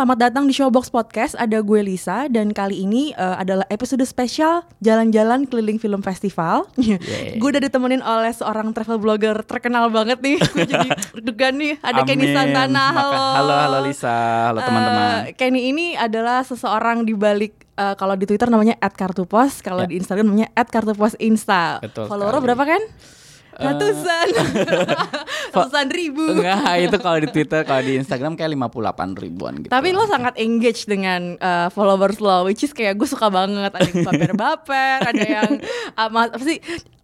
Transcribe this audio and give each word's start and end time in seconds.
Selamat 0.00 0.32
datang 0.32 0.48
di 0.48 0.56
Showbox 0.56 0.88
Podcast. 0.88 1.36
Ada 1.36 1.60
gue 1.60 1.84
Lisa 1.84 2.24
dan 2.32 2.56
kali 2.56 2.88
ini 2.88 3.12
eh, 3.12 3.36
adalah 3.36 3.68
episode 3.68 4.00
spesial 4.08 4.64
jalan-jalan 4.80 5.44
keliling 5.44 5.76
film 5.76 6.00
festival. 6.00 6.64
gue 7.36 7.48
udah 7.52 7.60
ditemenin 7.60 8.00
oleh 8.00 8.32
seorang 8.32 8.72
travel 8.72 8.96
blogger 8.96 9.44
terkenal 9.44 9.92
banget 9.92 10.24
nih. 10.24 10.40
Gue 10.56 10.64
jadi 10.64 10.88
deg-degan 11.12 11.52
nih. 11.52 11.74
Ada 11.84 12.08
Kenny 12.08 12.32
Amin. 12.32 12.32
Santana. 12.32 12.84
Maka- 12.96 13.12
Halo. 13.12 13.20
halo, 13.36 13.54
halo 13.60 13.78
Lisa. 13.84 14.16
Halo 14.48 14.64
teman-teman. 14.64 15.04
Eh, 15.28 15.36
Kenny 15.36 15.68
ini 15.68 15.92
adalah 15.92 16.48
seseorang 16.48 17.04
di 17.04 17.12
balik 17.12 17.52
eh, 17.76 17.92
kalau 18.00 18.16
di 18.16 18.24
Twitter 18.24 18.48
namanya 18.48 18.80
@kartupos, 18.80 19.60
kalau 19.60 19.84
Ya. 19.84 19.92
di 19.92 20.00
Instagram 20.00 20.32
namanya 20.32 20.48
@kartuposinsta. 20.56 21.84
Follower 22.08 22.40
berapa 22.40 22.64
kan? 22.64 22.80
Ratusan. 23.60 24.26
Ratusan 25.54 25.86
ribu. 25.92 26.24
Enggak, 26.24 26.74
itu 26.80 26.96
kalau 26.96 27.18
di 27.20 27.28
Twitter, 27.28 27.60
kalau 27.68 27.82
di 27.84 28.00
Instagram 28.00 28.32
kayak 28.34 28.56
58 28.56 29.22
ribuan 29.22 29.52
gitu. 29.60 29.70
Tapi 29.70 29.88
lo 29.92 30.08
sangat 30.08 30.34
engage 30.40 30.88
dengan 30.88 31.36
uh, 31.38 31.68
followers 31.68 32.18
lo, 32.18 32.48
which 32.48 32.64
is 32.64 32.72
kayak 32.72 32.96
gue 32.96 33.08
suka 33.08 33.28
banget. 33.28 33.70
Ada 33.70 33.86
yang 33.86 34.04
baper-baper, 34.08 34.98
ada 35.04 35.24
yang 35.24 35.50
uh, 35.94 36.08
ma- 36.08 36.32
apa 36.32 36.44
sih 36.44 36.58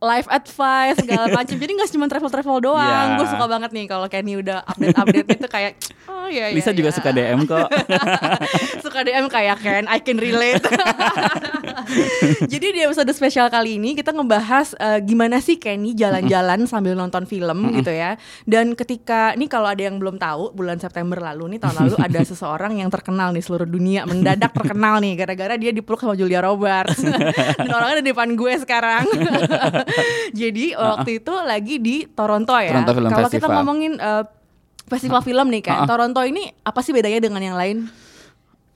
live 0.07 0.29
advice 0.31 0.97
segala 1.03 1.27
macam. 1.37 1.57
Jadi 1.59 1.73
nggak 1.75 1.91
cuma 1.91 2.07
travel-travel 2.07 2.57
doang. 2.63 3.07
Iya. 3.13 3.19
Gue 3.19 3.27
suka 3.27 3.47
banget 3.51 3.71
nih 3.75 3.87
kalau 3.91 4.07
Kenny 4.07 4.39
udah 4.39 4.63
update-update 4.71 5.29
itu 5.43 5.49
kayak 5.51 5.73
oh 6.07 6.27
iya 6.31 6.51
iya. 6.51 6.55
Lisa 6.55 6.71
juga 6.75 6.91
iya. 6.91 6.97
suka 6.97 7.11
DM 7.11 7.41
kok. 7.47 7.69
suka 8.85 8.99
DM 9.07 9.27
kayak 9.31 9.57
Ken, 9.63 9.85
I 9.91 9.99
can 10.03 10.19
relate. 10.19 10.63
Jadi 12.53 12.67
di 12.75 12.81
episode 12.83 13.11
spesial 13.15 13.47
kali 13.51 13.79
ini 13.79 13.95
kita 13.95 14.11
ngebahas 14.15 14.75
uh, 14.79 14.99
gimana 15.03 15.39
sih 15.43 15.59
Kenny 15.59 15.95
jalan-jalan 15.95 16.67
sambil 16.67 16.95
nonton 16.95 17.27
film 17.27 17.75
gitu 17.75 17.91
ya. 17.91 18.19
Dan 18.47 18.75
ketika 18.79 19.35
ini 19.35 19.47
kalau 19.47 19.71
ada 19.71 19.83
yang 19.83 19.99
belum 19.99 20.19
tahu 20.19 20.55
bulan 20.55 20.79
September 20.79 21.19
lalu 21.19 21.57
nih 21.57 21.61
tahun 21.63 21.77
lalu 21.87 21.95
ada 21.99 22.21
seseorang 22.23 22.79
yang 22.79 22.91
terkenal 22.91 23.31
nih 23.35 23.43
seluruh 23.43 23.69
dunia 23.69 24.03
mendadak 24.07 24.51
terkenal 24.55 24.99
nih 25.03 25.15
gara-gara 25.19 25.55
dia 25.59 25.71
dipeluk 25.71 26.03
sama 26.03 26.15
Julia 26.19 26.43
Roberts. 26.43 27.03
Dan 27.57 27.71
orangnya 27.71 28.03
ada 28.03 28.05
di 28.05 28.11
depan 28.11 28.31
gue 28.35 28.53
sekarang. 28.63 29.05
Jadi 30.41 30.75
waktu 30.75 31.11
itu 31.23 31.33
lagi 31.33 31.75
di 31.81 31.97
Toronto 32.07 32.55
ya. 32.59 32.73
Toronto 32.75 32.93
Film 32.93 33.09
Kalau 33.11 33.31
kita 33.31 33.47
ngomongin 33.49 33.93
uh, 33.99 34.25
festival 34.87 35.21
film 35.23 35.47
nih 35.51 35.63
kan. 35.63 35.85
Toronto 35.85 36.23
ini 36.23 36.51
apa 36.63 36.81
sih 36.81 36.95
bedanya 36.95 37.19
dengan 37.19 37.43
yang 37.43 37.57
lain? 37.59 37.91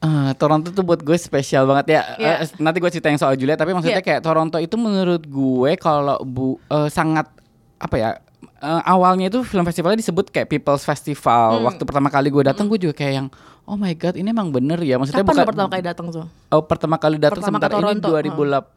Ah, 0.00 0.32
Toronto 0.32 0.72
tuh 0.72 0.80
buat 0.80 1.04
gue 1.04 1.16
spesial 1.20 1.68
banget 1.68 2.00
ya. 2.00 2.02
Iya. 2.16 2.34
Eh, 2.40 2.48
nanti 2.56 2.80
gue 2.80 2.88
ceritain 2.88 3.20
soal 3.20 3.36
Julia, 3.36 3.52
tapi 3.52 3.76
maksudnya 3.76 4.00
Iya. 4.00 4.08
kayak 4.16 4.22
Toronto 4.24 4.56
itu 4.56 4.72
menurut 4.80 5.20
gue 5.28 5.70
kalau 5.76 6.16
bu 6.24 6.56
eh, 6.72 6.88
sangat 6.88 7.28
apa 7.76 7.96
ya? 8.00 8.10
Eh, 8.40 8.82
awalnya 8.84 9.28
itu 9.28 9.40
film 9.42 9.62
festivalnya 9.62 9.98
disebut 9.98 10.28
kayak 10.28 10.48
People's 10.48 10.82
Festival. 10.82 11.60
Hmm. 11.60 11.66
Waktu 11.68 11.82
pertama 11.84 12.08
kali 12.08 12.28
gue 12.28 12.42
datang, 12.44 12.66
gue 12.66 12.78
juga 12.78 12.94
kayak 12.96 13.14
yang 13.14 13.28
oh 13.64 13.78
my 13.78 13.94
god, 13.94 14.18
ini 14.18 14.28
emang 14.28 14.50
bener 14.50 14.82
ya. 14.82 14.98
Maksudnya 14.98 15.22
Kapan 15.22 15.34
bukan 15.36 15.48
pertama 15.54 15.68
kali 15.70 15.82
datang 15.86 16.06
tuh? 16.10 16.26
Oh, 16.50 16.62
pertama 16.66 16.96
kali 16.98 17.16
datang 17.22 17.38
Pertama 17.38 17.62
ke 17.62 17.70
sebentar 17.70 17.70
ini 17.70 18.02
Toronto, 18.02 18.08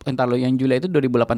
2008 0.05 0.11
entar 0.13 0.25
lo 0.29 0.35
yang 0.37 0.53
Julia 0.53 0.77
itu 0.77 0.87
2018 0.87 1.33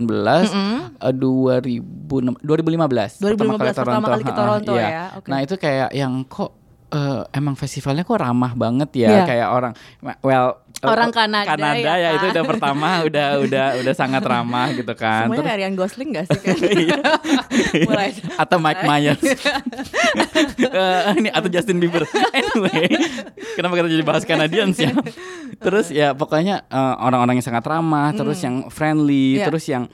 eh, 0.99 1.13
2000 1.15 2.43
2015 2.43 3.23
2015 3.23 3.79
pertama 3.79 4.07
kali 4.11 4.23
ke 4.23 4.33
Ha, 4.33 4.37
Toronto 4.37 4.73
iya. 4.75 4.87
ya, 4.89 5.03
oke. 5.15 5.27
Nah, 5.31 5.39
itu 5.39 5.55
kayak 5.55 5.89
yang 5.95 6.27
kok 6.27 6.51
eh, 6.91 7.21
emang 7.31 7.55
festivalnya 7.55 8.03
kok 8.03 8.19
ramah 8.19 8.51
banget 8.53 8.89
ya 8.93 9.09
Iya. 9.09 9.23
kayak 9.23 9.47
orang 9.47 9.73
well 10.19 10.64
Orang 10.87 11.09
Kanada 11.09 11.47
Kanada 11.47 11.77
ya 11.77 11.95
ya, 11.95 12.09
itu 12.13 12.25
udah 12.29 12.43
pertama 12.45 12.87
udah 13.01 13.27
udah 13.39 13.65
udah 13.79 13.93
sangat 13.93 14.21
ramah 14.21 14.69
gitu 14.71 14.93
kan. 14.93 15.25
Semuanya 15.25 15.41
Terus- 15.43 15.59
Ryan 15.59 15.73
Gosling 15.75 16.09
gak 16.11 16.25
sih 16.27 16.39
kan? 16.39 16.55
Iya. 16.75 16.99
Mulai. 17.83 18.09
atau 18.43 18.57
Mike 18.57 18.83
Myers 18.83 19.21
Eh, 20.55 21.01
ini 21.17 21.29
atau 21.29 21.47
Justin 21.47 21.77
Bieber 21.77 22.03
anyway 22.31 22.87
kenapa 23.55 23.73
kita 23.75 23.87
jadi 23.87 24.03
bahas 24.03 24.23
Canadians 24.23 24.75
ya 24.75 24.91
terus 25.57 25.87
ya 25.89 26.11
pokoknya 26.11 26.65
eh, 26.65 26.95
orang-orang 26.97 27.39
yang 27.39 27.45
sangat 27.45 27.63
ramah 27.63 28.11
terus 28.11 28.39
yang 28.41 28.67
friendly 28.67 29.39
Iya. 29.39 29.45
terus 29.47 29.65
yang 29.65 29.87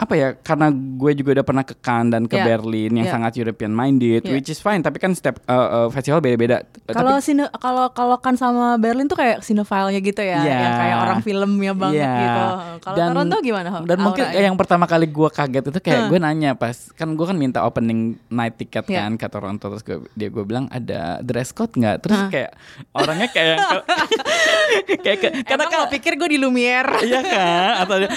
apa 0.00 0.14
ya 0.14 0.32
karena 0.34 0.72
gue 0.72 1.12
juga 1.12 1.30
udah 1.34 1.44
pernah 1.44 1.60
ke 1.60 1.76
Cannes 1.76 2.08
dan 2.08 2.24
ke 2.24 2.32
Iya. 2.32 2.44
Berlin 2.48 2.90
yang 2.94 3.04
Iya. 3.04 3.12
sangat 3.12 3.32
European 3.36 3.68
minded 3.70 4.22
Iya. 4.22 4.32
which 4.32 4.48
is 4.48 4.56
fine 4.56 4.80
tapi 4.80 4.96
kan 4.96 5.12
setiap 5.12 5.36
eh, 5.38 5.52
eh, 5.52 5.88
festival 5.90 6.18
beda-beda 6.18 6.64
Kalau 6.88 7.14
Tapi- 7.14 7.22
sine 7.22 7.44
kalau 7.54 7.86
kalau 7.90 8.16
kan 8.16 8.32
sama 8.32 8.74
Berlin 8.76 9.04
tuh 9.04 9.14
kayak 9.14 9.40
sinofile 9.40 9.92
gitu 9.94 10.18
ya, 10.18 10.40
Iya. 10.40 10.56
yang 10.58 10.74
kayak 10.74 10.96
orang 10.98 11.18
filmnya 11.20 11.72
banget 11.72 12.00
Iya. 12.00 12.16
gitu. 12.16 12.42
Kalau 12.80 12.96
Dan- 12.96 13.08
Toronto 13.12 13.36
gimana? 13.40 13.68
Dan 13.82 13.98
mungkin 14.00 14.24
Auranya? 14.24 14.42
yang 14.42 14.56
pertama 14.56 14.84
kali 14.86 15.06
gue 15.06 15.28
kaget 15.30 15.64
itu 15.66 15.80
kayak 15.80 16.00
Huh. 16.00 16.08
gue 16.08 16.18
nanya 16.18 16.50
pas 16.54 16.74
kan 16.90 17.08
gue 17.10 17.26
kan 17.26 17.36
minta 17.36 17.60
opening 17.60 18.00
night 18.26 18.56
ticket 18.56 18.88
Iya. 18.88 19.04
kan 19.04 19.12
ke 19.14 19.26
Toronto 19.28 19.68
terus 19.68 19.82
gue, 19.82 20.00
dia 20.12 20.28
gue 20.28 20.42
bilang 20.42 20.64
ada 20.68 21.20
dress 21.20 21.50
code 21.50 21.70
nggak 21.72 21.96
terus 22.00 22.18
Hah. 22.18 22.28
kayak 22.28 22.50
orangnya 22.90 23.28
kayak 23.28 23.56
kayak 25.04 25.18
ke- 25.20 25.34
karena 25.44 25.64
lo 25.68 25.86
pikir 25.88 26.14
gue 26.14 26.28
di 26.28 26.38
Lumiere? 26.38 27.02
Iya 27.02 27.20
kan 27.20 27.70
atau 27.80 27.96
uh, 27.98 28.08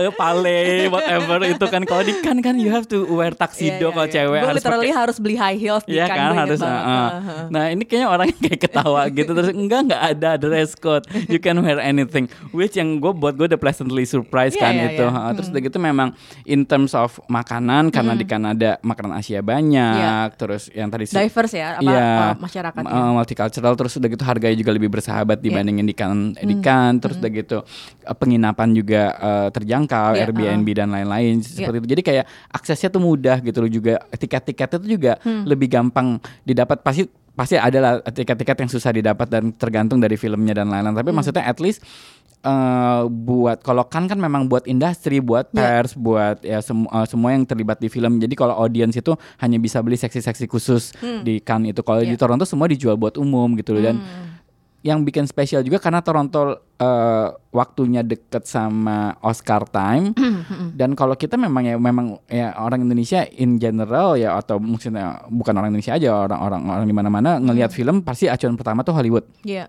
uh, 0.00 0.12
pale 0.12 0.60
whatever 0.88 1.19
itu 1.22 1.66
kan. 1.66 1.82
Kalau 1.82 2.02
di 2.02 2.14
kan 2.20 2.36
kan 2.38 2.54
you 2.56 2.68
have 2.68 2.84
to 2.84 3.04
wear 3.08 3.32
tuxedo 3.32 3.90
kalau 3.90 4.06
cewek 4.06 4.30
Gue 4.32 4.46
harus 4.46 4.56
literally 4.58 4.90
harus 4.90 5.16
beli 5.16 5.34
high 5.34 5.56
heels 5.56 5.82
di 5.82 5.94
Iya 5.94 6.06
Cannes, 6.06 6.16
kan 6.16 6.30
inget 6.30 6.42
harus 6.42 6.60
uh, 6.60 6.68
Uh-huh. 6.70 7.42
Nah 7.48 7.64
ini 7.68 7.82
kayaknya 7.82 8.08
orangnya 8.08 8.36
kayak 8.38 8.60
ketawa 8.62 9.02
gitu. 9.08 9.30
Terus 9.30 9.50
enggak 9.50 9.80
enggak 9.84 10.02
ada 10.08 10.30
dress 10.36 10.72
code. 10.74 11.04
You 11.26 11.38
can 11.38 11.58
wear 11.58 11.76
anything. 11.76 12.28
Which 12.50 12.74
yang 12.74 12.96
gue 12.96 13.12
buat 13.12 13.34
gue 13.34 13.46
udah 13.46 13.58
pleasantly 13.58 14.04
surprised 14.04 14.54
Iya, 14.54 14.62
kan 14.62 14.72
iya, 14.72 14.86
itu. 14.90 15.04
iya. 15.04 15.10
Ha, 15.10 15.30
Terus 15.32 15.48
udah 15.48 15.60
gitu 15.60 15.78
memang 15.78 16.08
In 16.44 16.62
terms 16.62 16.92
of 16.92 17.18
makanan 17.26 17.90
Karena 17.90 18.14
di 18.14 18.24
Kanada 18.24 18.78
makanan 18.80 19.12
Asia 19.14 19.40
banyak 19.40 20.28
Terus 20.36 20.70
yang 20.70 20.88
tadi 20.88 21.04
Diverse 21.04 21.54
ya, 21.54 21.76
apa 21.76 21.84
Iya, 21.84 22.00
uh, 22.00 22.32
masyarakatnya. 22.38 22.90
uh, 22.90 23.10
multicultural 23.12 23.74
terus 23.74 23.92
udah 23.94 24.08
gitu 24.08 24.22
harganya 24.22 24.56
juga 24.56 24.70
lebih 24.70 24.88
bersahabat 24.88 25.36
Iya. 25.36 25.44
dibandingin 25.44 25.84
di 25.84 25.92
kan 25.92 26.10
di 26.32 26.54
Hmm. 26.54 26.62
kan. 26.62 26.92
Terus 26.96 27.16
udah 27.18 27.30
gitu 27.32 27.58
uh, 27.60 28.14
penginapan 28.14 28.68
juga 28.70 29.02
uh, 29.12 29.48
terjangkau 29.50 30.14
Iya, 30.14 30.24
Airbnb 30.24 30.68
dan 30.70 30.88
lain-lain 30.88 31.09
seperti 31.40 31.76
itu 31.76 31.88
jadi 31.88 32.02
kayak 32.02 32.24
aksesnya 32.48 32.88
tuh 32.88 33.00
mudah 33.00 33.38
gitu 33.38 33.58
loh 33.58 33.68
juga 33.68 33.98
tiket-tiketnya 34.10 34.78
tuh 34.78 34.88
juga 34.88 35.12
Hmm. 35.20 35.42
lebih 35.44 35.66
gampang 35.66 36.16
didapat 36.42 36.80
pasti 36.80 37.04
pasti 37.30 37.54
ada 37.54 37.78
lah 37.78 37.92
tiket-tiket 38.02 38.56
yang 38.58 38.70
susah 38.70 38.90
didapat 38.90 39.26
dan 39.26 39.50
tergantung 39.52 39.96
dari 39.96 40.14
filmnya 40.14 40.54
dan 40.54 40.68
lain-lain 40.68 40.92
Hmm. 40.92 41.00
tapi 41.00 41.10
maksudnya 41.10 41.42
at 41.42 41.58
least 41.58 41.80
eh, 42.40 43.02
buat 43.04 43.60
kalau 43.60 43.84
kan 43.84 44.08
kan 44.08 44.16
memang 44.16 44.48
buat 44.48 44.64
industri, 44.64 45.20
buat 45.20 45.44
Iya. 45.46 45.60
pers, 45.76 45.92
buat 45.92 46.40
ya 46.40 46.58
semu- 46.58 46.88
eh, 46.88 47.04
semua 47.04 47.30
yang 47.30 47.44
terlibat 47.44 47.76
di 47.76 47.88
film. 47.88 48.16
Jadi 48.16 48.32
kalau 48.32 48.56
audiens 48.56 48.96
itu 48.96 49.12
hanya 49.36 49.58
bisa 49.58 49.76
beli 49.78 49.92
seksi-seksi 49.94 50.48
khusus 50.48 50.96
di 51.20 51.36
kan 51.38 51.60
itu. 51.62 51.80
Kalau 51.80 52.00
Iya. 52.00 52.08
di 52.08 52.16
Toronto 52.16 52.44
semua 52.44 52.64
dijual 52.64 52.96
buat 52.96 53.14
umum 53.14 53.52
gitu 53.54 53.76
loh 53.76 53.84
dan 53.84 54.00
Hmm. 54.00 54.29
Yang 54.80 55.04
bikin 55.04 55.28
spesial 55.28 55.60
juga 55.60 55.76
karena 55.76 56.00
Toronto 56.00 56.72
eh, 56.80 57.28
waktunya 57.52 58.00
deket 58.00 58.48
sama 58.48 59.12
Oscar 59.20 59.68
time 59.68 60.16
dan 60.80 60.96
kalau 60.96 61.12
kita 61.12 61.36
memang 61.36 61.68
ya 61.68 61.76
memang 61.76 62.16
ya 62.24 62.56
orang 62.56 62.88
Indonesia 62.88 63.28
in 63.36 63.60
general 63.60 64.16
ya 64.16 64.40
atau 64.40 64.56
maksudnya 64.56 65.20
bukan 65.28 65.52
orang 65.52 65.76
Indonesia 65.76 66.00
aja 66.00 66.24
orang-orang 66.24 66.62
orang 66.64 66.86
di 66.88 66.96
mana-mana 66.96 67.30
ngelihat 67.36 67.76
film 67.76 68.00
pasti 68.00 68.32
acuan 68.32 68.56
pertama 68.56 68.80
tuh 68.80 68.96
Hollywood. 68.96 69.28
Iya. 69.44 69.68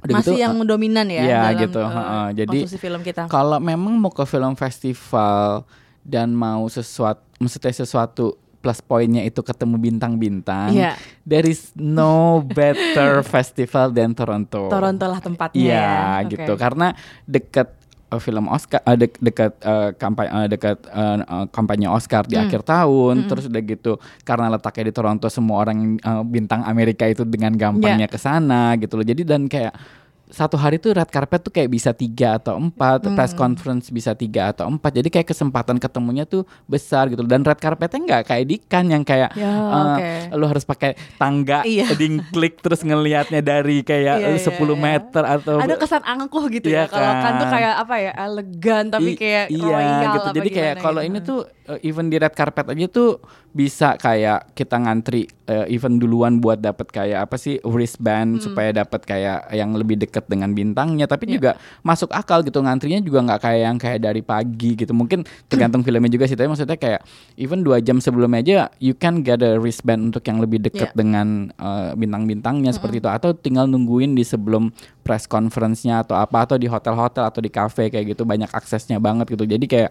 Udah 0.00 0.14
Masih 0.16 0.32
gitu, 0.32 0.40
yang 0.40 0.56
dominan 0.64 1.06
ya 1.12 1.22
iya, 1.28 1.40
dalam 1.52 1.60
gitu, 1.60 1.80
uh. 1.84 2.28
Jadi, 2.32 2.64
film 2.80 3.04
kita. 3.04 3.28
Kalau 3.28 3.60
memang 3.60 4.00
mau 4.00 4.08
ke 4.08 4.24
film 4.24 4.56
festival 4.56 5.68
dan 6.00 6.32
mau 6.32 6.64
sesuatu 6.72 7.20
maksudnya 7.36 7.84
sesuatu 7.84 8.40
plus 8.60 8.78
poinnya 8.78 9.20
itu 9.20 9.40
ketemu 9.40 9.80
bintang-bintang. 9.80 10.70
Iya. 10.70 10.92
There 11.22 11.44
is 11.44 11.72
no 11.72 12.40
better 12.40 13.24
festival 13.34 13.88
than 13.88 14.12
Toronto. 14.12 14.68
Toronto 14.68 15.04
lah 15.04 15.18
tempatnya 15.18 15.56
Iya 15.58 15.74
ya. 15.74 15.96
Oke. 16.20 16.30
gitu 16.36 16.52
karena 16.54 16.92
dekat 17.24 17.72
uh, 18.08 18.18
film 18.18 18.46
Oscar 18.46 18.82
uh, 18.82 18.94
dek- 18.94 19.16
dekat 19.18 19.56
uh, 19.60 19.94
kampanye 19.94 20.28
uh, 20.28 20.46
dekat 20.46 20.76
uh, 20.86 21.16
uh, 21.22 21.46
kampanye 21.48 21.86
Oscar 21.86 22.22
di 22.22 22.34
Hmm. 22.34 22.44
akhir 22.44 22.60
tahun 22.62 23.24
terus 23.24 23.46
udah 23.46 23.62
gitu 23.62 23.92
karena 24.20 24.50
letaknya 24.50 24.84
di 24.84 24.94
Toronto 24.94 25.26
semua 25.26 25.56
orang 25.58 25.78
uh, 25.98 26.20
bintang 26.20 26.60
Amerika 26.62 27.04
itu 27.04 27.22
dengan 27.22 27.54
gampangnya 27.54 28.04
Iya. 28.04 28.12
ke 28.12 28.18
sana 28.18 28.76
gitu 28.76 28.94
loh 28.94 29.06
jadi 29.06 29.22
dan 29.24 29.46
kayak 29.46 29.72
satu 30.30 30.54
hari 30.54 30.76
tuh 30.76 30.90
red 30.92 31.06
carpet 31.06 31.40
tuh 31.40 31.50
kayak 31.50 31.68
bisa 31.68 31.90
tiga 31.90 32.34
atau 32.36 32.54
empat, 32.54 33.02
Hmm. 33.02 33.12
press 33.12 33.30
conference 33.32 33.86
bisa 33.88 34.12
tiga 34.12 34.48
atau 34.48 34.64
empat. 34.64 34.90
Jadi 34.92 35.08
kayak 35.08 35.28
kesempatan 35.28 35.76
ketemunya 35.76 36.22
tuh 36.22 36.42
besar 36.64 37.06
gitu. 37.06 37.22
Dan 37.22 37.42
red 37.42 37.56
carpetnya 37.56 37.98
nggak 38.00 38.22
kayak 38.24 38.44
di 38.44 38.56
kan 38.58 38.84
yang 38.84 39.02
kayak 39.02 39.32
Ya, 39.32 39.50
eh, 39.50 39.76
oke. 39.76 40.08
lu 40.34 40.44
harus 40.44 40.62
pakai 40.62 40.90
tangga, 41.14 41.62
Iya. 41.62 41.92
ding 41.94 42.22
klik 42.30 42.58
terus 42.58 42.80
ngelihatnya 42.80 43.40
dari 43.40 43.82
kayak 43.82 44.16
Iya, 44.16 44.26
eh, 44.26 44.34
iya, 44.34 44.40
10 44.40 44.56
iya. 44.72 44.82
meter 44.88 45.22
atau 45.24 45.54
Ada 45.56 45.74
kesan 45.76 46.02
angkuh 46.02 46.44
gitu 46.48 46.66
Iya 46.66 46.84
ya. 46.84 46.84
Kalau 46.88 47.12
kan 47.16 47.32
tuh 47.34 47.44
kan. 47.44 47.52
kayak 47.52 47.74
apa 47.76 47.94
ya, 47.96 48.12
elegan 48.16 48.84
tapi 48.88 49.10
I- 49.10 49.18
kayak 49.18 49.46
iya 49.48 49.62
royal 49.66 50.00
gitu. 50.12 50.28
Jadi 50.32 50.48
kayak 50.50 50.74
kalau 50.78 51.00
gitu. 51.00 51.08
ini 51.08 51.18
tuh 51.20 51.38
uh, 51.66 51.78
even 51.80 52.06
di 52.06 52.16
red 52.16 52.32
carpet 52.32 52.66
aja 52.66 52.86
tuh 52.86 53.10
bisa 53.50 53.94
kayak 53.96 54.54
kita 54.54 54.76
ngantri 54.76 55.26
uh, 55.44 55.66
even 55.66 55.98
duluan 55.98 56.38
buat 56.38 56.56
dapat 56.56 56.86
kayak 56.88 57.18
apa 57.20 57.34
sih 57.34 57.58
wristband 57.64 58.10
Hmm. 58.32 58.42
supaya 58.42 58.70
dapat 58.72 59.02
kayak 59.02 59.50
yang 59.50 59.74
lebih 59.74 59.98
dekat 59.98 60.19
dengan 60.26 60.52
bintangnya. 60.52 61.06
Tapi 61.06 61.30
Iya. 61.30 61.32
juga 61.38 61.50
masuk 61.80 62.10
akal 62.10 62.42
gitu 62.42 62.60
ngantrinya 62.60 63.00
juga 63.00 63.22
nggak 63.24 63.40
kayak 63.40 63.60
yang 63.60 63.76
kayak 63.78 64.00
dari 64.02 64.20
pagi 64.20 64.74
gitu. 64.74 64.92
Mungkin 64.92 65.22
tergantung 65.46 65.80
filmnya 65.80 66.10
juga 66.10 66.26
sih. 66.26 66.36
Tapi 66.36 66.48
maksudnya 66.50 66.76
kayak 66.76 67.00
even 67.38 67.62
dua 67.62 67.78
jam 67.80 68.02
sebelumnya 68.02 68.40
aja 68.42 68.58
you 68.82 68.92
can 68.92 69.22
get 69.22 69.40
a 69.40 69.56
wristband 69.56 70.12
untuk 70.12 70.24
yang 70.26 70.42
lebih 70.42 70.60
dekat 70.60 70.92
Iya. 70.92 70.96
dengan 70.98 71.48
uh, 71.56 71.94
bintang-bintangnya 71.94 72.74
seperti 72.74 72.98
itu. 73.00 73.08
Atau 73.08 73.32
tinggal 73.32 73.70
nungguin 73.70 74.12
di 74.12 74.26
sebelum 74.26 74.74
press 75.00 75.24
conference-nya 75.24 76.04
atau 76.04 76.18
apa 76.18 76.44
atau 76.44 76.56
di 76.60 76.68
hotel-hotel 76.68 77.24
atau 77.24 77.40
di 77.40 77.48
cafe 77.48 77.88
kayak 77.88 78.16
gitu 78.16 78.26
banyak 78.26 78.50
aksesnya 78.50 78.98
banget 78.98 79.30
gitu. 79.32 79.46
Jadi 79.46 79.66
kayak 79.70 79.90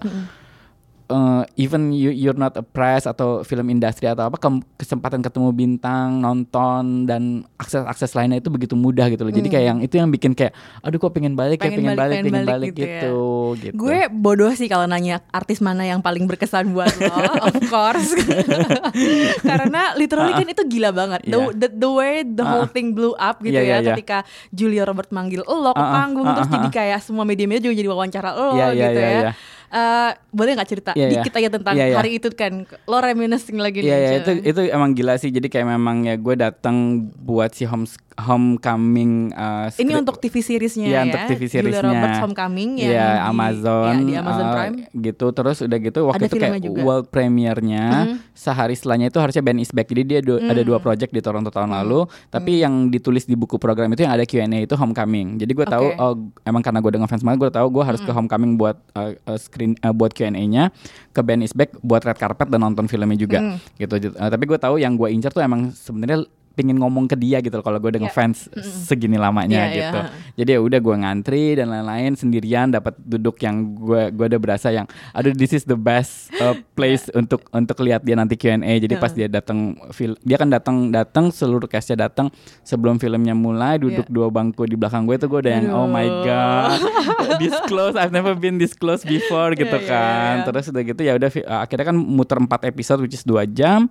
uh, 1.09 1.43
even 1.55 1.89
you 1.89 2.09
you're 2.09 2.33
not 2.33 2.53
a 2.53 2.63
press 2.63 3.03
atau 3.03 3.41
film 3.41 3.67
industri 3.67 4.05
atau 4.05 4.29
apa 4.29 4.37
kesempatan 4.75 5.19
ketemu 5.19 5.49
bintang 5.51 6.21
nonton 6.21 7.03
dan 7.03 7.23
akses 7.57 7.83
akses 7.83 8.13
lainnya 8.13 8.37
itu 8.37 8.47
begitu 8.47 8.73
mudah 8.73 9.09
gitu 9.09 9.21
loh 9.21 9.33
jadi 9.33 9.45
kayak 9.45 9.65
yang 9.67 9.79
itu 9.79 9.95
yang 9.95 10.07
bikin 10.07 10.31
kayak 10.31 10.53
aduh 10.79 10.97
kok 10.97 11.11
pengen 11.11 11.33
balik 11.33 11.59
ya 11.59 11.67
Pengen 11.67 11.77
pengen 11.83 11.91
balik, 11.91 11.99
balik 11.99 12.17
pengen 12.21 12.33
balik 12.35 12.49
balik 12.49 12.69
gitu 12.69 12.79
ya. 12.79 12.87
gitu 13.01 13.19
gitu 13.59 13.73
Gue 13.75 13.99
bodoh 14.07 14.51
sih 14.51 14.65
kalau 14.65 14.85
nanya 14.85 15.19
artis 15.29 15.59
mana 15.59 15.83
yang 15.83 15.99
paling 15.99 16.23
berkesan 16.23 16.69
buat 16.69 16.93
lo, 16.95 17.09
of 17.49 17.57
course. 17.67 18.13
Karena 19.41 19.93
literally 19.95 20.33
kan 20.33 20.47
itu 20.47 20.63
gila 20.67 20.91
banget. 20.91 21.21
The, 21.25 21.37
Iya. 21.39 21.53
the, 21.55 21.67
the 21.71 21.89
way 21.89 22.13
the 22.21 22.43
whole 22.43 22.59
Ah. 22.61 22.69
thing 22.69 22.91
blew 22.91 23.15
up 23.15 23.39
gitu 23.39 23.55
Iya, 23.55 23.61
ya 23.61 23.65
iya, 23.65 23.77
iya. 23.79 23.89
ketika 23.93 24.17
Julia 24.49 24.83
Robert 24.83 25.09
manggil 25.09 25.41
lo 25.41 25.71
ke 25.71 25.77
Ah, 25.77 25.81
ah, 25.81 25.93
panggung 25.95 26.25
ah, 26.25 26.35
terus 26.35 26.49
ah, 26.49 26.53
jadi 26.53 26.67
ah. 26.67 26.73
kayak 26.73 26.99
semua 27.01 27.23
media-media 27.23 27.63
juga 27.63 27.75
jadi 27.75 27.89
wawancara 27.89 28.29
lo 28.31 28.49
Iya, 28.53 28.67
iya, 28.69 28.85
gitu 28.85 28.99
iya, 28.99 29.09
ya. 29.09 29.31
Eh, 29.69 30.11
boleh 30.29 30.51
nggak 30.51 30.65
cerita 30.67 30.91
Iya, 30.91 31.05
iya. 31.05 31.11
dikit 31.15 31.33
aja 31.35 31.49
tentang 31.51 31.73
Iya, 31.73 31.85
iya. 31.85 31.95
hari 31.95 32.17
itu 32.17 32.29
kan? 32.31 32.65
Lo 32.83 32.97
reminiscing 32.97 33.55
lagi 33.55 33.79
Iya 33.79 33.85
nih, 33.85 33.93
ya 33.93 34.09
Cil. 34.09 34.17
itu 34.17 34.31
itu 34.47 34.61
emang 34.67 34.91
gila 34.91 35.13
sih. 35.15 35.29
Jadi 35.29 35.45
kayak 35.45 35.69
memang 35.69 36.03
ya 36.03 36.15
gue 36.15 36.35
datang 36.35 36.75
buat 37.15 37.51
si 37.51 37.63
home 37.63 37.85
homecoming 38.19 39.31
uh, 39.31 39.71
ini 39.75 39.95
untuk 39.95 40.17
TV 40.17 40.35
seriesnya 40.39 40.85
Iya 40.85 40.93
ya? 40.93 41.01
untuk 41.05 41.21
TV 41.29 41.41
Julia 41.41 41.53
seriesnya. 41.71 41.87
Roberts 41.87 42.19
Homecoming 42.19 42.69
yang 42.75 42.89
Iya 42.89 43.07
di- 43.07 43.21
Amazon 43.25 43.85
ya, 43.87 43.95
di 44.01 44.13
Amazon 44.15 44.43
uh, 44.43 44.51
Prime. 44.51 44.75
gitu. 44.91 45.25
Terus 45.29 45.57
udah 45.61 45.77
gitu 45.79 45.99
waktu 46.05 46.17
Ada 46.17 46.27
itu 46.27 46.35
kayak 46.35 46.59
juga. 46.59 46.79
world 46.81 47.07
premiere-nya 47.09 47.85
sehari 48.33 48.73
setelahnya 48.73 49.07
itu 49.07 49.19
harusnya 49.19 49.39
Ben 49.39 49.57
is 49.57 49.69
back. 49.69 49.85
Jadi 49.85 50.01
dia 50.03 50.19
du- 50.19 50.41
ada 50.41 50.61
dua 50.61 50.79
project 50.79 51.11
di 51.11 51.21
Toronto 51.21 51.47
tahun 51.47 51.71
lalu. 51.71 52.03
Tapi 52.27 52.59
yang 52.59 52.89
ditulis 52.89 53.23
di 53.23 53.35
buku 53.35 53.55
program 53.55 53.87
itu 53.89 54.01
yang 54.01 54.11
ada 54.11 54.23
Q&A 54.23 54.45
itu 54.59 54.73
homecoming. 54.73 55.37
Jadi 55.37 55.51
gue 55.53 55.65
tahu 55.65 55.87
Oke. 55.87 56.01
oh 56.01 56.13
emang 56.43 56.59
karena 56.59 56.79
gue 56.79 56.91
dengan 56.91 57.07
fans 57.07 57.21
banget 57.21 57.39
gue 57.41 57.51
tahu 57.53 57.67
gue 57.69 57.83
harus 57.85 58.01
ke 58.01 58.11
homecoming 58.11 58.55
buat 58.55 58.75
uh, 58.93 59.15
uh, 59.25 59.39
screen 59.59 59.75
uh, 59.83 59.91
buat 59.91 60.15
Q&A-nya 60.15 60.71
ke 61.11 61.19
Ben 61.19 61.43
is 61.43 61.51
back 61.51 61.75
buat 61.83 61.99
red 62.07 62.15
carpet 62.15 62.47
dan 62.47 62.63
nonton 62.63 62.87
filmnya 62.87 63.19
juga. 63.19 63.59
Gitu 63.75 63.91
Uh, 64.15 64.31
tapi 64.31 64.47
gue 64.47 64.55
tahu 64.55 64.79
yang 64.79 64.95
gue 64.95 65.11
incer 65.11 65.27
tuh 65.27 65.43
emang 65.43 65.75
sebenarnya 65.75 66.23
pingin 66.59 66.75
ngomong 66.75 67.07
ke 67.07 67.15
dia 67.15 67.39
gitu 67.39 67.55
loh 67.55 67.63
kalau 67.63 67.79
gue 67.79 67.95
udah 67.95 68.03
Iya. 68.03 68.11
ngefans 68.11 68.51
segini 68.83 69.15
lamanya 69.15 69.71
iya. 69.71 69.75
gitu 69.79 69.99
jadi 70.43 70.49
ya 70.55 70.59
udah 70.59 70.79
gue 70.83 70.95
ngantri 70.99 71.55
dan 71.55 71.71
lain-lain 71.71 72.19
sendirian 72.19 72.67
dapat 72.67 72.99
duduk 72.99 73.39
yang 73.39 73.79
gue 73.79 74.11
gue 74.11 74.25
udah 74.35 74.39
berasa 74.43 74.75
yang 74.75 74.83
aduh 75.15 75.31
this 75.31 75.55
is 75.55 75.63
the 75.63 75.79
best 75.79 76.27
uh, 76.43 76.59
place 76.77 77.07
untuk 77.15 77.47
untuk 77.55 77.79
lihat 77.79 78.03
dia 78.03 78.19
nanti 78.19 78.35
Q&A 78.35 78.59
jadi 78.59 78.99
pas 78.99 79.15
dia 79.15 79.31
datang 79.31 79.79
dia 80.27 80.35
kan 80.35 80.51
datang 80.51 80.91
datang 80.91 81.31
seluruh 81.31 81.71
castnya 81.71 82.11
datang 82.11 82.27
sebelum 82.67 82.99
filmnya 82.99 83.31
mulai 83.31 83.79
duduk 83.79 84.11
dua 84.11 84.27
bangku 84.27 84.67
di 84.67 84.75
belakang 84.75 85.07
gue 85.07 85.15
itu 85.15 85.31
gue 85.31 85.39
udah 85.47 85.53
yang 85.55 85.67
oh 85.71 85.87
my 85.87 86.03
Aduh. 86.03 86.23
god 86.27 86.79
this 87.41 87.55
close 87.71 87.95
I've 87.95 88.11
never 88.11 88.35
been 88.35 88.59
this 88.59 88.75
close 88.75 89.07
before 89.07 89.55
gitu 89.55 89.69
Iya, 89.69 89.85
iya, 89.85 89.91
kan 89.91 90.33
iya. 90.41 90.45
terus 90.49 90.65
udah 90.73 90.83
gitu 90.83 91.01
ya 91.05 91.13
udah 91.15 91.29
akhirnya 91.63 91.85
kan 91.93 91.97
muter 91.97 92.37
empat 92.41 92.61
episode 92.67 92.99
which 93.05 93.15
is 93.15 93.23
dua 93.23 93.45
jam 93.47 93.87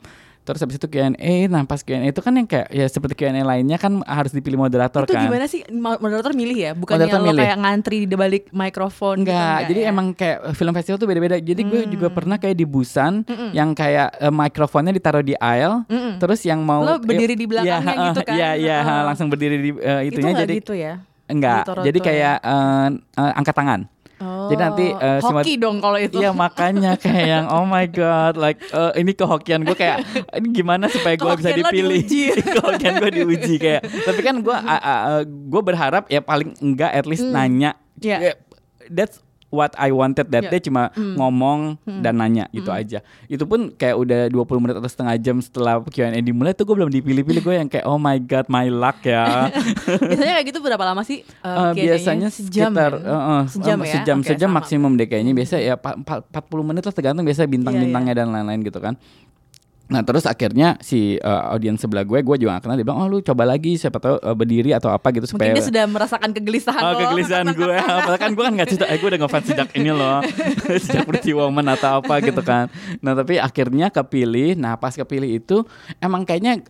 Terus 0.48 0.64
habis 0.64 0.76
itu 0.76 0.88
Q&A, 0.88 1.12
nah 1.46 1.60
pas 1.62 1.76
Q&A 1.78 2.08
itu 2.08 2.18
kan 2.18 2.32
yang 2.32 2.48
kayak 2.48 2.72
ya 2.72 2.88
seperti 2.88 3.12
Q&A 3.14 3.36
lainnya 3.38 3.76
kan 3.76 4.00
harus 4.00 4.32
dipilih 4.32 4.56
moderator 4.56 5.04
itu 5.04 5.12
kan. 5.12 5.28
gimana 5.28 5.44
sih 5.44 5.60
Mo- 5.68 6.00
moderator 6.00 6.32
milih 6.32 6.56
ya 6.56 6.72
Moderator 6.72 7.20
lo 7.20 7.28
milih. 7.28 7.42
kayak 7.44 7.56
ngantri 7.58 7.98
di 8.02 8.16
balik 8.16 8.48
mikrofon 8.48 9.20
gitu, 9.20 9.28
Enggak, 9.28 9.68
jadi 9.68 9.80
ya? 9.82 9.86
emang 9.86 10.06
kayak 10.10 10.38
film 10.54 10.72
festival 10.72 10.96
tuh 10.96 11.04
beda-beda. 11.04 11.36
Jadi 11.36 11.60
gue 11.62 11.80
Hmm. 11.80 11.92
juga 11.92 12.08
pernah 12.08 12.36
kayak 12.36 12.56
di 12.56 12.64
Busan 12.64 13.28
yang 13.52 13.72
kayak 13.72 14.08
eh, 14.16 14.32
mikrofonnya 14.32 14.88
ditaruh 14.90 15.20
di 15.20 15.36
aisle, 15.36 15.84
terus 16.16 16.40
yang 16.42 16.60
mau 16.60 16.80
Lo 16.80 16.96
berdiri 16.96 17.34
di 17.34 17.44
belakangnya 17.44 17.92
Iya, 17.92 18.06
gitu 18.08 18.20
kan? 18.22 18.34
Iya, 18.34 18.50
iya, 18.56 18.76
Heeh. 18.80 19.02
langsung 19.04 19.28
berdiri 19.28 19.56
di 19.58 19.70
itu 19.70 19.84
itunya 20.10 20.32
nggak 20.32 20.42
jadi 20.42 20.54
gitu 20.56 20.72
ya 20.72 20.94
enggak. 21.28 21.68
Jadi 21.84 21.98
ya? 21.98 22.04
kayak 22.04 22.34
eh, 22.40 22.88
eh, 23.18 23.32
angkat 23.36 23.52
tangan. 23.54 23.80
Oh, 24.18 24.48
Jadi 24.48 24.60
nanti, 24.60 24.86
eh, 24.90 25.18
si 25.18 25.26
mod- 25.26 25.40
hoki 25.40 25.54
dong 25.56 25.76
kalau 25.78 25.96
itu 25.96 26.16
Iya 26.16 26.30
makanya 26.32 26.94
kayak 26.94 27.24
yang 27.24 27.44
oh 27.48 27.62
my 27.62 27.86
god 27.86 28.34
like 28.34 28.58
eh, 28.64 28.92
ini 28.96 29.12
kehokian 29.12 29.62
gue 29.62 29.72
kayak 29.72 30.02
ini 30.34 30.48
gimana 30.52 30.86
supaya 30.86 31.14
gue 31.14 31.32
bisa 31.34 31.50
dipilih 31.52 32.02
diuji. 32.02 32.24
kehokian 32.56 32.94
gue 32.98 33.10
diuji 33.12 33.54
kayak 33.56 33.82
tapi 34.02 34.20
kan 34.20 34.38
gue 34.38 34.56
gue 35.24 35.62
berharap 35.62 36.06
ya 36.06 36.18
paling 36.18 36.54
enggak 36.58 36.90
at 36.90 37.04
least 37.04 37.24
nanya 37.24 37.74
Iya. 37.98 38.18
Ya, 38.20 38.32
that's 38.88 39.18
what 39.50 39.72
I 39.74 39.90
wanted 39.90 40.28
that 40.28 40.44
Iya. 40.44 40.50
day 40.50 40.60
cuma 40.62 40.88
ngomong 40.94 41.76
dan 41.98 42.16
nanya 42.16 42.46
gitu 42.50 42.68
aja. 42.68 43.00
Itu 43.24 43.44
pun 43.44 43.70
kayak 43.70 43.96
udah 43.96 44.20
20 44.26 44.36
menit 44.58 44.74
atau 44.74 44.86
setengah 44.86 45.16
jam 45.16 45.36
setelah 45.38 45.80
Q&A 45.82 46.14
dimulai 46.18 46.52
tuh 46.52 46.64
gue 46.64 46.74
belum 46.74 46.90
dipilih-pilih 46.90 47.40
gue 47.40 47.54
yang 47.56 47.66
kayak 47.66 47.84
oh 47.84 47.96
my 47.96 48.16
god 48.18 48.44
my 48.46 48.66
luck 48.66 49.00
ya. 49.02 49.48
Biasanya 50.02 50.32
kayak 50.34 50.46
gitu 50.46 50.58
berapa 50.58 50.84
lama 50.84 51.02
sih 51.02 51.24
Eh, 51.24 51.48
Q&A-nya? 51.48 51.74
biasanya 51.74 52.28
sejam 52.28 52.70
sekitar 52.70 52.92
ya? 52.94 53.02
eh, 53.02 53.10
eh, 53.10 53.42
sejam 53.48 53.78
ya? 53.78 53.92
sejam 53.94 54.16
Oke, 54.18 54.28
sejam 54.28 54.48
sama. 54.48 54.58
maksimum 54.58 54.92
deh 54.94 55.06
kayaknya. 55.06 55.32
Biasa 55.32 55.54
ya 55.58 55.74
pa- 55.74 55.96
pa- 55.96 56.22
40 56.22 56.62
menit 56.64 56.82
lah 56.82 56.92
tergantung 56.92 57.24
biasa 57.24 57.40
Iya, 57.40 57.50
bintang-bintangnya 57.50 58.14
dan 58.14 58.28
lain-lain 58.28 58.60
gitu 58.62 58.78
kan 58.78 58.94
Nah 59.88 60.00
terus 60.00 60.22
akhirnya 60.22 60.76
si 60.78 61.16
eh, 61.16 61.42
audiens 61.48 61.76
sebelah 61.76 62.02
gue, 62.02 62.18
gue 62.18 62.36
juga 62.38 62.54
gak 62.54 62.62
kenal 62.62 62.76
dia 62.76 62.84
bilang, 62.84 63.00
oh 63.00 63.08
lu 63.08 63.18
coba 63.18 63.42
lagi 63.42 63.74
siapa 63.74 63.96
tahu 63.96 64.16
eh, 64.16 64.34
berdiri 64.34 64.70
atau 64.70 64.88
apa 64.88 65.08
gitu 65.10 65.24
mungkin 65.26 65.32
supaya 65.34 65.50
dia 65.50 65.64
sudah 65.64 65.84
merasakan 65.84 66.30
kegelisahan 66.30 66.82
Oh 66.82 66.92
lo. 66.92 67.00
kegelisahan 67.02 67.46
gue. 67.58 67.76
Padahal 67.98 68.18
kan 68.18 68.30
gue 68.30 68.44
kan 68.44 68.52
gak 68.54 68.68
cerita 68.68 68.84
Eh 68.84 68.96
gue 68.96 69.08
udah 69.08 69.20
ngefans 69.20 69.46
sejak 69.46 69.68
ini 69.72 69.90
loh. 69.90 70.20
Sejak 70.84 71.04
Pretty 71.04 71.32
Woman 71.32 71.66
atau 71.68 71.98
apa 71.98 72.20
gitu 72.20 72.40
kan. 72.40 72.68
Nah 72.98 73.12
tapi 73.12 73.36
akhirnya 73.36 73.88
kepilih 73.88 74.54
Nah 74.54 74.76
pas 74.76 74.92
kepilih 74.92 75.28
itu 75.34 75.64
Emang 75.98 76.22
kayaknya 76.22 76.60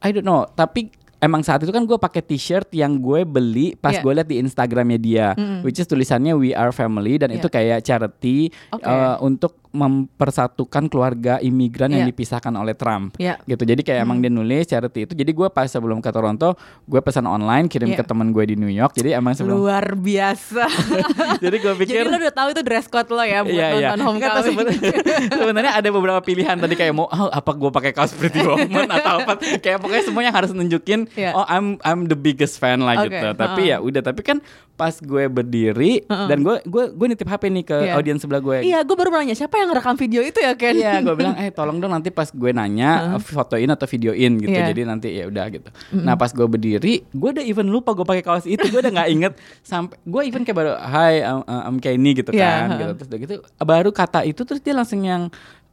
I 0.00 0.10
don't 0.10 0.22
know 0.22 0.42
Tapi 0.44 0.90
Emang 1.16 1.40
saat 1.40 1.56
itu 1.58 1.70
kan 1.70 1.80
gue 1.80 1.96
pakai 1.96 2.20
t-shirt 2.20 2.68
yang 2.74 2.98
gue 2.98 3.24
beli 3.24 3.72
pas 3.74 3.96
Iya. 3.96 4.02
gue 4.02 4.12
liat 4.12 4.28
di 4.28 4.36
Instagramnya 4.36 4.98
dia, 4.98 5.26
which 5.62 5.80
is 5.80 5.88
tulisannya 5.88 6.36
We 6.36 6.52
Are 6.52 6.68
Family 6.68 7.16
dan 7.16 7.32
itu 7.32 7.48
kayak 7.48 7.80
charity 7.80 8.52
Oke. 8.68 8.84
eh, 8.84 9.16
untuk 9.20 9.63
mempersatukan 9.74 10.86
keluarga 10.86 11.36
imigran 11.38 11.90
yang 11.90 12.06
Iya. 12.06 12.10
dipisahkan 12.10 12.54
oleh 12.54 12.72
Trump 12.72 13.16
Iya. 13.16 13.42
gitu. 13.44 13.62
Jadi 13.62 13.82
kayak 13.82 14.00
emang 14.00 14.18
dia 14.18 14.28
nulis 14.28 14.64
charity 14.64 15.04
itu. 15.04 15.12
Jadi 15.12 15.30
gue 15.30 15.48
pas 15.48 15.66
sebelum 15.66 15.98
ke 15.98 16.08
Toronto, 16.08 16.54
gue 16.80 17.00
pesan 17.00 17.24
online 17.24 17.66
kirim 17.66 17.90
Iya. 17.90 17.98
ke 17.98 18.04
teman 18.04 18.30
gue 18.30 18.44
di 18.44 18.54
New 18.54 18.68
York. 18.68 18.94
Jadi 18.94 19.10
emang 19.12 19.34
sebelum 19.34 19.58
luar 19.60 19.84
biasa 19.92 20.64
jadi 21.44 21.56
gue 21.56 21.74
pikir 21.76 21.94
jadi 21.96 22.06
lo 22.06 22.16
udah 22.16 22.32
tahu 22.32 22.48
itu 22.50 22.62
dress 22.62 22.86
code 22.86 23.08
lo 23.08 23.20
ya 23.20 23.42
buat 23.42 23.50
Iya 23.50 23.66
iya. 23.72 23.88
nonton 23.90 23.98
tahu 23.98 24.08
homecoming 24.08 24.44
seben- 24.46 24.70
Sebenarnya 25.40 25.72
ada 25.74 25.88
beberapa 25.90 26.20
pilihan 26.20 26.56
tadi 26.56 26.74
kayak 26.74 26.92
mau 26.92 27.06
oh, 27.06 27.28
apa 27.28 27.50
gue 27.50 27.70
pakai 27.72 27.90
kaos 27.90 28.12
Pretty 28.12 28.40
Woman 28.40 28.86
atau 28.94 29.18
apa 29.20 29.32
kayak 29.58 29.78
pokoknya 29.78 30.04
semuanya 30.04 30.30
harus 30.30 30.52
nunjukin 30.52 31.10
Iya. 31.12 31.32
oh 31.32 31.44
I'm 31.44 31.76
I'm 31.80 32.06
the 32.06 32.16
biggest 32.16 32.56
fan 32.56 32.78
lah 32.80 33.00
Oke, 33.00 33.10
gitu. 33.10 33.28
Tapi 33.34 33.62
ya 33.66 33.78
udah 33.78 34.00
tapi 34.00 34.22
kan 34.22 34.38
pas 34.74 34.90
gue 34.92 35.24
berdiri 35.28 36.02
dan 36.08 36.42
gue 36.42 36.58
gue 36.64 36.84
gue 36.90 37.06
nitip 37.08 37.24
HP 37.24 37.46
nih 37.48 37.64
ke 37.64 37.76
Iya. 37.80 37.94
audiens 37.94 38.18
sebelah 38.18 38.40
gue. 38.40 38.56
iya 38.62 38.82
gue 38.82 38.90
baru 38.92 39.10
nanya 39.12 39.32
siapa 39.32 39.54
yang 39.56 39.63
ngerekam 39.66 39.96
video 39.96 40.20
itu 40.20 40.38
ya 40.38 40.52
Ken 40.54 40.74
Iya, 40.76 41.00
gue 41.00 41.14
bilang, 41.16 41.34
eh 41.38 41.48
tolong 41.50 41.80
dong 41.80 41.92
nanti 41.92 42.12
pas 42.12 42.28
gue 42.28 42.50
nanya 42.52 43.16
fotoin 43.20 43.68
atau 43.68 43.88
videoin 43.88 44.36
gitu. 44.38 44.52
Iya. 44.52 44.70
Jadi 44.70 44.80
nanti 44.84 45.08
ya 45.14 45.24
udah 45.26 45.44
gitu. 45.48 45.68
Nah 45.96 46.14
pas 46.14 46.30
gue 46.30 46.46
berdiri, 46.46 47.02
gue 47.08 47.30
udah 47.34 47.44
even 47.44 47.72
lupa 47.72 47.96
gue 47.96 48.04
pakai 48.04 48.24
kaos 48.24 48.44
itu. 48.44 48.62
Gue 48.68 48.84
udah 48.84 48.92
nggak 48.92 49.10
inget 49.10 49.32
sampai 49.64 49.96
gue 50.04 50.22
even 50.28 50.44
kayak 50.44 50.58
baru, 50.60 50.72
Hai, 50.76 51.24
I'm, 51.24 51.42
I'm 51.46 51.76
Kenny 51.80 52.12
gitu 52.14 52.30
Iya, 52.30 52.44
kan. 52.44 52.68
Gitu. 52.76 52.92
Terus 53.00 53.08
udah 53.08 53.18
gitu, 53.24 53.34
baru 53.62 53.90
kata 53.90 54.20
itu 54.28 54.40
terus 54.44 54.60
dia 54.60 54.74
langsung 54.76 55.00
yang 55.00 55.28
uh, 55.28 55.63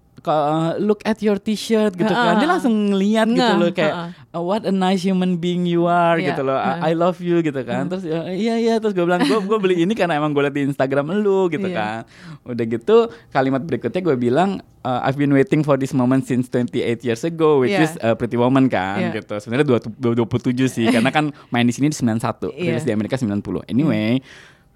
look 0.77 1.01
at 1.01 1.17
your 1.19 1.35
t-shirt 1.35 1.93
gitu 1.93 2.07
kan. 2.07 2.37
Dia 2.37 2.45
langsung 2.47 2.93
ngeliat 2.93 3.25
gitu 3.25 3.41
Nah, 3.41 3.57
loh 3.57 3.69
kayak. 3.69 3.93
"Oh, 4.31 4.45
what 4.45 4.61
a 4.61 4.71
nice 4.71 5.01
human 5.01 5.35
being 5.35 5.65
you 5.65 5.85
are 5.85 6.15
Iya, 6.15 6.31
gitu 6.31 6.45
loh. 6.45 6.53
uh. 6.53 6.77
I, 6.79 6.91
I 6.91 6.93
love 6.93 7.17
you 7.17 7.39
gitu 7.39 7.57
kan. 7.61 7.87
Terus 7.87 8.03
ya, 8.03 8.29
iya 8.29 8.55
iya 8.55 8.73
terus 8.77 8.91
gue 8.91 9.01
bilang 9.01 9.19
gue 9.19 9.39
gue 9.39 9.57
beli 9.57 9.81
ini 9.81 9.91
karena 9.91 10.15
emang 10.15 10.31
gue 10.31 10.39
liat 10.39 10.53
di 10.53 10.63
Instagram 10.63 11.09
lu 11.17 11.47
gitu 11.47 11.65
Iya. 11.65 11.75
kan. 11.75 11.99
Udah 12.45 12.65
gitu 12.65 12.97
kalimat 13.29 13.59
berikutnya 13.59 13.97
gue 13.99 14.15
bilang 14.15 14.49
uh, 14.81 15.01
I've 15.01 15.15
been 15.15 15.31
waiting 15.31 15.61
for 15.61 15.75
this 15.75 15.91
moment 15.91 16.23
since 16.23 16.45
28 16.47 16.77
years 17.01 17.21
ago 17.21 17.59
which 17.59 17.73
Iya. 17.73 17.81
is 17.81 17.93
uh, 17.97 18.13
Pretty 18.13 18.37
Woman 18.37 18.67
kan 18.67 19.09
Iya. 19.09 19.17
gitu. 19.17 19.35
Sebenarnya 19.37 19.67
dua- 19.67 20.15
27 20.15 20.53
sih 20.67 20.85
karena 20.87 21.09
kan 21.09 21.33
main 21.49 21.63
di 21.63 21.73
sini 21.73 21.87
di 21.87 21.97
91, 21.97 22.51
Iya. 22.51 22.77
rilis 22.77 22.85
di 22.85 22.91
Amerika 22.91 23.17
90. 23.17 23.41
Anyway, 23.65 24.21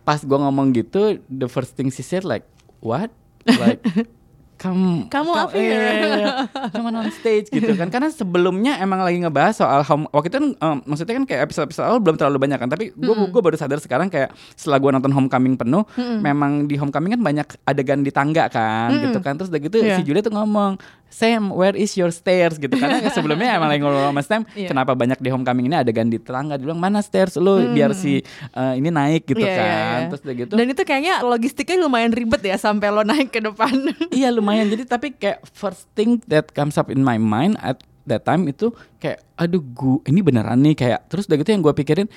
pas 0.01 0.19
gue 0.19 0.37
ngomong 0.37 0.73
gitu 0.73 1.21
the 1.25 1.45
first 1.45 1.73
thing 1.73 1.87
she 1.87 2.01
said 2.01 2.21
like 2.21 2.43
what? 2.79 3.13
Like 3.45 3.77
Kamu, 4.55 5.07
Kamu 5.07 5.31
here. 5.51 5.59
iya, 5.59 5.81
iya. 6.15 6.27
Cuman 6.71 6.95
on 6.97 7.09
stage 7.09 7.47
gitu 7.49 7.75
kan. 7.75 7.87
Karena 7.87 8.07
sebelumnya 8.07 8.77
emang 8.77 9.01
lagi 9.01 9.19
ngebahas 9.19 9.51
soal 9.53 9.83
home 9.83 10.07
Waktu 10.09 10.27
itu 10.27 10.37
kan 10.37 10.47
em, 10.53 10.77
Maksudnya 10.83 11.13
kan 11.13 11.25
kayak 11.25 11.41
episode-episode 11.43 11.85
awal 11.85 11.99
belum 11.99 12.15
terlalu 12.15 12.37
banyak 12.39 12.57
kan. 12.57 12.69
Tapi 12.69 12.91
gue 12.91 13.15
gue 13.25 13.41
baru 13.41 13.55
sadar 13.55 13.77
sekarang 13.77 14.07
kayak 14.07 14.31
Setelah 14.53 14.79
gue 14.79 14.91
nonton 14.91 15.11
Homecoming 15.11 15.55
penuh 15.55 15.83
Memang 15.99 16.65
di 16.65 16.75
Homecoming 16.75 17.13
kan 17.13 17.21
banyak 17.21 17.47
adegan 17.63 17.99
di 17.99 18.09
tangga 18.09 18.47
kan 18.47 18.95
Gitu 18.95 19.19
kan. 19.19 19.35
Terus 19.35 19.49
udah 19.49 19.61
gitu 19.61 19.75
Iya. 19.77 19.99
si 19.99 20.03
Julia 20.03 20.19
tuh 20.19 20.31
ngomong 20.31 20.79
Sam 21.15 21.55
where 21.55 21.71
is 21.71 21.95
your 21.95 22.11
stairs? 22.11 22.59
Gitu. 22.59 22.75
Karena 22.75 22.99
sebelumnya 23.15 23.55
emang 23.55 23.71
lagi 23.71 23.79
ngobrol 23.79 24.03
sama 24.03 24.19
Sam 24.19 24.43
Iya. 24.51 24.75
Kenapa 24.75 24.91
banyak 24.99 25.15
di 25.23 25.31
Homecoming 25.31 25.71
ini 25.71 25.75
adegan 25.79 26.11
di 26.11 26.19
tangga 26.19 26.59
Dia 26.59 26.67
bilang 26.67 26.83
mana 26.83 26.99
stairs 26.99 27.39
lu? 27.39 27.71
Biar 27.71 27.95
si 27.95 28.19
eh, 28.51 28.73
ini 28.75 28.91
naik 28.91 29.23
gitu 29.23 29.39
Iya, 29.39 29.47
iya, 29.47 29.55
kan. 29.55 29.71
iya. 29.71 30.07
Terus 30.11 30.21
udah 30.27 30.35
gitu. 30.35 30.51
Dan 30.59 30.65
itu 30.67 30.81
kayaknya 30.83 31.15
logistiknya 31.23 31.77
lumayan 31.79 32.11
ribet 32.11 32.43
ya 32.43 32.59
sampai 32.59 32.91
lo 32.91 33.07
naik 33.07 33.31
ke 33.31 33.39
depan. 33.39 33.71
iya 34.11 34.27
lumayan. 34.27 34.67
Jadi 34.67 34.83
tapi 34.83 35.15
kayak 35.15 35.39
first 35.55 35.87
thing 35.95 36.19
that 36.27 36.51
comes 36.51 36.75
up 36.75 36.91
in 36.91 36.99
my 36.99 37.15
mind 37.15 37.55
at 37.63 37.79
that 38.05 38.27
time 38.27 38.45
itu 38.45 38.69
kayak 38.99 39.23
aduh 39.33 39.63
gue 39.63 40.03
ini 40.11 40.19
beneran 40.19 40.59
nih 40.59 40.75
kayak. 40.75 41.07
Terus 41.07 41.31
udah 41.31 41.37
gitu 41.39 41.49
yang 41.55 41.63
gue 41.63 41.71
pikirin 41.71 42.07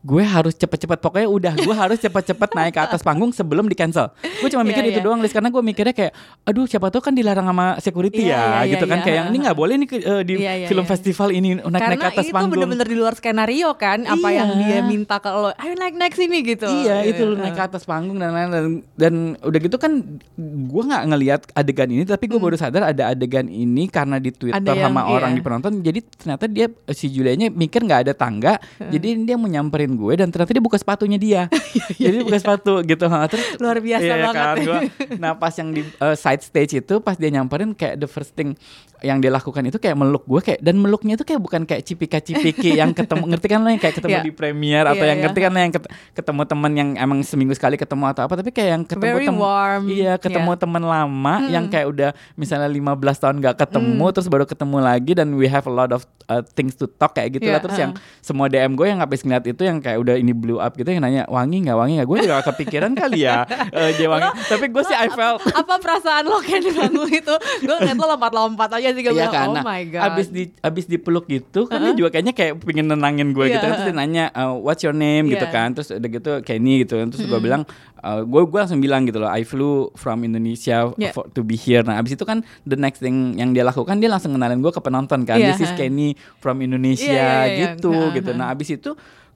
gue 0.00 0.24
harus 0.24 0.56
cepet-cepet 0.56 0.96
pokoknya 0.96 1.28
udah 1.28 1.52
gue 1.54 1.74
harus 1.74 2.00
cepet-cepet 2.00 2.50
naik 2.50 2.72
ke 2.72 2.80
atas 2.80 3.00
panggung 3.00 3.30
sebelum 3.30 3.64
di 3.64 3.74
cancel 3.74 4.08
gue 4.16 4.48
cuma 4.48 4.64
mikir 4.64 4.80
Iya, 4.80 4.90
itu 4.90 5.00
iya. 5.00 5.04
doang 5.04 5.20
Liz 5.20 5.28
karena 5.28 5.48
gue 5.48 5.60
mikirnya 5.60 5.92
kayak 5.92 6.12
aduh 6.42 6.64
siapa 6.64 6.88
tahu 6.88 7.04
kan 7.04 7.12
dilarang 7.12 7.44
sama 7.44 7.76
security 7.78 8.24
Iya, 8.24 8.32
ya 8.32 8.40
iya, 8.64 8.72
gitu 8.72 8.84
iya, 8.84 8.90
kan 8.90 8.98
iya. 8.98 9.04
kayak 9.04 9.22
ini 9.28 9.36
nggak 9.38 9.54
boleh 9.54 9.74
nih 9.76 9.88
eh, 9.92 10.22
di 10.24 10.34
Iya, 10.40 10.52
iya, 10.56 10.66
film 10.66 10.84
iya. 10.84 10.90
festival 10.90 11.28
ini 11.30 11.48
naik-naik 11.60 12.00
ke 12.00 12.08
atas 12.10 12.24
itu 12.24 12.32
panggung 12.32 12.52
bener-bener 12.56 12.86
di 12.86 12.96
luar 12.96 13.12
skenario 13.12 13.76
kan 13.76 13.98
apa 14.02 14.24
Iya. 14.24 14.38
yang 14.40 14.50
dia 14.58 14.78
minta 14.80 15.16
ke 15.20 15.28
lo, 15.28 15.52
ayo 15.52 15.72
naik-naik 15.74 16.14
sini 16.16 16.38
gitu. 16.40 16.64
Iya 16.64 17.04
itu 17.04 17.20
lu 17.20 17.36
naik 17.36 17.52
ke 17.52 17.64
atas 17.68 17.84
panggung 17.84 18.16
dan 18.16 18.32
lain-lain 18.32 18.56
dan, 18.56 18.66
dan 18.96 19.14
udah 19.42 19.58
gitu 19.60 19.76
kan 19.76 19.92
gue 20.40 20.82
nggak 20.82 21.04
ngelihat 21.06 21.40
adegan 21.52 21.88
ini 21.88 22.02
tapi 22.04 22.24
gue 22.24 22.40
baru 22.40 22.56
sadar 22.56 22.88
ada 22.88 23.12
adegan 23.12 23.44
ini 23.46 23.84
karena 23.84 24.16
di 24.16 24.32
Twitter 24.32 24.56
Hmm. 24.56 24.80
Yang- 24.80 24.86
sama 24.86 25.02
orang 25.04 25.30
iya. 25.32 25.36
di 25.36 25.42
penonton 25.42 25.72
jadi 25.80 26.00
ternyata 26.00 26.44
dia 26.46 26.66
si 26.90 27.10
Julianya 27.10 27.50
mikir 27.50 27.82
nggak 27.82 28.08
ada 28.08 28.14
tangga 28.14 28.56
jadi 28.78 29.18
dia 29.20 29.36
mau 29.36 29.50
nyamperin 29.90 29.98
gue 29.98 30.12
dan 30.16 30.28
ternyata 30.28 30.52
dia 30.52 30.62
buka 30.62 30.76
sepatunya 30.76 31.18
dia 31.18 31.42
jadi 32.00 32.14
dia 32.16 32.24
buka 32.24 32.38
sepatu 32.38 32.72
gitu 32.82 33.04
terus 33.26 33.42
Iya, 33.42 33.58
Luar 33.58 33.78
biasa 33.78 34.04
iya 34.06 34.14
banget. 34.16 34.36
kan, 34.36 34.56
gua- 34.60 34.82
nah 35.18 35.32
pas 35.34 35.52
yang 35.52 35.68
di 35.70 35.82
uh, 35.98 36.14
side 36.14 36.42
stage 36.42 36.72
itu 36.76 36.94
pas 36.98 37.14
dia 37.14 37.28
nyamperin 37.28 37.72
kayak 37.72 37.96
the 37.96 38.06
first 38.06 38.32
thing 38.32 38.54
yang 39.00 39.16
dia 39.16 39.32
lakukan 39.32 39.64
itu 39.64 39.80
kayak 39.80 39.96
meluk 39.96 40.22
gue 40.22 40.40
kayak 40.44 40.60
dan 40.60 40.76
meluknya 40.76 41.16
itu 41.16 41.24
kayak 41.24 41.40
bukan 41.40 41.64
kayak 41.64 41.82
cipika 41.82 42.20
cipiki 42.20 42.76
yang 42.80 42.92
ketemu 42.92 43.24
ngerti 43.26 43.46
kan 43.48 43.58
lo 43.58 43.68
yang 43.68 43.80
kayak 43.80 43.96
ketemu 43.96 44.12
Iya. 44.12 44.20
di 44.22 44.32
premier 44.32 44.84
atau 44.84 44.96
Iya, 44.98 45.08
yang 45.08 45.16
iya. 45.16 45.24
ngerti 45.24 45.38
kan 45.40 45.50
lo 45.50 45.58
yang 45.58 45.72
ket- 45.72 45.90
ketemu 46.12 46.40
teman 46.44 46.72
yang 46.74 46.88
emang 46.98 47.18
seminggu 47.22 47.54
sekali 47.54 47.74
ketemu 47.74 48.04
atau 48.06 48.22
apa 48.22 48.34
tapi 48.36 48.50
kayak 48.50 48.68
yang 48.70 48.82
ketemu 48.84 49.08
Very 49.10 49.26
tem- 49.26 49.40
warm. 49.40 49.82
iya 49.88 50.14
ketemu 50.14 50.50
Yeah. 50.50 50.60
teman 50.60 50.82
lama 50.82 51.34
yang 51.48 51.64
kayak 51.66 51.86
udah 51.88 52.10
misalnya 52.34 52.68
15 52.68 52.92
tahun 53.16 53.36
gak 53.40 53.56
ketemu 53.58 54.04
terus 54.10 54.26
baru 54.26 54.44
ketemu 54.44 54.76
lagi 54.78 55.12
dan 55.14 55.28
we 55.32 55.46
have 55.46 55.64
a 55.64 55.72
lot 55.72 55.90
of 55.90 56.04
uh, 56.26 56.44
things 56.50 56.74
to 56.74 56.84
talk 56.86 57.14
kayak 57.14 57.32
gitu 57.32 57.48
lah 57.48 57.56
Iya, 57.56 57.64
terus 57.64 57.76
uh. 57.76 57.80
yang 57.80 57.92
semua 58.20 58.46
DM 58.46 58.72
gue 58.74 58.84
yang 58.84 59.00
habis 59.00 59.22
ngeliat 59.22 59.48
itu 59.48 59.62
yang 59.64 59.79
kayak 59.80 59.98
udah 59.98 60.14
ini 60.14 60.32
blow 60.32 60.56
up 60.56 60.72
gitu 60.72 60.86
yang 60.86 61.00
nanya 61.00 61.24
wangi 61.26 61.64
nggak? 61.64 61.76
Wangi 61.76 61.92
nggak? 61.98 62.08
Gue 62.08 62.18
juga 62.20 62.40
kepikiran 62.42 62.92
kali 62.92 63.24
ya 63.24 63.44
eh, 63.76 63.90
dia 63.96 64.06
wangi. 64.06 64.28
Tapi 64.46 64.64
gue 64.68 64.82
sih 64.84 64.94
I 64.94 65.08
felt 65.08 65.40
apa 65.42 65.74
perasaan 65.76 66.24
lo 66.24 66.38
kayak 66.38 66.62
di 66.62 66.70
panggung 66.70 67.08
itu? 67.08 67.34
Gue 67.60 67.74
ngeliat 67.74 67.96
lo 67.96 68.06
lompat-lompat 68.10 68.70
aja 68.76 68.88
sih 68.90 69.00
gue 69.00 69.10
Iya 69.10 69.26
bilang, 69.26 69.32
kan, 69.32 69.46
oh 69.48 69.54
nah, 69.56 69.64
my 69.64 69.82
god. 69.88 70.02
abis 70.12 70.26
di 70.28 70.42
abis 70.60 70.84
dipeluk 70.86 71.24
gitu 71.26 71.64
kan 71.64 71.80
dia 71.80 71.92
juga 71.92 72.08
kayaknya 72.10 72.32
kayak 72.32 72.60
pengen 72.60 72.86
nenangin 72.88 73.32
gue 73.32 73.44
gitu. 73.48 73.56
Iya, 73.56 73.60
kan 73.60 73.70
terus 73.74 73.86
dia 73.88 73.96
nanya 73.96 74.24
uh, 74.32 74.54
what's 74.54 74.80
your 74.80 74.94
name? 74.94 75.26
Gitu 75.26 75.42
Iya. 75.42 75.52
kan. 75.52 75.68
Terus 75.72 75.88
udah 75.90 76.10
gitu 76.10 76.30
Kenny 76.44 76.84
gitu 76.84 76.94
terus 77.00 77.22
gue 77.22 77.40
bilang 77.40 77.62
uh, 78.00 78.20
gue 78.20 78.42
gue 78.44 78.58
langsung 78.58 78.80
bilang 78.80 79.04
gitu 79.04 79.18
loh 79.18 79.28
I 79.28 79.42
flew 79.42 79.90
from 79.94 80.22
Indonesia 80.22 80.92
Iya. 80.94 81.12
for, 81.12 81.26
to 81.30 81.40
be 81.40 81.54
here. 81.54 81.80
Nah 81.80 81.96
abis 81.96 82.14
itu 82.14 82.24
kan 82.24 82.40
the 82.64 82.76
next 82.76 83.00
thing 83.00 83.36
yang 83.36 83.50
dia 83.50 83.62
lakukan 83.62 83.96
dia 83.98 84.08
langsung 84.08 84.32
kenalin 84.32 84.60
gue 84.60 84.70
ke 84.70 84.80
penonton 84.80 85.24
kan. 85.24 85.36
Iya. 85.36 85.54
this 85.54 85.64
is 85.64 85.72
Kenny 85.74 86.14
from 86.38 86.60
Indonesia 86.60 87.08
Iya, 87.10 87.16
iya, 87.16 87.40
iya, 87.46 87.58
gitu 87.76 87.92
iya. 87.92 88.14
gitu. 88.16 88.30
Nah 88.32 88.52
abis 88.52 88.68
itu 88.74 88.90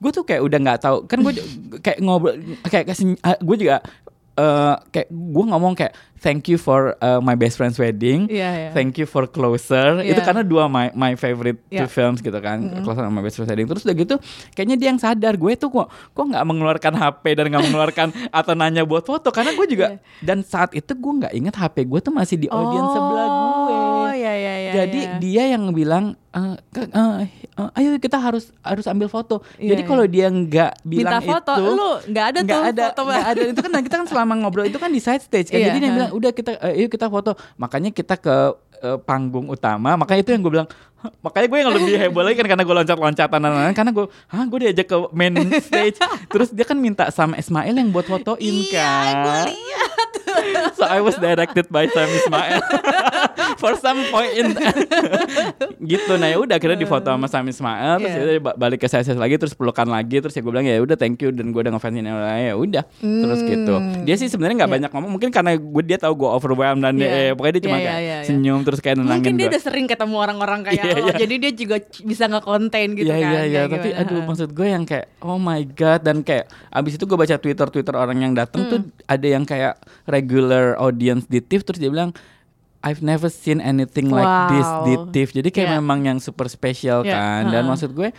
gue 0.05 0.13
tuh 0.13 0.25
kayak 0.29 0.43
udah 0.45 0.59
nggak 0.61 0.81
tahu. 0.85 0.99
Kan 1.09 1.25
gue 1.25 1.33
kayak 1.81 1.99
ngobrol 2.05 2.37
kayak 2.69 2.93
kasih 2.93 3.17
gue 3.17 3.57
juga 3.57 3.81
eh, 4.37 4.75
kayak 4.93 5.09
gue 5.09 5.45
ngomong 5.49 5.73
kayak 5.73 5.97
thank 6.25 6.49
you 6.49 6.57
for 6.57 6.81
uh, 6.99 7.21
my 7.21 7.35
best 7.35 7.55
friend's 7.55 7.77
wedding 7.77 8.25
Iya, 8.27 8.51
iya. 8.51 8.71
Thank 8.73 8.97
you 8.97 9.05
for 9.05 9.29
Closer. 9.29 10.01
Itu 10.01 10.17
Iya. 10.17 10.25
karena 10.25 10.41
dua 10.43 10.65
my 10.67 10.89
my 10.93 11.13
favorite 11.15 11.61
two 11.67 11.77
Iya. 11.77 11.87
films 11.87 12.19
gitu 12.19 12.35
kan. 12.39 12.81
Closer 12.81 13.03
sama 13.03 13.21
Best 13.21 13.37
Friends 13.37 13.51
Wedding. 13.51 13.69
Terus 13.69 13.83
udah 13.83 13.97
gitu 13.97 14.15
kayaknya 14.51 14.77
dia 14.77 14.89
yang 14.89 14.99
sadar 14.99 15.35
gue 15.35 15.53
tuh 15.55 15.69
kok 15.69 15.87
kok 15.91 16.25
nggak 16.25 16.41
mengeluarkan 16.43 16.93
HP 16.95 17.25
dan 17.35 17.45
nggak 17.49 17.65
mengeluarkan 17.65 18.09
atau 18.35 18.53
nanya 18.55 18.83
buat 18.83 19.03
foto 19.03 19.29
karena 19.29 19.53
gue 19.53 19.67
juga 19.69 19.87
dan 20.19 20.41
saat 20.41 20.73
itu 20.73 20.91
gue 20.91 21.13
nggak 21.21 21.33
inget 21.35 21.53
HP 21.53 21.85
gue 21.85 22.01
tuh 22.01 22.11
masih 22.11 22.37
di 22.37 22.49
audience 22.49 22.91
sebelah 22.91 23.29
gue. 23.29 23.43
Oh, 23.75 24.11
iya, 24.11 24.33
iya, 24.33 24.55
iya, 24.59 24.73
Jadi 24.75 25.01
iya. 25.01 25.17
dia 25.19 25.45
yang 25.51 25.69
bilang 25.71 26.05
"Eh, 26.31 26.55
ke- 26.69 26.87
eh, 26.87 27.15
eh, 27.53 27.69
ayo 27.77 27.95
kita 27.97 28.17
harus 28.17 28.51
harus 28.61 28.85
ambil 28.85 29.07
foto. 29.07 29.39
Iya, 29.55 29.71
Jadi 29.71 29.83
iya. 29.83 29.89
kalau 29.89 30.05
dia 30.05 30.27
nggak 30.27 30.73
bilang 30.83 31.13
Minta 31.15 31.21
foto, 31.23 31.53
itu 31.53 31.63
lu 31.69 31.91
nggak 32.05 32.25
ada 32.25 32.39
nggak 32.41 32.55
tuh 32.55 32.63
ada, 32.65 32.83
foto 32.85 33.01
nggak 33.05 33.25
ada 33.25 33.41
itu 33.45 33.61
kan 33.61 33.71
kita 33.81 33.97
kan 33.97 34.07
selama 34.07 34.33
ngobrol 34.37 34.65
itu 34.65 34.75
kan 34.77 34.89
di 34.89 34.99
side 34.99 35.23
stage 35.23 35.49
kan. 35.49 35.57
Iya, 35.57 35.67
Jadi 35.71 35.79
dia 35.81 35.91
bilang 35.93 36.11
udah 36.15 36.31
kita 36.31 36.57
eh, 36.63 36.81
yuk 36.81 36.91
kita 36.91 37.07
foto. 37.07 37.35
Makanya 37.55 37.91
kita 37.91 38.15
ke 38.15 38.35
eh, 38.81 38.99
panggung 39.03 39.47
utama. 39.47 39.95
Makanya 39.95 40.21
itu 40.23 40.31
yang 40.31 40.43
gue 40.43 40.53
bilang. 40.53 40.69
Makanya 41.21 41.47
gue 41.47 41.59
yang 41.61 41.73
lebih 41.75 41.95
heboh 42.03 42.23
lagi 42.25 42.37
kan 42.39 42.47
karena 42.49 42.65
gue 42.65 42.75
loncat-loncatan 42.75 43.39
dan. 43.39 43.75
Karena 43.75 43.91
gue, 43.91 44.07
hah 44.09 44.45
gue 44.47 44.59
diajak 44.63 44.87
ke 44.87 44.97
main 45.13 45.35
stage. 45.59 46.01
Terus 46.33 46.49
dia 46.49 46.65
kan 46.65 46.79
minta 46.79 47.11
sama 47.11 47.37
Ismail 47.37 47.75
yang 47.75 47.93
buat 47.93 48.07
fotoin 48.07 48.41
Iya, 48.41 48.73
kan. 48.73 49.15
gue 49.21 49.39
lihat. 49.53 50.11
so 50.79 50.85
I 50.85 50.99
was 50.99 51.17
directed 51.17 51.67
by 51.69 51.87
Sam 51.87 52.09
Ismail 52.09 52.61
for 53.61 53.75
some 53.77 54.01
point 54.09 54.55
gitu 55.93 56.13
nah 56.15 56.29
ya 56.29 56.37
udah 56.37 56.55
akhirnya 56.55 56.79
difoto 56.79 57.09
sama 57.09 57.27
Sam 57.27 57.47
Ismail 57.47 57.95
terus 57.99 58.13
Iya. 58.15 58.39
ya 58.39 58.53
balik 58.55 58.79
ke 58.79 58.87
saya 58.87 59.03
lagi 59.15 59.37
terus 59.37 59.53
pelukan 59.53 59.87
lagi 59.87 60.19
terus 60.19 60.33
ya 60.33 60.41
gue 60.41 60.51
bilang 60.51 60.65
ya 60.65 60.79
udah 60.79 60.95
thank 60.95 61.19
you 61.19 61.31
dan 61.31 61.51
gue 61.51 61.61
udah 61.61 61.73
ngefansin 61.73 62.05
ya 62.05 62.55
udah 62.55 62.85
terus 62.99 63.41
gitu 63.43 63.75
dia 64.03 64.15
sih 64.15 64.27
sebenarnya 64.27 64.57
nggak 64.57 64.71
Iya. 64.71 64.77
banyak 64.81 64.91
ngomong 64.91 65.11
mungkin 65.13 65.31
karena 65.31 65.53
gue 65.55 65.83
dia 65.85 65.97
tahu 65.97 66.15
gue 66.17 66.29
overwhelmed 66.29 66.83
dan 66.83 66.95
dia, 66.95 67.07
Iya. 67.07 67.19
eh, 67.21 67.31
pokoknya 67.33 67.53
dia 67.53 67.63
cuma 67.63 67.77
Iya, 67.77 67.85
kayak 67.85 68.01
iya, 68.01 68.15
iya. 68.15 68.25
senyum 68.25 68.61
terus 68.63 68.81
kayak 68.81 68.97
nenangin 68.97 69.15
Mungkin 69.21 69.35
dia 69.35 69.43
gue 69.43 69.53
udah 69.53 69.63
sering 69.63 69.87
ketemu 69.87 70.17
orang-orang 70.17 70.61
kayak 70.63 70.83
lo, 70.85 70.97
iya. 71.01 71.15
jadi 71.17 71.35
dia 71.39 71.53
juga 71.53 71.77
bisa 72.01 72.25
nge-contain 72.27 72.89
gitu 72.93 73.07
Iya 73.07 73.15
kan. 73.15 73.23
iya 73.25 73.41
iya 73.43 73.61
kayak 73.61 73.71
tapi 73.71 73.89
gimana. 73.89 74.03
aduh 74.05 74.21
maksud 74.25 74.49
gue 74.51 74.67
yang 74.67 74.85
kayak 74.85 75.07
oh 75.21 75.39
my 75.39 75.61
god 75.71 76.01
dan 76.01 76.17
kayak 76.21 76.45
abis 76.69 76.93
itu 76.95 77.05
gue 77.05 77.17
baca 77.17 77.37
twitter 77.37 77.69
twitter 77.69 77.95
orang 77.95 78.19
yang 78.19 78.33
datang 78.33 78.63
tuh 78.67 78.73
Hmm. 78.75 78.91
ada 79.07 79.27
yang 79.29 79.45
kayak 79.45 79.75
regular 80.05 80.34
audience 80.77 81.25
di 81.25 81.39
TIFF 81.39 81.63
terus 81.65 81.79
dia 81.79 81.89
bilang 81.89 82.11
I've 82.81 83.01
never 83.01 83.29
seen 83.29 83.59
anything 83.59 84.09
like 84.09 84.29
this 84.51 84.69
di 84.83 84.95
Wow. 84.95 85.09
TIFF 85.09 85.31
jadi 85.33 85.49
kayak 85.49 85.69
Iya. 85.69 85.77
memang 85.79 85.99
yang 86.03 86.19
super 86.19 86.47
spesial 86.47 87.01
Iya, 87.01 87.13
kan 87.13 87.43
dan 87.49 87.63
ha-ha. 87.63 87.71
maksud 87.71 87.91
gue 87.93 88.13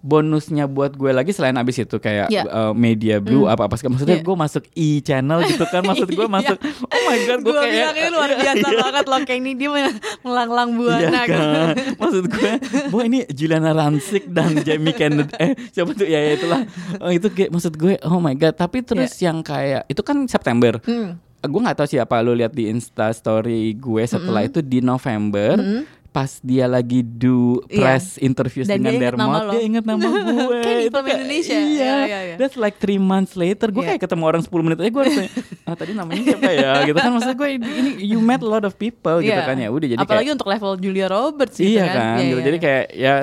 bonusnya 0.00 0.64
buat 0.64 0.96
gue 0.96 1.12
lagi 1.12 1.28
selain 1.28 1.52
abis 1.54 1.84
itu 1.84 1.92
kayak 1.94 2.26
Iya. 2.26 2.42
uh, 2.42 2.72
media 2.72 3.20
blue 3.20 3.44
apa 3.44 3.68
apa 3.68 3.76
segala 3.76 3.94
maksudnya 3.94 4.16
Iya. 4.16 4.24
gue 4.24 4.32
masuk 4.34 4.64
e 4.72 4.88
channel 4.98 5.44
gitu 5.44 5.60
kan 5.62 5.84
maksud 5.84 6.08
gue 6.08 6.24
Iya. 6.24 6.32
masuk 6.32 6.56
oh 6.82 7.00
my 7.04 7.18
god 7.20 7.38
gue 7.38 7.52
kayak 7.54 7.92
ini 7.92 8.08
luar 8.08 8.30
biasa 8.40 8.64
Iya. 8.64 8.78
banget 8.80 9.04
loh 9.06 9.20
kayak 9.20 9.38
ini 9.38 9.50
dia 9.54 9.68
melanglang 10.22 10.70
buana 10.72 10.96
Iya 10.98 11.20
gitu. 11.22 11.36
kan 11.36 11.66
Maksud 12.00 12.24
gue 12.26 12.52
Boy 12.88 13.04
ini 13.06 13.18
Juliana 13.28 13.70
Rancic 13.70 14.24
dan 14.26 14.56
Jamie 14.58 14.90
Kennedy 14.90 15.36
Eh 15.36 15.52
siapa 15.70 15.92
tuh 15.92 16.02
ya, 16.04 16.18
ya 16.18 16.32
itulah 16.32 16.64
oh, 16.96 17.12
Itu 17.12 17.28
kayak 17.28 17.52
maksud 17.52 17.76
gue 17.76 18.00
Oh 18.02 18.18
my 18.18 18.32
god 18.34 18.56
Tapi 18.56 18.80
terus 18.80 19.12
yang 19.20 19.38
kayak 19.40 19.84
Itu 19.86 20.00
kan 20.00 20.24
September 20.24 20.80
Hmm. 20.82 21.20
Gue 21.40 21.60
gak 21.64 21.78
tahu 21.80 21.88
siapa 21.88 22.20
lu 22.20 22.36
lihat 22.36 22.52
di 22.52 22.68
Insta 22.68 23.08
story 23.16 23.72
gue 23.76 24.04
setelah 24.04 24.44
itu 24.44 24.60
di 24.60 24.84
November 24.84 25.56
pas 26.10 26.38
dia 26.40 26.66
lagi 26.66 27.00
do 27.00 27.62
Iya. 27.66 27.78
press 27.78 28.18
interviews 28.18 28.66
Dan 28.66 28.82
dengan 28.82 28.92
dia 28.92 29.02
Dermot 29.08 29.42
dia 29.48 29.62
inget 29.62 29.84
nama 29.84 30.02
gue 30.04 30.58
Kan 30.60 30.74
di 30.76 30.86
film 30.86 31.06
Indonesia. 31.06 31.54
iya, 31.54 31.62
Iya, 31.62 31.94
iya, 32.02 32.18
iya. 32.26 32.34
that's 32.36 32.54
like 32.54 32.76
three 32.76 32.98
months 32.98 33.34
later 33.34 33.70
gue 33.70 33.78
Iya. 33.78 33.94
kayak 33.94 34.02
ketemu 34.04 34.22
orang 34.26 34.42
10 34.42 34.50
menit 34.60 34.78
aja 34.78 34.90
gue 34.90 35.00
harus 35.00 35.14
tanya, 35.16 35.30
ah, 35.64 35.74
tadi 35.74 35.92
namanya 35.94 36.22
siapa 36.26 36.50
ya 36.50 36.72
gitu 36.90 36.98
kan 36.98 37.10
maksud 37.10 37.34
gue 37.34 37.48
ini 37.54 37.90
you 38.00 38.18
met 38.18 38.38
a 38.38 38.48
lot 38.48 38.62
of 38.62 38.74
people 38.74 39.18
gitu 39.18 39.30
Iya. 39.30 39.46
kan 39.46 39.56
ya 39.56 39.68
udah 39.68 39.86
jadi 39.88 39.98
Apalagi 39.98 40.26
kayak 40.26 40.36
untuk 40.36 40.48
level 40.48 40.72
Julia 40.76 41.06
Roberts 41.06 41.56
gitu 41.56 41.70
Iya 41.70 41.84
kan. 41.84 41.94
kan, 41.94 42.04
Iya, 42.10 42.18
gitu. 42.20 42.34
iya, 42.34 42.44
jadi 42.44 42.56
iya. 42.56 42.64
kayak 42.66 42.84
ya 42.92 43.14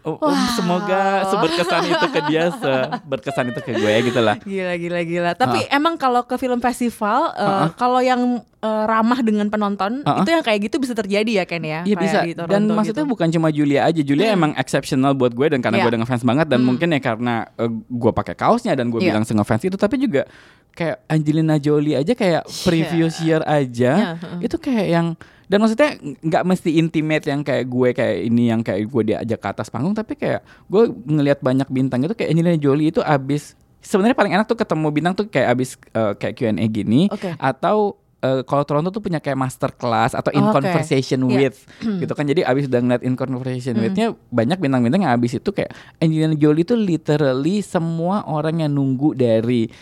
oh, 0.00 0.16
oh, 0.16 0.18
Wow. 0.22 0.54
semoga 0.54 1.02
seberkesan 1.26 1.82
itu 1.84 2.06
ke 2.08 2.20
dia, 2.26 2.44
seberkesan 2.54 3.44
itu 3.52 3.60
ke 3.60 3.72
gue 3.74 3.94
gitu 4.06 4.20
lah. 4.20 4.36
Gila 4.40 4.74
gila 4.76 5.00
gila. 5.02 5.30
Tapi 5.34 5.66
emang 5.68 5.94
kalau 5.94 6.22
ke 6.22 6.34
film 6.34 6.58
festival 6.58 7.34
uh, 7.34 7.68
kalau 7.74 7.98
yang 7.98 8.40
uh, 8.60 8.84
ramah 8.86 9.20
dengan 9.20 9.48
penonton 9.48 10.00
Uh-uh. 10.00 10.22
itu 10.22 10.30
yang 10.30 10.40
kayak 10.40 10.70
gitu 10.70 10.78
bisa 10.78 10.94
terjadi 10.94 11.42
ya 11.42 11.44
Ken 11.44 11.62
ya. 11.62 11.80
Iya 11.82 11.96
bisa. 11.96 12.18
Toronto 12.32 12.52
Dan 12.52 12.62
maksudnya 12.68 13.02
gitu. 13.02 13.12
bukan 13.12 13.28
cuma 13.30 13.48
Julia 13.48 13.80
aja. 13.84 14.00
Julia 14.00 14.30
emang 14.30 14.52
exceptional 14.54 15.12
buat 15.12 15.30
gue 15.30 15.46
dan 15.48 15.60
karena 15.60 15.78
Iya. 15.78 15.84
gue 15.84 15.90
udah 15.92 16.00
ngefans 16.02 16.22
banget 16.22 16.46
dan 16.46 16.60
mungkin 16.60 16.88
ya 16.88 17.00
karena 17.00 17.34
eh, 17.52 17.70
gue 17.70 18.12
pakai 18.12 18.34
kaosnya 18.34 18.72
dan 18.72 18.88
gue 18.88 18.98
Iya. 18.98 19.12
bilang 19.12 19.24
ngefans 19.24 19.62
itu 19.64 19.74
tapi 19.74 19.96
juga 19.96 20.24
kayak 20.70 21.02
Angelina 21.06 21.56
Jolie 21.56 21.94
aja 21.94 22.12
kayak 22.12 22.46
previous 22.62 23.18
year 23.20 23.42
aja 23.42 23.92
Iya, 23.92 24.10
heeh. 24.16 24.38
itu 24.44 24.56
kayak 24.56 24.86
yang 24.86 25.06
dan 25.46 25.58
maksudnya 25.58 25.90
nggak 25.98 26.44
mesti 26.46 26.70
intimate 26.78 27.26
yang 27.26 27.42
kayak 27.42 27.66
gue 27.66 27.88
kayak 27.90 28.16
ini 28.22 28.42
yang 28.48 28.62
kayak 28.62 28.86
gue 28.86 29.02
diajak 29.04 29.38
ke 29.38 29.48
atas 29.50 29.66
panggung 29.66 29.92
tapi 29.92 30.14
kayak 30.14 30.40
gue 30.64 30.82
ngelihat 31.04 31.42
banyak 31.42 31.66
bintang 31.66 32.00
itu 32.00 32.14
kayak 32.14 32.30
Angelina 32.30 32.54
Jolie 32.54 32.88
itu 32.88 33.02
abis 33.02 33.58
sebenarnya 33.80 34.14
paling 34.14 34.32
enak 34.32 34.46
tuh 34.46 34.54
ketemu 34.54 34.86
bintang 34.90 35.14
tuh 35.16 35.26
kayak 35.26 35.48
abis 35.50 35.74
eh, 35.90 36.12
kayak 36.14 36.34
Q&A 36.36 36.64
gini 36.64 37.10
Oke. 37.10 37.34
atau 37.34 37.98
eh, 38.20 38.40
kalau 38.44 38.62
Toronto 38.62 38.88
tuh 38.88 39.00
punya 39.00 39.18
kayak 39.18 39.36
master 39.36 39.72
class 39.72 40.12
atau 40.12 40.28
in 40.30 40.44
Oke. 40.44 40.60
conversation 40.60 41.24
Iya. 41.24 41.50
with 41.50 41.58
gitu 42.00 42.12
kan 42.12 42.24
jadi 42.24 42.44
abis 42.44 42.68
udah 42.68 42.80
ngeliat 42.80 43.02
in 43.02 43.14
conversation 43.14 43.74
with-nya 43.76 44.12
banyak 44.28 44.56
bintang-bintang 44.56 45.02
yang 45.02 45.12
abis 45.12 45.36
itu 45.36 45.50
kayak 45.50 45.72
Angelina 45.98 46.34
Jolie 46.34 46.62
itu 46.62 46.74
literally 46.74 47.60
semua 47.60 48.22
orang 48.24 48.60
yang 48.60 48.70
nunggu 48.70 49.12
dari 49.12 49.72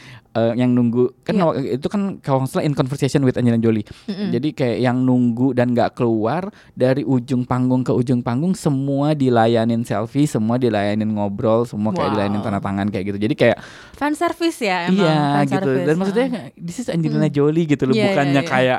eh, 0.41 0.53
yang 0.55 0.71
nunggu 0.71 1.11
kan 1.21 1.35
waktu 1.37 1.75
itu 1.75 1.87
kan 1.87 2.03
kalau 2.19 2.39
nggak 2.41 2.51
salah 2.51 2.63
in 2.63 2.73
conversation 2.73 3.21
with 3.21 3.35
Angelina 3.35 3.59
Jolie 3.59 3.83
jadi 4.07 4.49
kayak 4.51 4.79
yang 4.81 4.99
nunggu 5.01 5.53
dan 5.53 5.71
nggak 5.71 5.95
keluar 5.95 6.47
dari 6.73 7.03
ujung 7.03 7.43
panggung 7.43 7.81
ke 7.81 7.91
ujung 7.91 8.21
panggung 8.21 8.53
semua 8.53 9.13
dilayanin 9.13 9.83
selfie 9.83 10.25
semua 10.25 10.57
dilayanin 10.57 11.09
ngobrol 11.09 11.65
semua 11.65 11.91
kayak 11.91 12.05
Wow. 12.05 12.15
dilayanin 12.15 12.41
tanda 12.41 12.59
tangan 12.59 12.87
kayak 12.87 13.05
gitu 13.07 13.19
jadi 13.21 13.35
kayak 13.35 13.57
fan 13.93 14.13
service 14.13 14.59
ya 14.59 14.87
emang. 14.87 14.97
Iya 14.97 15.13
fan 15.13 15.45
gitu 15.45 15.59
service. 15.61 15.85
dan 15.85 15.95
maksudnya 15.97 16.27
this 16.55 16.77
is 16.79 16.89
Angelina 16.89 17.29
Jolie 17.29 17.65
gitu 17.65 17.85
loh 17.85 17.93
Iya, 17.93 17.99
iya, 17.99 18.09
bukannya 18.09 18.35
iya. 18.39 18.49
kayak 18.49 18.79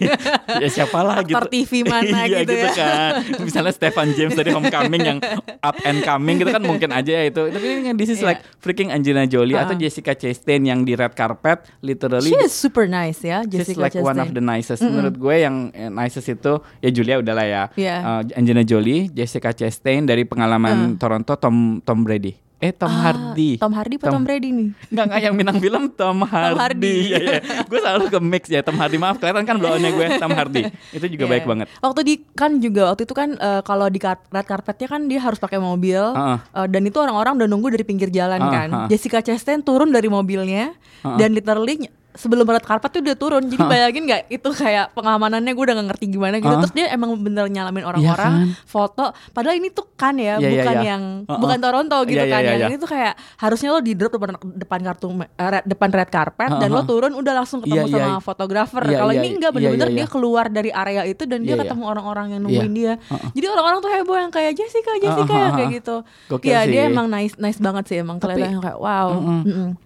ya 0.62 0.68
siapa 0.68 0.98
lah 1.00 1.20
gitu 1.20 1.34
Aktor 1.34 1.48
TV 1.48 1.72
mana 1.82 2.06
iya 2.24 2.40
gitu 2.40 2.52
gitu 2.52 2.66
ya. 2.66 2.72
kan 2.72 3.10
misalnya 3.40 3.72
Stefan 3.72 4.08
James 4.12 4.32
dari 4.32 4.50
Homecoming 4.50 5.02
yang 5.02 5.18
up 5.58 5.76
and 5.82 6.00
coming 6.00 6.36
gitu 6.36 6.50
kan 6.50 6.62
mungkin 6.62 6.90
aja 6.90 7.12
ya 7.12 7.24
itu 7.26 7.42
tapi 7.44 7.64
ini 7.66 7.82
kan 7.84 7.94
this 7.94 8.08
is 8.08 8.20
Iya. 8.20 8.28
like 8.28 8.40
freaking 8.56 8.88
Angelina 8.88 9.26
Jolie 9.26 9.56
atau 9.56 9.72
Uh-uh. 9.72 9.82
Jessica 9.82 10.14
Chastain 10.14 10.62
yang 10.62 10.82
di 10.82 10.91
red 10.94 11.12
carpet 11.12 11.64
literally 11.80 12.30
She 12.30 12.38
is 12.40 12.52
super 12.52 12.84
nice 12.86 13.20
ya 13.20 13.42
She's 13.46 13.64
Jessica 13.72 13.80
like 13.80 13.94
one 13.98 14.18
of 14.18 14.30
Chastain. 14.30 14.36
the 14.36 14.44
nicest. 14.44 14.80
Menurut 14.84 15.14
gue 15.16 15.36
yang 15.38 15.56
eh, 15.72 15.90
nicest 15.90 16.28
itu 16.28 16.52
ya 16.80 16.90
Julia 16.92 17.16
udah 17.18 17.34
lah 17.34 17.46
ya. 17.46 17.62
Iya. 17.74 17.96
Eh, 18.26 18.38
Angelina 18.38 18.62
Jolie 18.62 19.08
Jessica 19.10 19.52
Chastain 19.52 20.04
dari 20.04 20.22
pengalaman 20.24 20.96
Toronto 20.96 21.34
Tom 21.36 21.80
Tom 21.82 22.04
Brady 22.04 22.34
eh 22.62 22.70
Tom 22.70 22.86
Ah, 22.88 23.10
Hardy 23.10 23.58
Tom 23.58 23.74
Hardy 23.74 23.98
atau 23.98 24.08
Tom 24.08 24.22
Brady 24.22 24.48
nih? 24.48 24.68
Enggak, 24.94 25.04
enggak 25.10 25.20
yang 25.20 25.34
bintang 25.34 25.58
film 25.58 25.82
Tom 25.90 26.18
Hardy. 26.22 26.54
Hardy. 26.56 26.94
Iya, 27.02 27.16
iya. 27.18 27.38
Gue 27.66 27.78
selalu 27.82 28.04
ke 28.06 28.18
mix 28.22 28.44
ya 28.46 28.62
Tom 28.62 28.76
Hardy. 28.76 28.96
Maaf, 28.96 29.18
kelihatan 29.18 29.42
kan 29.42 29.58
blow-nya 29.58 29.90
gue 29.90 30.06
Tom 30.16 30.30
Hardy. 30.30 30.62
Itu 30.90 31.06
juga 31.08 31.24
Iya. 31.24 31.32
baik 31.32 31.44
banget. 31.44 31.66
Waktu 31.76 32.00
di 32.02 32.14
kan 32.32 32.50
juga 32.56 32.82
waktu 32.88 33.02
itu 33.02 33.12
kan 33.12 33.34
eh, 33.34 33.60
kalau 33.62 33.86
di 33.86 33.98
kar- 33.98 34.22
red 34.24 34.46
carpetnya 34.46 34.86
kan 34.88 35.00
dia 35.04 35.18
harus 35.18 35.36
pakai 35.36 35.58
mobil 35.58 35.98
Heeh. 35.98 36.38
eh, 36.38 36.66
dan 36.68 36.82
itu 36.82 36.96
orang-orang 36.96 37.34
udah 37.36 37.48
nunggu 37.48 37.68
dari 37.70 37.82
pinggir 37.82 38.08
jalan 38.08 38.38
Heeh, 38.38 38.52
kan. 38.52 38.68
heeh. 38.70 38.88
Jessica 38.88 39.18
Chastain 39.18 39.58
turun 39.60 39.90
dari 39.90 40.06
mobilnya 40.06 40.70
Heeh. 41.02 41.18
dan 41.18 41.34
literally 41.34 41.90
sebelum 42.14 42.44
red 42.44 42.60
carpet 42.60 42.88
tuh 42.88 43.00
udah 43.00 43.16
turun. 43.16 43.42
Jadi 43.44 43.62
bayangin 43.62 44.02
nggak 44.04 44.22
itu 44.28 44.48
kayak 44.50 44.92
pengamanannya 44.92 45.50
gue 45.50 45.64
udah 45.64 45.74
gak 45.74 45.88
ngerti 45.88 46.04
gimana 46.08 46.36
gitu. 46.36 46.54
Terus 46.58 46.72
dia 46.72 46.86
emang 46.88 47.16
bener 47.16 47.46
nyalamin 47.46 47.82
orang-orang 47.82 48.32
foto. 48.62 49.04
Padahal 49.30 49.56
ini 49.56 49.68
tuh 49.68 49.88
kan 49.92 50.14
ya 50.14 50.34
Iya, 50.34 50.38
iya, 50.38 50.50
bukan 50.54 50.74
iya. 50.74 50.88
yang 50.88 51.02
Heeh. 51.22 51.38
bukan 51.38 51.58
Toronto 51.58 51.98
gitu 52.04 52.16
Iya, 52.16 52.24
iya, 52.24 52.30
kan. 52.30 52.40
iya, 52.40 52.48
yang 52.48 52.60
iya. 52.60 52.68
ini 52.68 52.76
tuh 52.76 52.88
kayak 52.88 53.12
harusnya 53.36 53.68
lo 53.70 53.80
di 53.80 53.92
drop 53.92 54.12
depan 54.12 54.30
depan 54.52 54.80
kartu 54.82 55.06
red- 55.32 55.66
depan 55.66 55.88
red 55.90 56.10
carpet 56.10 56.50
dan 56.50 56.60
Heeh, 56.62 56.70
lo 56.70 56.80
heeh. 56.80 56.88
turun 56.88 57.12
udah 57.14 57.32
langsung 57.34 57.58
ketemu 57.60 57.74
Iya, 57.74 57.84
iya, 57.84 57.94
sama 57.94 58.10
iya. 58.10 58.18
fotografer. 58.18 58.82
Iya, 58.84 58.98
Kalau 58.98 59.12
iya, 59.12 59.18
ini 59.18 59.28
enggak 59.32 59.50
iya, 59.50 59.56
bener-bener 59.56 59.88
iya, 59.88 59.94
dia 59.94 60.02
iya. 60.02 60.10
keluar 60.10 60.44
dari 60.46 60.70
area 60.70 61.02
itu 61.04 61.22
dan 61.22 61.38
dia 61.38 61.48
Iya, 61.48 61.54
iya. 61.54 61.62
ketemu 61.64 61.82
orang-orang 61.86 62.26
yang 62.28 62.40
nungguin 62.42 62.72
dia. 62.72 62.92
Heeh. 62.98 63.28
Jadi 63.32 63.46
orang-orang 63.48 63.78
tuh 63.78 63.90
heboh 63.90 64.16
yang 64.18 64.30
kayak 64.30 64.52
Jessica, 64.52 64.92
Jessica 64.96 65.22
Heeh, 65.28 65.50
kayak 65.50 65.56
heeh. 65.64 65.76
gitu. 65.78 65.96
Gokil 66.28 66.48
Iya, 66.48 66.60
dia 66.66 66.82
sih. 66.82 66.90
emang 66.90 67.06
nice 67.06 67.34
nice 67.36 67.58
banget 67.58 67.84
sih 67.86 67.96
emang 67.98 68.16
kelihatan 68.18 68.58
kayak 68.58 68.78
wow. 68.78 69.08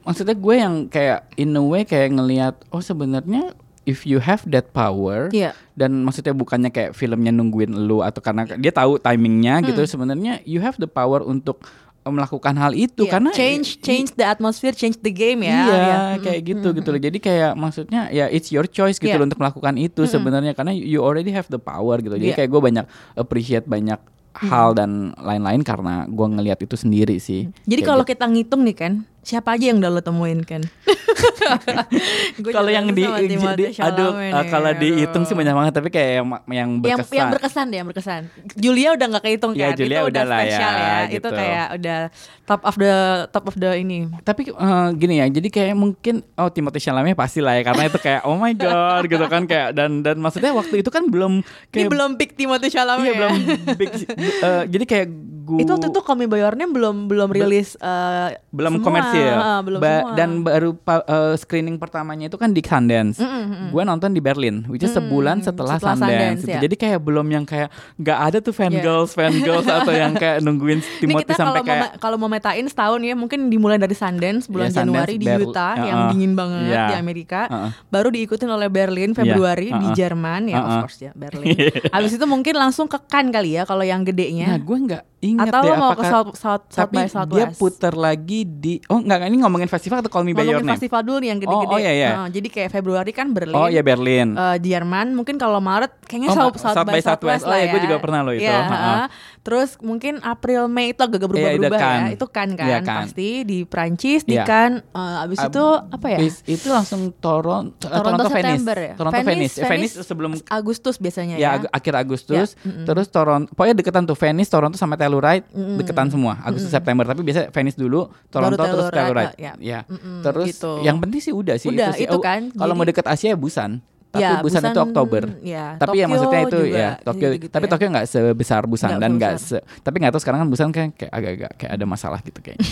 Maksudnya 0.02 0.34
gue 0.34 0.54
yang 0.56 0.74
kayak 0.86 1.18
in 1.36 1.52
a 1.52 1.60
way 1.60 1.82
kayak 1.82 2.15
ngelihat 2.16 2.54
oh 2.68 2.80
sebenarnya 2.80 3.52
if 3.84 4.02
you 4.02 4.18
have 4.18 4.42
that 4.44 4.72
power 4.72 5.30
Iya. 5.30 5.54
dan 5.72 6.02
maksudnya 6.02 6.32
bukannya 6.32 6.68
kayak 6.68 6.92
filmnya 6.92 7.30
nungguin 7.30 7.70
lu 7.86 8.02
atau 8.02 8.18
karena 8.18 8.42
dia 8.56 8.70
tahu 8.70 8.98
timingnya 8.98 9.62
gitu 9.62 9.78
Hmm. 9.78 9.88
sebenarnya 9.88 10.32
you 10.42 10.58
have 10.58 10.74
the 10.76 10.88
power 10.88 11.20
untuk 11.20 11.62
eh, 12.02 12.10
melakukan 12.10 12.54
hal 12.54 12.70
itu 12.70 13.02
Iya, 13.02 13.12
karena 13.12 13.30
change 13.30 13.78
change 13.78 14.14
the 14.14 14.22
atmosphere, 14.22 14.70
change 14.72 14.98
the 15.00 15.10
game 15.10 15.42
ya. 15.42 15.54
Iya, 15.54 15.74
Iya. 15.74 15.98
kayak 16.18 16.40
gitu 16.44 16.68
gitu 16.72 16.88
loh. 16.88 17.00
Jadi 17.00 17.18
kayak 17.18 17.52
maksudnya 17.54 18.10
ya 18.10 18.26
it's 18.26 18.50
your 18.50 18.66
choice 18.66 18.96
gitu 18.96 19.10
Iya. 19.10 19.18
loh 19.18 19.26
untuk 19.26 19.38
melakukan 19.38 19.74
itu 19.74 20.02
sebenarnya 20.04 20.54
karena 20.54 20.70
you 20.70 21.02
already 21.02 21.30
have 21.30 21.46
the 21.46 21.58
power 21.58 21.98
gitu. 21.98 22.14
Jadi 22.14 22.30
Iya. 22.30 22.38
kayak 22.38 22.50
gue 22.50 22.62
banyak 22.62 22.84
appreciate 23.14 23.66
banyak 23.66 23.98
hal 24.36 24.70
dan 24.70 25.16
lain-lain 25.16 25.64
karena 25.64 26.04
gue 26.04 26.26
ngelihat 26.28 26.60
itu 26.60 26.76
sendiri 26.76 27.16
sih. 27.16 27.48
Jadi 27.64 27.80
kalau 27.80 28.04
gitu. 28.04 28.12
kita 28.12 28.28
ngitung 28.28 28.62
nih 28.62 28.76
kan, 28.76 28.92
siapa 29.26 29.58
aja 29.58 29.74
yang 29.74 29.82
udah 29.82 29.90
lo 29.90 29.98
temuin 29.98 30.46
kan? 30.46 30.62
Kalau 32.56 32.70
yang 32.70 32.90
di, 32.94 33.02
sama 33.02 33.18
Timothée 33.22 33.70
di- 33.72 33.78
aduh 33.78 34.12
nih, 34.14 34.46
kalau 34.50 34.70
dihitung 34.76 35.24
sih 35.24 35.34
banyak 35.34 35.54
banget 35.54 35.72
tapi 35.74 35.88
kayak 35.88 36.10
yang 36.20 36.26
yang 36.46 36.70
yang 36.84 36.98
berkesan. 37.00 37.16
yang 37.16 37.28
berkesan 37.32 37.64
deh 37.66 37.76
yang 37.80 37.88
berkesan. 37.88 38.22
Julia 38.54 38.88
udah 38.94 39.06
nggak 39.10 39.24
kehitung 39.24 39.52
Ya, 39.56 39.72
kan? 39.72 39.78
Julia 39.78 39.98
itu 39.98 40.08
udah 40.12 40.22
ya, 40.22 40.30
spesial 40.30 40.72
ya. 40.72 40.96
Itu 41.08 41.14
gitu. 41.16 41.28
kayak 41.32 41.66
udah 41.80 41.98
top 42.44 42.60
of 42.62 42.74
the 42.76 42.94
top 43.32 43.44
of 43.48 43.54
the 43.56 43.70
ini. 43.78 43.98
Tapi 44.22 44.42
eh, 44.50 44.88
gini 44.94 45.14
ya, 45.18 45.26
jadi 45.26 45.48
kayak 45.48 45.74
mungkin 45.74 46.14
oh 46.36 46.48
Timothée 46.52 46.82
Chalamet 46.82 47.16
pasti 47.16 47.40
lah 47.42 47.58
ya 47.58 47.62
karena 47.64 47.82
itu 47.88 47.98
kayak 47.98 48.20
oh 48.28 48.36
my 48.36 48.52
god 48.54 49.02
gitu 49.06 49.26
kan 49.26 49.42
kayak 49.48 49.74
dan 49.74 50.04
dan 50.04 50.16
maksudnya 50.20 50.52
waktu 50.54 50.84
itu 50.84 50.90
kan 50.92 51.08
belum 51.08 51.40
Ini 51.40 51.72
kayak 51.72 51.90
belum 51.90 52.10
pick 52.20 52.30
Timothée 52.36 52.70
Chalamet 52.70 53.02
iya 53.02 53.10
ya. 53.10 53.18
belum 53.18 53.32
big 53.74 53.90
eh, 54.20 54.62
jadi 54.70 54.84
kayak 54.84 55.06
gue 55.46 55.62
itu 55.62 55.70
waktu 55.70 55.88
itu 55.88 56.00
Your 56.36 56.54
Name 56.54 56.72
belum 56.72 56.96
belum 57.06 57.28
rilis 57.30 57.78
eh, 57.78 58.34
belum 58.50 58.72
semua. 58.74 58.84
komersil 58.84 59.30
Ah, 59.32 59.60
belum 59.60 59.78
Ba- 59.78 60.02
semua. 60.02 60.16
dan 60.16 60.28
baru 60.40 60.70
eh, 60.74 61.34
screening 61.36 61.76
pertamanya 61.76 62.26
itu 62.26 62.34
kan 62.34 62.50
di 62.50 62.58
Sundance 62.60 63.16
Mm, 63.16 63.30
mm, 63.30 63.46
mm. 63.46 63.68
gue 63.70 63.82
nonton 63.84 64.10
di 64.10 64.18
Berlin 64.18 64.66
which 64.66 64.82
is 64.82 64.90
sebulan 64.90 65.40
setelah, 65.40 65.78
setelah 65.78 65.94
Sundance, 65.94 66.10
Sundance, 66.10 66.40
gitu. 66.42 66.50
ya. 66.50 66.60
jadi 66.60 66.74
kayak 66.76 66.98
belum 66.98 67.26
yang 67.28 67.44
kayak 67.44 67.68
nggak 67.96 68.18
ada 68.20 68.38
tuh 68.40 68.50
fan 68.50 68.68
Iya. 68.68 68.82
girls 68.82 69.10
fan 69.12 69.32
girls 69.38 69.64
atau 69.64 69.92
yang 69.92 70.12
kayak 70.18 70.40
nungguin 70.40 70.82
Timothy 70.98 71.32
sampai 71.32 71.62
kayak 71.62 71.88
kalau 71.96 72.16
mau 72.16 72.26
metain 72.26 72.66
setahun 72.66 72.98
ya 73.00 73.14
mungkin 73.14 73.46
dimulai 73.46 73.76
dari 73.76 73.94
Sundance 73.94 74.46
bulan 74.46 74.68
Iya, 74.68 74.74
Sundance, 74.74 74.90
Januari 74.98 75.14
di 75.14 75.26
Berl- 75.26 75.44
Utah 75.46 75.74
uh-uh. 75.74 75.86
yang 75.86 75.98
dingin 76.10 76.32
banget 76.34 76.62
Iya. 76.66 76.84
di 76.86 76.94
Amerika. 76.96 77.40
Uh-uh. 77.46 77.70
Baru 77.86 78.08
diikutin 78.08 78.48
oleh 78.48 78.66
Berlin 78.66 79.12
Februari 79.12 79.68
di 79.68 79.86
uh-uh. 79.86 79.94
Jerman 79.94 80.42
ya 80.46 80.56
Uh-uh. 80.56 80.66
of 80.66 80.74
course 80.82 80.98
ya 80.98 81.12
Berlin. 81.12 81.54
Habis 81.94 82.12
itu 82.12 82.24
mungkin 82.24 82.54
langsung 82.54 82.86
ke 82.86 82.98
Cannes 83.02 83.28
kali 83.28 83.54
ya 83.54 83.62
kalau 83.62 83.82
yang 83.82 84.00
nah 84.00 84.06
gedenya. 84.06 84.56
gue 84.56 84.78
nggak 84.82 85.02
ingat 85.36 85.52
Atau 85.52 85.62
deh 85.62 85.72
mau 85.76 85.92
ke 85.92 86.00
apakah 86.00 86.08
South, 86.08 86.28
South, 86.32 86.64
South 86.72 86.88
tapi 86.88 86.96
by 86.96 87.04
dia 87.04 87.12
Southwest. 87.12 87.58
putar 87.60 87.94
lagi 87.94 88.40
di 88.42 88.80
oh 88.88 88.98
nggak 88.98 89.28
ini 89.28 89.38
ngomongin 89.44 89.68
festival 89.68 90.00
atau 90.00 90.08
Call 90.08 90.24
Me 90.24 90.32
By 90.32 90.42
Your 90.42 90.56
Ngomongin 90.56 90.64
Name 90.64 90.74
festival 90.74 91.00
dulu 91.04 91.18
nih 91.20 91.28
yang 91.28 91.38
gede-gede. 91.38 91.66
Oh, 91.68 91.76
oh, 91.76 91.78
iya, 91.78 91.92
iya. 91.92 92.10
Nah, 92.10 92.28
jadi 92.32 92.48
kayak 92.48 92.70
Februari 92.72 93.12
kan 93.12 93.26
Berlin. 93.30 93.52
oh 93.52 93.68
ya 93.68 93.82
Berlin 93.84 94.28
eh, 94.32 94.56
Jerman 94.58 95.12
mungkin 95.12 95.36
kalau 95.36 95.60
Maret 95.60 95.92
kayaknya 96.02 96.32
Oh, 96.32 96.36
South, 96.36 96.56
South, 96.56 96.76
South 96.80 96.88
by 96.88 96.98
Southwest, 96.98 97.06
Southwest. 97.06 97.44
Oh, 97.44 97.50
lah 97.52 97.58
iya, 97.58 97.66
ya. 97.68 97.72
gue 97.76 97.80
juga 97.84 97.96
pernah 98.00 98.20
loh 98.24 98.32
itu. 98.32 98.42
Iya, 98.42 98.56
Ha-ha. 98.56 98.72
ha-ha. 98.72 99.04
Terus 99.46 99.78
mungkin 99.78 100.18
April 100.20 100.66
Mei 100.66 100.90
itu 100.90 100.98
agak 100.98 101.22
berubah-berubah 101.22 101.54
Iya, 101.70 101.70
itu 101.70 101.78
kan. 101.78 102.00
ya. 102.02 102.06
Itu 102.10 102.26
kan 102.26 102.48
kan 102.52 102.66
Iya, 102.66 102.78
kan. 102.80 102.96
pasti 103.00 103.28
di 103.42 103.58
Prancis 103.62 104.20
di 104.22 104.34
Iya. 104.34 104.42
kan 104.42 104.70
eh, 104.82 105.22
abis 105.22 105.38
Ab- 105.38 105.48
itu 105.48 105.64
apa 105.86 106.06
ya? 106.08 106.18
Itu 106.44 106.68
langsung 106.68 107.14
Toronto 107.14 107.78
Toronto 107.78 108.26
Venice 108.26 108.66
ya? 108.66 108.94
Toronto 108.94 109.14
Venice 109.14 109.30
Venice, 109.30 109.54
Eh, 109.56 109.62
Venice, 109.64 109.94
Venice 109.94 109.94
sebelum 110.02 110.30
Agustus 110.48 110.98
biasanya 110.98 111.36
ya 111.36 111.62
ya. 111.62 111.70
akhir 111.70 111.94
Agustus 111.96 112.48
Ya, 112.52 112.66
mm-mm. 112.66 112.84
terus 112.84 113.06
Toronto 113.06 113.46
pokoknya 113.48 113.74
deketan 113.76 114.02
tuh 114.02 114.16
Venice 114.16 114.48
Toronto 114.48 114.74
sama 114.74 114.94
Telluride 114.94 115.46
deketan 115.78 116.10
semua 116.10 116.42
Agustus 116.42 116.68
September 116.68 117.04
tapi 117.04 117.22
biasa 117.22 117.48
Venice 117.48 117.76
dulu 117.76 118.10
Toronto 118.26 118.58
terus 118.58 118.90
Telluride, 118.90 119.34
ya. 119.36 119.52
ya 119.56 119.80
Mm-mm, 119.84 120.20
terus 120.20 120.46
gitu. 120.50 120.82
yang 120.82 120.98
penting 120.98 121.20
sih 121.20 121.30
udah 121.30 121.54
sih 121.54 121.70
Udah, 121.70 121.94
sih. 121.94 122.04
itu 122.04 122.18
kan. 122.18 122.50
kalau 122.50 122.74
mau 122.74 122.82
deket 122.82 123.06
Asia 123.06 123.30
ya 123.30 123.38
Busan 123.38 123.78
tapi 124.06 124.22
Ya, 124.22 124.40
Busan, 124.40 124.62
itu 124.64 124.80
Oktober. 124.80 125.22
Ya, 125.40 125.76
tapi 125.76 126.00
ya 126.00 126.04
Tokyo 126.04 126.10
maksudnya 126.10 126.40
itu 126.42 126.58
juga 126.62 126.78
ya 126.78 126.90
Tokyo 126.98 127.28
gitu-gitu 127.28 127.52
tapi 127.52 127.64
ya. 127.64 127.70
Tokyo 127.70 127.88
nggak 127.90 128.06
sebesar 128.06 128.62
Busan 128.64 128.88
Nggak 128.88 129.00
dan 129.00 129.10
nggak 129.14 129.32
se 129.36 129.58
tapi 129.80 129.96
nggak 129.98 130.12
tahu 130.12 130.20
sekarang 130.20 130.38
kan 130.40 130.48
Busan 130.48 130.68
kayak 130.70 130.90
kayak 130.94 131.12
agak-agak 131.12 131.50
kayak 131.56 131.72
ada 131.72 131.84
masalah 131.84 132.18
gitu 132.20 132.38
kayaknya 132.40 132.64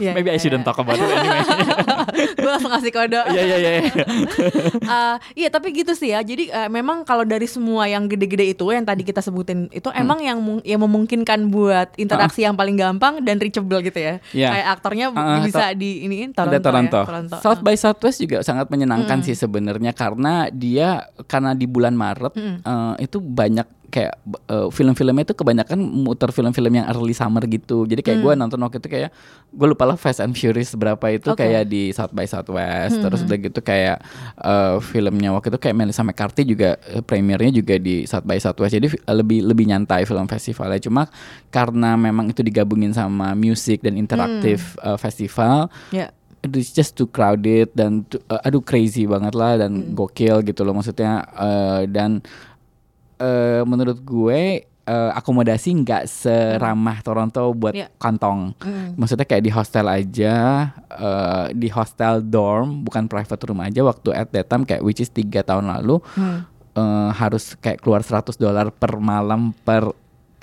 Ya, 0.00 0.10
maybe 0.12 0.28
I 0.28 0.34
ya, 0.34 0.40
shouldn't 0.40 0.64
ya. 0.64 0.66
talk 0.66 0.78
about 0.78 0.96
it 0.96 1.06
anyway 1.06 1.44
gue 2.34 2.50
langsung 2.50 2.72
ngasih 2.72 2.90
kode. 2.90 3.20
iya 3.32 3.42
iya 3.44 3.56
iya 3.60 3.70
Eh, 4.82 5.16
iya 5.36 5.48
tapi 5.48 5.70
gitu 5.72 5.92
sih 5.92 6.10
ya. 6.10 6.20
Jadi 6.20 6.48
eh, 6.48 6.68
memang 6.68 7.02
kalau 7.02 7.22
dari 7.22 7.46
semua 7.46 7.86
yang 7.86 8.06
gede-gede 8.06 8.50
itu 8.50 8.64
yang 8.66 8.82
tadi 8.82 9.02
kita 9.02 9.20
sebutin 9.20 9.68
itu 9.70 9.84
Hmm. 9.84 10.00
emang 10.00 10.18
yang 10.20 10.38
yang 10.62 10.80
memungkinkan 10.80 11.46
buat 11.46 11.92
interaksi 11.96 12.42
yang 12.42 12.56
paling 12.56 12.74
gampang 12.74 13.20
dan 13.20 13.36
reachable 13.36 13.78
gitu 13.80 13.98
ya. 13.98 14.14
Iya. 14.32 14.48
Kayak 14.50 14.66
aktornya 14.72 15.06
Ah, 15.12 15.38
bisa 15.38 15.64
di 15.72 15.90
ini 16.02 16.16
ada 16.30 16.56
Toronto. 16.56 16.96
Ya, 16.96 17.06
Toronto. 17.06 17.36
South 17.38 17.60
by 17.60 17.76
Southwest 17.76 18.18
juga 18.18 18.40
sangat 18.40 18.66
menyenangkan 18.66 19.20
sih 19.20 19.34
sebenarnya 19.34 19.81
karena 19.90 20.46
dia 20.46 21.10
karena 21.26 21.50
di 21.50 21.66
bulan 21.66 21.98
Maret 21.98 22.38
eh, 22.38 22.94
itu 23.02 23.18
banyak 23.18 23.66
kayak 23.92 24.16
eh, 24.48 24.68
film-filmnya 24.72 25.20
itu 25.20 25.36
kebanyakan 25.36 25.76
muter 25.76 26.32
film-film 26.32 26.72
yang 26.72 26.88
early 26.88 27.12
summer 27.12 27.44
gitu. 27.44 27.84
Jadi 27.84 28.00
kayak 28.00 28.24
gue 28.24 28.32
nonton 28.40 28.56
waktu 28.64 28.80
itu 28.80 28.88
kayak 28.88 29.12
gue 29.52 29.66
lupa 29.68 29.84
lah 29.84 30.00
Fast 30.00 30.24
and 30.24 30.32
Furious 30.32 30.72
berapa 30.72 31.12
itu 31.12 31.28
Oke. 31.28 31.44
kayak 31.44 31.68
di 31.68 31.92
South 31.92 32.16
by 32.16 32.24
Southwest. 32.24 33.04
Terus 33.04 33.20
udah 33.28 33.36
gitu 33.36 33.60
kayak 33.60 34.00
eh, 34.40 34.76
filmnya 34.80 35.36
waktu 35.36 35.52
itu 35.52 35.60
kayak 35.60 35.76
Melissa 35.76 36.00
McCarthy 36.00 36.48
juga 36.48 36.80
premiernya 37.04 37.52
juga 37.52 37.76
di 37.76 38.08
South 38.08 38.24
by 38.24 38.40
Southwest. 38.40 38.72
Jadi 38.72 38.86
fi- 38.96 39.02
lebih 39.12 39.44
lebih 39.44 39.68
nyantai 39.68 40.08
film 40.08 40.24
festivalnya. 40.24 40.80
Cuma 40.80 41.12
karena 41.52 41.92
memang 41.92 42.32
itu 42.32 42.40
digabungin 42.40 42.96
sama 42.96 43.36
musik 43.36 43.84
dan 43.84 44.00
interaktif 44.00 44.72
eh, 44.80 44.96
festival 44.96 45.68
Ya. 45.92 46.08
It's 46.44 46.70
just 46.70 46.94
too 46.94 47.06
crowded 47.06 47.70
dan 47.72 48.02
too- 48.04 48.22
uh, 48.26 48.42
aduh 48.42 48.60
crazy 48.60 49.06
banget 49.06 49.32
lah 49.32 49.56
dan 49.56 49.92
gokil 49.92 50.42
gitu 50.42 50.62
loh 50.62 50.74
maksudnya. 50.74 51.22
Uh, 51.32 51.86
dan 51.86 52.18
uh, 53.18 53.62
menurut 53.62 53.98
gue 53.98 54.42
uh, 54.84 55.10
akomodasi 55.12 55.70
nggak 55.76 56.04
seramah 56.04 56.98
Toronto 57.00 57.50
buat 57.52 57.70
Yeah. 57.72 57.90
kantong. 57.96 58.58
Maksudnya 58.94 59.22
kayak 59.22 59.44
di 59.44 59.50
hostel 59.50 59.86
aja 59.86 60.34
uh, 60.90 61.46
di 61.50 61.68
hostel 61.68 62.20
dorm 62.20 62.82
bukan 62.82 63.06
private 63.06 63.42
room 63.46 63.62
aja 63.62 63.80
waktu 63.80 64.10
at 64.10 64.28
that 64.30 64.46
time 64.46 64.62
kayak 64.62 64.82
which 64.82 64.98
is 64.98 65.08
tiga 65.08 65.40
tahun 65.40 65.70
lalu 65.70 66.02
Hmm. 66.12 66.42
uh, 66.74 67.10
harus 67.12 67.54
kayak 67.56 67.78
keluar 67.78 68.02
100 68.02 68.34
dolar 68.34 68.68
per 68.68 68.98
malam 68.98 69.54
per 69.62 69.94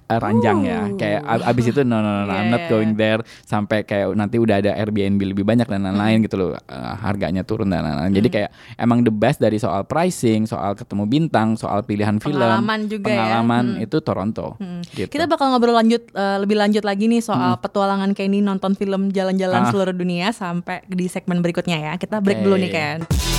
uh, 0.10 0.20
ranjang 0.20 0.60
ya 0.64 0.80
Uh. 0.82 0.96
kayak 0.96 1.22
ab- 1.22 1.46
abis 1.48 1.66
itu 1.68 1.82
no 1.82 1.98
no 1.98 2.10
no, 2.16 2.24
no, 2.24 2.32
I'm 2.32 2.42
Yeah, 2.42 2.50
not 2.50 2.62
yeah, 2.62 2.72
going 2.72 2.92
there 2.94 3.20
sampai 3.44 3.82
kayak 3.82 4.10
nanti 4.12 4.36
udah 4.36 4.58
ada 4.58 4.74
Airbnb 4.74 5.22
lebih 5.28 5.44
banyak 5.44 5.66
dan 5.66 5.82
lain-lain 5.82 6.22
gitu 6.22 6.36
loh 6.36 6.50
Uh, 6.62 6.94
harganya 6.98 7.42
turun 7.42 7.68
dan 7.68 7.82
lain-lain 7.82 8.12
jadi 8.12 8.28
kayak 8.28 8.50
emang 8.76 9.02
the 9.02 9.12
best 9.12 9.38
dari 9.38 9.56
soal 9.56 9.82
pricing 9.84 10.44
soal 10.44 10.74
ketemu 10.74 11.06
bintang 11.06 11.54
soal 11.54 11.82
pilihan 11.82 12.18
film 12.18 12.36
Pengalaman 12.36 12.80
juga 12.86 13.06
ya. 13.06 13.14
pengalaman 13.16 13.64
Hmm. 13.70 13.84
itu 13.84 13.98
Toronto 14.00 14.48
gitu 14.92 15.10
Kita 15.10 15.26
bakal 15.26 15.50
ngobrol 15.50 15.76
lanjut 15.76 16.10
eh, 16.10 16.38
lebih 16.38 16.58
lanjut 16.58 16.82
lagi 16.82 17.06
nih 17.06 17.20
soal 17.20 17.58
petualangan 17.58 18.12
Kenny 18.12 18.40
nonton 18.40 18.74
film 18.74 19.10
jalan-jalan 19.10 19.62
Ah. 19.62 19.70
seluruh 19.70 19.94
dunia 19.94 20.32
sampai 20.32 20.82
di 20.86 21.06
segmen 21.06 21.40
berikutnya 21.40 21.78
ya. 21.78 21.94
Kita 21.96 22.18
break 22.18 22.40
Oke. 22.40 22.46
dulu 22.46 22.56
nih 22.58 22.72
Ken. 22.72 23.39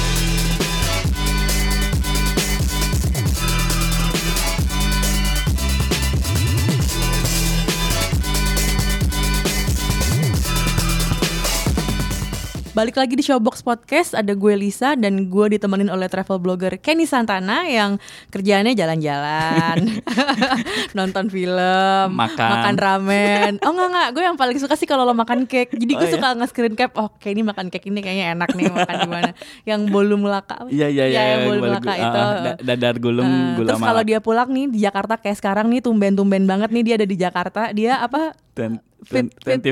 Balik 12.81 12.97
lagi 12.97 13.13
di 13.13 13.21
Showbox 13.21 13.61
Podcast 13.61 14.17
ada 14.17 14.33
gue 14.33 14.57
Lisa 14.57 14.97
dan 14.97 15.29
gue 15.29 15.47
ditemenin 15.53 15.93
oleh 15.93 16.09
travel 16.09 16.41
blogger 16.41 16.81
Kenny 16.81 17.05
Santana 17.05 17.69
yang 17.69 18.01
kerjaannya 18.33 18.73
jalan-jalan, 18.73 20.01
nonton 20.97 21.29
film, 21.29 22.09
Makan. 22.09 22.73
ramen. 22.81 23.61
Oh 23.61 23.77
enggak 23.77 23.85
enggak, 23.85 24.09
gue 24.17 24.25
yang 24.25 24.39
paling 24.41 24.57
suka 24.57 24.81
sih 24.81 24.89
kalau 24.89 25.05
lo 25.05 25.13
makan 25.13 25.45
cake. 25.45 25.77
Jadi 25.77 25.93
gue 25.93 26.01
Oh, 26.01 26.09
iya? 26.09 26.15
suka 26.17 26.33
nge-screen 26.33 26.73
cap, 26.73 26.97
oh 26.97 27.13
Kenny 27.21 27.45
makan 27.45 27.69
cake 27.69 27.85
ini 27.85 28.01
kayaknya 28.01 28.33
enak 28.33 28.49
nih 28.57 28.73
makan 28.73 28.95
di 28.97 29.09
mana. 29.13 29.31
Yang 29.69 29.81
bolu 29.93 30.17
melaka. 30.17 30.65
Iya 30.73 30.89
iya 30.89 31.05
Ya, 31.05 31.13
iya 31.13 31.23
yang 31.37 31.41
bolu 31.53 31.61
melaka 31.61 31.93
itu. 31.93 32.23
da- 32.41 32.59
dadar 32.65 32.97
gulung 32.97 33.29
Eh, 33.29 33.61
gula 33.61 33.69
terus 33.69 33.85
kalau 33.85 34.03
dia 34.09 34.25
pulang 34.25 34.49
nih 34.49 34.73
di 34.73 34.81
Jakarta 34.81 35.21
kayak 35.21 35.37
sekarang 35.37 35.69
nih 35.69 35.85
tumben-tumben 35.85 36.49
banget 36.49 36.73
nih 36.73 36.81
dia 36.81 36.95
ada 36.97 37.05
di 37.05 37.17
Jakarta. 37.21 37.77
Dia 37.77 38.01
apa? 38.01 38.33
20 38.53 38.83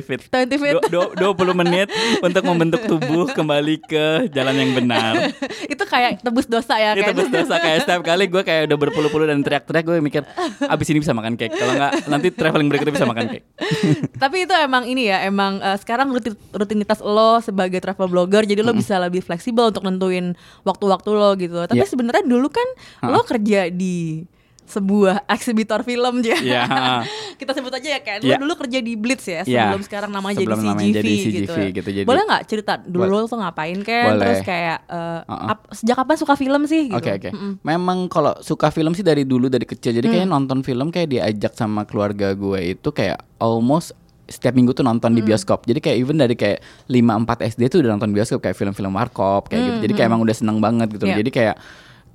feet. 0.01 0.23
20 0.25 0.57
feet. 0.57 0.75
Du- 0.89 1.13
du- 1.13 1.35
20 1.37 1.53
menit 1.55 1.89
untuk 2.19 2.43
membentuk 2.43 2.81
tubuh 2.83 3.29
kembali 3.29 3.77
ke 3.83 4.05
jalan 4.31 4.57
yang 4.57 4.73
benar. 4.73 5.13
itu 5.73 5.85
kayak 5.85 6.23
tebus 6.23 6.47
dosa 6.47 6.75
ya 6.75 6.97
Itu 6.97 7.13
tebus 7.13 7.29
dosa 7.29 7.61
kayak 7.65 7.85
setiap 7.85 8.03
kali 8.03 8.25
gue 8.27 8.41
kayak 8.41 8.67
udah 8.67 8.79
berpuluh-puluh 8.79 9.29
dan 9.29 9.43
teriak-teriak 9.43 9.85
gue 9.85 9.97
mikir 10.01 10.23
abis 10.63 10.87
ini 10.89 10.99
bisa 10.99 11.13
makan 11.13 11.37
cake. 11.37 11.53
Kalau 11.53 11.77
nggak 11.77 12.09
nanti 12.09 12.29
traveling 12.31 12.69
berikutnya 12.69 12.95
bisa 12.95 13.05
makan 13.05 13.27
cake. 13.29 13.45
Tapi 14.23 14.37
itu 14.43 14.55
emang 14.55 14.89
ini 14.89 15.07
ya, 15.07 15.21
emang 15.23 15.61
eh, 15.61 15.77
sekarang 15.77 16.09
rutin- 16.09 16.39
rutinitas 16.51 16.99
lo 16.99 17.39
sebagai 17.39 17.79
travel 17.79 18.09
blogger, 18.09 18.43
jadi 18.43 18.63
lo 18.63 18.73
bisa 18.73 18.97
lebih 18.97 19.21
fleksibel 19.21 19.69
untuk 19.69 19.85
nentuin 19.85 20.33
waktu-waktu 20.63 21.11
lo 21.11 21.37
gitu. 21.37 21.59
Tapi 21.65 21.79
Iya. 21.79 21.91
sebenarnya 21.91 22.25
dulu 22.25 22.49
kan 22.49 22.67
lo 23.05 23.21
kerja 23.23 23.69
di 23.69 24.25
sebuah 24.69 25.25
eksibitor 25.27 25.81
film 25.81 26.21
aja. 26.21 26.37
Iya. 26.37 26.63
Kita 27.41 27.51
sebut 27.51 27.73
aja 27.73 27.89
ya 27.89 28.01
kan. 28.01 28.21
Iya. 28.21 28.37
Lo 28.37 28.45
dulu 28.45 28.61
kerja 28.61 28.79
di 28.79 28.93
Blitz 28.95 29.25
ya, 29.25 29.41
Iya. 29.43 29.73
sebelum 29.73 29.83
sekarang 29.83 30.11
namanya 30.11 30.37
Sebelum 30.39 30.55
jadi 30.55 30.69
namanya 30.69 30.85
CGV, 30.85 30.95
jadi 30.95 31.13
CGV 31.17 31.33
gitu. 31.33 31.59
gitu, 31.73 31.89
jadi- 31.95 32.07
Boleh 32.07 32.23
nggak 32.23 32.43
cerita 32.45 32.73
dulu 32.77 33.03
Boleh. 33.03 33.15
lo 33.17 33.27
tuh 33.27 33.39
ngapain 33.39 33.79
kan? 33.81 34.05
Boleh. 34.11 34.21
Terus 34.21 34.41
kayak 34.43 34.79
eh, 34.85 35.21
Uh-uh. 35.25 35.49
ap- 35.49 35.69
sejak 35.73 35.97
kapan 35.97 36.17
suka 36.17 36.35
film 36.35 36.63
sih 36.65 36.83
gitu? 36.87 36.99
Oke 36.99 37.11
oke. 37.15 37.31
Memang 37.63 37.99
kalau 38.07 38.37
suka 38.39 38.69
film 38.69 38.93
sih 38.93 39.03
dari 39.03 39.25
dulu 39.25 39.49
dari 39.49 39.65
kecil. 39.65 39.91
Jadi 39.91 40.07
kayaknya 40.07 40.29
nonton 40.29 40.61
film 40.61 40.89
kayak 40.89 41.09
diajak 41.09 41.53
sama 41.53 41.83
keluarga 41.83 42.31
gue 42.31 42.77
itu 42.77 42.89
kayak 42.89 43.19
almost 43.39 43.97
setiap 44.27 44.53
minggu 44.53 44.73
tuh 44.73 44.85
nonton 44.85 45.09
di 45.11 45.25
bioskop. 45.25 45.65
Jadi 45.65 45.81
kayak 45.81 45.97
even 45.97 46.17
dari 46.17 46.35
kayak 46.35 46.61
5 46.85 47.01
4 47.25 47.49
SD 47.49 47.63
tuh 47.67 47.81
udah 47.81 47.97
nonton 47.97 48.13
bioskop 48.13 48.39
kayak 48.39 48.53
film-film 48.55 48.93
warkop 48.93 49.49
kayak 49.49 49.63
gitu. 49.65 49.79
Jadi 49.89 49.93
kayak 49.95 50.09
emang 50.09 50.21
udah 50.21 50.37
seneng 50.37 50.59
banget 50.59 50.93
gitu. 50.93 51.09
Iya. 51.09 51.17
Jadi 51.17 51.31
kayak 51.33 51.57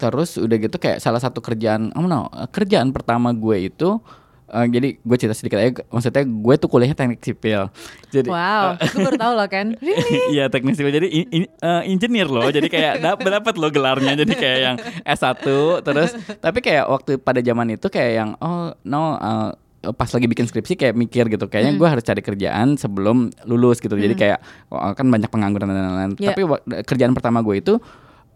terus 0.04 0.36
udah 0.36 0.58
gitu 0.60 0.76
kayak 0.76 1.00
salah 1.00 1.18
satu 1.18 1.40
kerjaan, 1.40 1.96
oh 1.96 2.04
no, 2.04 2.28
kerjaan 2.52 2.92
pertama 2.92 3.32
gue 3.32 3.68
itu 3.68 4.04
eh, 4.46 4.68
jadi 4.68 5.00
gue 5.00 5.18
cerita 5.18 5.32
sedikit 5.34 5.58
aja, 5.58 5.72
maksudnya 5.88 6.24
gue 6.24 6.54
tuh 6.60 6.68
kuliahnya 6.68 6.94
teknik 6.94 7.24
sipil. 7.24 7.72
Jadi 8.12 8.28
Wow, 8.28 8.76
gue 8.78 9.00
baru 9.02 9.18
tahu 9.18 9.34
loh 9.34 9.48
kan. 9.48 9.68
Iya 10.36 10.46
teknik 10.48 10.76
sipil. 10.76 10.94
Jadi 10.94 11.08
in- 11.10 11.32
in- 11.32 11.54
eh, 11.58 11.82
engineer 11.88 12.28
loh. 12.28 12.46
Jadi 12.46 12.68
kayak 12.68 13.00
dapat 13.06 13.32
dapat 13.32 13.54
lo 13.56 13.72
gelarnya. 13.72 14.14
Jadi 14.14 14.34
kayak 14.36 14.60
yang 14.60 14.76
S1 15.08 15.42
terus 15.82 16.12
tapi 16.38 16.60
kayak 16.60 16.86
waktu 16.86 17.18
pada 17.18 17.40
zaman 17.40 17.74
itu 17.74 17.88
kayak 17.88 18.12
yang 18.14 18.30
oh 18.38 18.76
no 18.84 19.18
eh, 19.18 19.52
pas 19.84 20.08
lagi 20.08 20.28
bikin 20.30 20.46
skripsi 20.46 20.78
kayak 20.78 20.94
mikir 20.94 21.28
gitu. 21.28 21.50
Kayaknya 21.50 21.74
gue 21.76 21.88
harus 21.90 22.04
cari 22.06 22.22
kerjaan 22.22 22.78
sebelum 22.78 23.34
lulus 23.44 23.82
gitu. 23.82 23.98
Jadi 23.98 24.14
kayak 24.14 24.38
oh, 24.70 24.94
kan 24.94 25.08
banyak 25.08 25.28
pengangguran 25.28 25.68
dan 25.68 25.82
lain-lain. 25.82 26.12
Iya. 26.16 26.32
tapi 26.32 26.42
kerjaan 26.86 27.12
pertama 27.12 27.42
gue 27.42 27.58
itu 27.58 27.74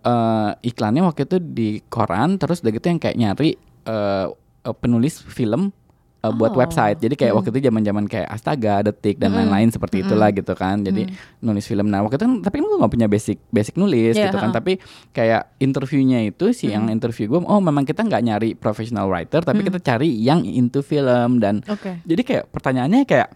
eh, 0.02 0.52
iklannya 0.64 1.02
waktu 1.02 1.26
itu 1.26 1.38
di 1.40 1.70
koran 1.86 2.36
terus 2.36 2.60
udah 2.60 2.72
gitu 2.72 2.86
yang 2.86 2.98
kayak 2.98 3.16
nyari 3.16 3.56
eh, 3.84 4.28
eh, 4.64 4.76
penulis 4.76 5.22
film 5.22 5.70
eh, 6.18 6.34
buat 6.34 6.52
Oh. 6.52 6.60
website. 6.60 6.98
Jadi 6.98 7.14
kayak 7.14 7.34
waktu 7.34 7.50
itu 7.52 7.70
zaman-zaman 7.70 8.06
kayak 8.06 8.26
Astaga, 8.28 8.82
Detik 8.82 9.16
dan 9.16 9.32
lain-lain 9.32 9.70
seperti 9.70 10.02
itulah 10.02 10.34
gitu 10.34 10.50
kan. 10.54 10.82
Jadi 10.82 11.06
nulis 11.40 11.64
film. 11.64 11.88
Nah 11.88 12.02
waktu 12.02 12.18
itu 12.18 12.26
kan 12.26 12.34
tapi 12.42 12.56
kan 12.58 12.66
gue 12.66 12.78
gak 12.82 12.92
punya 12.92 13.08
basic 13.08 13.38
basic 13.48 13.78
nulis 13.78 14.18
Iya, 14.18 14.28
gitu 14.28 14.38
kan. 14.38 14.50
ha-ha. 14.50 14.58
Tapi 14.60 14.82
kayak 15.14 15.56
interviewnya 15.58 16.26
itu 16.26 16.50
si 16.52 16.68
yang 16.68 16.90
interview 16.90 17.30
gue, 17.30 17.40
oh 17.40 17.62
memang 17.62 17.86
kita 17.86 18.02
nggak 18.02 18.22
nyari 18.24 18.50
professional 18.54 19.08
writer, 19.08 19.40
tapi 19.40 19.62
kita 19.62 19.78
cari 19.80 20.10
yang 20.10 20.42
into 20.42 20.82
film 20.82 21.38
dan 21.38 21.62
Oke. 21.66 22.02
jadi 22.04 22.22
kayak 22.22 22.44
pertanyaannya 22.50 23.06
kayak 23.06 23.30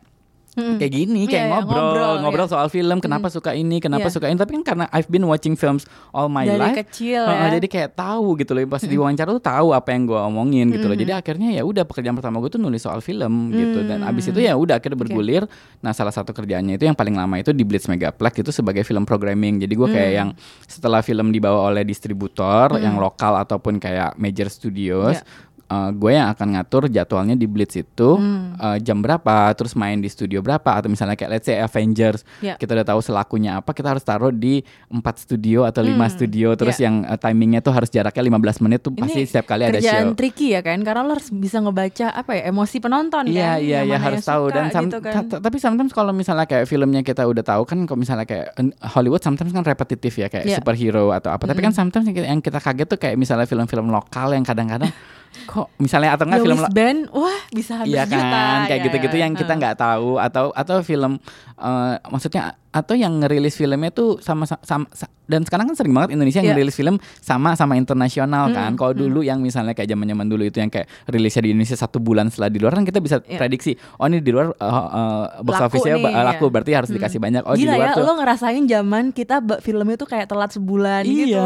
Mm-mm. 0.51 0.77
kayak 0.77 0.91
gini 0.91 1.19
Iya, 1.23 1.31
kayak 1.31 1.45
iya, 1.47 1.51
ngobrol 1.55 1.79
ngobrol, 1.79 2.13
ngobrol, 2.19 2.47
iya. 2.47 2.51
soal 2.51 2.67
film 2.67 2.97
kenapa 2.99 3.27
suka 3.27 3.51
ini 3.53 3.79
kenapa 3.79 4.07
Iya. 4.07 4.13
suka 4.13 4.27
ini. 4.27 4.35
Tapi 4.35 4.51
kan 4.59 4.63
karena 4.65 4.85
I've 4.91 5.07
been 5.07 5.23
watching 5.23 5.55
films 5.55 5.87
all 6.09 6.27
my 6.27 6.43
Dari 6.43 6.59
life 6.59 6.77
kecil 6.83 7.23
Heeh, 7.23 7.47
ya. 7.47 7.55
jadi 7.55 7.67
kayak 7.67 7.89
tahu 7.93 8.35
gitu 8.35 8.51
loh. 8.51 8.67
Pas 8.67 8.83
diwawancara 8.83 9.31
tuh 9.31 9.39
tahu 9.39 9.71
apa 9.71 9.89
yang 9.89 10.03
gue 10.05 10.19
omongin 10.19 10.67
gitu 10.69 10.85
loh. 10.85 10.97
Jadi 10.97 11.11
akhirnya 11.11 11.49
ya 11.51 11.63
udah 11.63 11.83
pekerjaan 11.83 12.13
pertama 12.13 12.37
gue 12.37 12.51
tuh 12.51 12.59
nulis 12.59 12.79
soal 12.79 12.99
film 12.99 13.31
gitu. 13.49 13.79
Dan 13.81 14.03
abis 14.03 14.27
itu 14.27 14.39
ya 14.39 14.53
udah 14.53 14.75
akhirnya 14.75 14.97
bergulir. 14.97 15.47
Nah 15.79 15.91
salah 15.91 16.11
satu 16.11 16.31
kerjaannya 16.31 16.75
itu 16.75 16.83
yang 16.83 16.95
paling 16.95 17.15
lama 17.15 17.39
itu 17.39 17.51
di 17.51 17.63
Blitz 17.63 17.87
Megaplex 17.87 18.33
itu 18.37 18.51
sebagai 18.51 18.83
film 18.83 19.07
programming. 19.07 19.55
Jadi 19.57 19.71
gue 19.71 19.87
kayak 19.87 20.11
yang 20.11 20.29
setelah 20.63 20.99
film 20.99 21.31
dibawa 21.31 21.71
oleh 21.71 21.87
distributor 21.87 22.75
yang 22.75 22.99
lokal 22.99 23.39
ataupun 23.39 23.79
kayak 23.79 24.15
major 24.15 24.47
studios 24.47 25.15
Iya. 25.15 25.23
Uh, 25.71 25.89
gue 25.89 26.11
yang 26.11 26.27
akan 26.29 26.47
ngatur 26.51 26.83
jadwalnya 26.85 27.33
di 27.33 27.45
Blitz 27.45 27.73
itu 27.73 28.09
Hmm. 28.13 28.53
uh, 28.55 28.75
jam 28.77 28.99
berapa, 28.99 29.31
terus 29.53 29.71
main 29.73 29.95
di 29.95 30.05
studio 30.05 30.39
berapa 30.39 30.67
atau 30.69 30.85
misalnya 30.85 31.15
kayak 31.15 31.31
let's 31.31 31.47
say 31.47 31.55
Avengers, 31.57 32.27
Ya. 32.37 32.53
kita 32.55 32.73
udah 32.73 32.83
tahu 32.85 32.99
selakunya 32.99 33.55
apa, 33.55 33.71
kita 33.71 33.87
harus 33.87 34.01
taruh 34.01 34.29
di 34.29 34.59
empat 34.87 35.15
studio 35.17 35.63
atau 35.63 35.79
lima 35.81 36.03
Hmm, 36.03 36.13
studio, 36.13 36.53
terus 36.53 36.75
ya. 36.75 36.85
yang 36.85 37.03
uh, 37.03 37.15
timingnya 37.15 37.59
tuh 37.59 37.71
harus 37.71 37.87
jaraknya 37.87 38.27
15 38.27 38.59
menit 38.59 38.79
tuh 38.81 38.91
pasti 38.91 39.23
setiap 39.23 39.47
kali 39.47 39.63
ada 39.63 39.77
kerjaan 39.77 40.11
show. 40.11 40.13
tricky 40.13 40.47
ya 40.49 40.59
kan 40.59 40.81
karena 40.81 41.01
lo 41.01 41.13
harus 41.13 41.29
bisa 41.29 41.57
ngebaca 41.57 42.11
apa 42.11 42.31
ya 42.33 42.43
emosi 42.45 42.77
penonton 42.77 43.23
Iya 43.25 43.39
kan 43.47 43.59
iya 43.61 43.79
iya 43.83 43.97
harus 43.97 44.19
tahu 44.21 44.49
dan 44.49 44.67
gitu 44.67 44.99
kan. 44.99 45.13
ta- 45.15 45.27
ta- 45.29 45.41
tapi 45.41 45.57
sometimes 45.57 45.91
kalau 45.91 46.11
misalnya 46.11 46.43
kayak 46.43 46.65
filmnya 46.65 46.99
kita 46.99 47.23
udah 47.23 47.41
tahu 47.41 47.63
kan 47.63 47.85
kalau 47.85 47.95
misalnya 47.97 48.25
kayak 48.25 48.51
Hollywood 48.83 49.21
sometimes 49.21 49.49
kan 49.49 49.63
repetitif 49.63 50.11
ya 50.15 50.27
kayak 50.27 50.43
Iya. 50.43 50.57
superhero 50.57 51.11
atau 51.11 51.29
apa 51.29 51.45
tapi 51.45 51.61
kan 51.61 51.71
sometimes 51.71 52.03
yang 52.09 52.39
kita 52.39 52.57
kaget 52.57 52.87
tuh 52.87 52.97
kayak 52.97 53.15
misalnya 53.15 53.45
film-film 53.45 53.87
lokal 53.87 54.31
yang 54.31 54.41
kadang-kadang 54.41 54.89
kok 55.47 55.67
misalnya 55.79 56.13
atau 56.15 56.27
enggak 56.27 56.43
film 56.43 56.59
Band 56.71 56.99
wah 57.15 57.39
bisa 57.49 57.81
habis 57.81 57.95
Iya 57.95 58.03
juta 58.05 58.21
kan, 58.21 58.59
kayak 58.67 58.79
ya, 58.79 58.85
gitu-gitu 58.87 59.15
ya. 59.17 59.21
yang 59.25 59.33
kita 59.33 59.53
nggak 59.55 59.75
tahu 59.79 60.19
atau 60.19 60.45
atau 60.51 60.75
film 60.83 61.17
eh, 61.57 61.93
maksudnya 62.11 62.55
atau 62.71 62.95
yang 62.95 63.19
ngerilis 63.19 63.53
filmnya 63.53 63.91
tuh 63.91 64.17
sama, 64.17 64.47
sama, 64.47 64.87
sa- 64.89 65.11
dan 65.25 65.43
sekarang 65.43 65.63
kan 65.65 65.75
sering 65.75 65.91
banget 65.91 66.11
Indonesia 66.11 66.39
yang 66.39 66.47
Iya. 66.47 66.55
ngerilis 66.55 66.73
film 66.73 66.95
sama 67.17 67.51
sama 67.53 67.75
internasional 67.75 68.47
kan. 68.49 68.71
Mm, 68.71 68.77
Kalau 68.77 68.91
dulu 68.91 69.19
yang 69.21 69.39
misalnya 69.39 69.71
kayak 69.71 69.87
zaman-zaman 69.87 70.23
dulu 70.25 70.43
itu 70.43 70.57
yang 70.57 70.67
kayak 70.67 70.87
rilisnya 71.05 71.41
di 71.41 71.49
Indonesia 71.51 71.75
satu 71.77 71.99
bulan 71.99 72.27
setelah 72.27 72.47
di 72.47 72.59
luar 72.59 72.73
kan 72.73 72.83
kita 72.83 72.99
bisa 72.99 73.19
Iya. 73.21 73.35
prediksi. 73.37 73.71
Oh 73.95 74.05
ini 74.05 74.19
di 74.19 74.27
luar 74.29 74.51
eh, 74.51 74.67
eh, 74.67 75.23
box 75.41 75.55
Laku 75.55 75.65
office-nya 75.69 75.95
iya. 75.97 76.23
laku 76.25 76.45
berarti 76.47 76.71
harus 76.73 76.89
dikasih 76.89 77.15
banyak. 77.17 77.43
Oh 77.43 77.55
Gila 77.55 77.59
di 77.61 77.67
luar 77.73 77.87
ya, 77.87 77.93
tuh. 77.93 78.03
lo 78.03 78.13
ngerasain 78.17 78.63
zaman 78.65 79.03
kita 79.09 79.35
filmnya 79.59 79.95
tuh 79.95 80.09
kayak 80.09 80.27
telat 80.27 80.51
sebulan 80.51 81.03
iya. 81.03 81.15
gitu. 81.21 81.43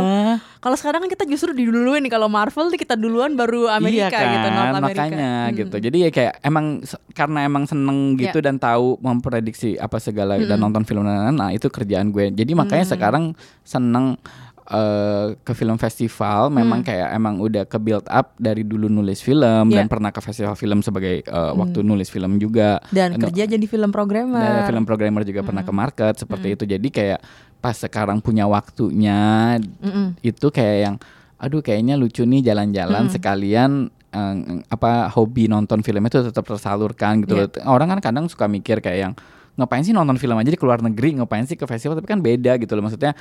Kalau 0.60 0.76
sekarang 0.76 1.06
kan 1.06 1.10
kita 1.12 1.26
justru 1.26 1.54
diduluin 1.54 2.02
nih 2.02 2.12
kalau 2.12 2.26
Marvel 2.26 2.70
nih 2.70 2.80
kita 2.80 2.94
duluan 2.96 3.34
baru 3.34 3.66
Amerika 3.68 4.10
iya 4.10 4.10
kan, 4.12 4.26
gitu, 4.32 4.48
North 4.48 4.74
America. 4.76 4.98
makanya 5.02 5.32
Hmm. 5.44 5.54
gitu. 5.56 5.76
Jadi 5.80 5.98
ya 6.00 6.10
kayak 6.12 6.34
emang 6.42 6.66
karena 7.14 7.40
emang 7.44 7.64
seneng 7.66 8.14
gitu 8.16 8.34
Iya. 8.36 8.46
dan 8.46 8.56
tahu 8.58 8.98
memprediksi 9.00 9.74
apa 9.76 9.98
segala 9.98 10.38
dan 10.38 10.58
nonton 10.58 10.82
film 10.84 11.02
dan 11.02 11.15
nah 11.32 11.50
itu 11.50 11.68
kerjaan 11.68 12.10
gue. 12.10 12.30
Jadi 12.30 12.52
makanya 12.52 12.84
Mm. 12.84 12.92
sekarang 12.92 13.24
seneng 13.62 14.18
eh, 14.66 15.38
ke 15.40 15.54
film 15.54 15.78
festival 15.78 16.50
memang 16.50 16.82
Hmm. 16.82 16.88
kayak 16.88 17.10
emang 17.14 17.38
udah 17.38 17.64
ke 17.64 17.78
build 17.78 18.02
up 18.08 18.34
dari 18.36 18.64
dulu 18.64 18.90
nulis 18.90 19.22
film 19.22 19.70
dan 19.70 19.86
Iya. 19.86 19.86
pernah 19.88 20.10
ke 20.10 20.18
festival 20.20 20.54
film 20.54 20.82
sebagai 20.82 21.22
eh, 21.22 21.52
waktu 21.54 21.80
nulis 21.80 22.10
film 22.10 22.38
juga 22.38 22.82
Dan 22.90 23.14
No- 23.14 23.30
kerja 23.30 23.46
jadi 23.46 23.62
film 23.64 23.90
programmer. 23.90 24.42
dan 24.42 24.66
film 24.66 24.82
programmer 24.84 25.22
juga 25.22 25.46
pernah 25.46 25.62
ke 25.62 25.70
market 25.70 26.18
seperti 26.18 26.48
itu 26.52 26.64
jadi 26.66 26.88
kayak 26.88 27.20
pas 27.60 27.78
sekarang 27.78 28.18
punya 28.20 28.46
waktunya 28.46 29.58
Mm-mm. 29.62 30.18
itu 30.22 30.48
kayak 30.50 30.78
yang 30.82 30.96
aduh 31.38 31.62
kayaknya 31.62 31.94
lucu 31.94 32.24
nih 32.24 32.42
jalan-jalan 32.42 33.06
sekalian 33.08 33.72
eh, 34.10 34.36
apa 34.68 35.12
hobi 35.12 35.46
nonton 35.46 35.84
filmnya 35.84 36.10
itu 36.10 36.26
tetap 36.26 36.42
tersalurkan 36.42 37.22
gitu 37.22 37.38
loh. 37.38 37.46
Orang 37.66 37.86
kan 37.88 38.02
kadang 38.02 38.26
suka 38.26 38.48
mikir 38.48 38.80
kayak 38.80 39.00
yang 39.00 39.14
ngapain 39.56 39.84
sih 39.84 39.96
nonton 39.96 40.20
film 40.20 40.36
aja 40.36 40.52
di 40.52 40.60
keluar 40.60 40.84
negeri, 40.84 41.16
ngapain 41.16 41.48
sih 41.48 41.56
ke 41.56 41.64
festival? 41.64 41.96
Tapi 42.00 42.08
kan 42.08 42.20
beda 42.20 42.60
gitu 42.60 42.76
loh. 42.76 42.84
Maksudnya 42.88 43.16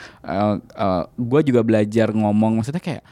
gue 1.14 1.40
juga 1.46 1.62
belajar 1.62 2.10
ngomong. 2.10 2.58
Maksudnya 2.58 2.82
kayak 2.82 3.02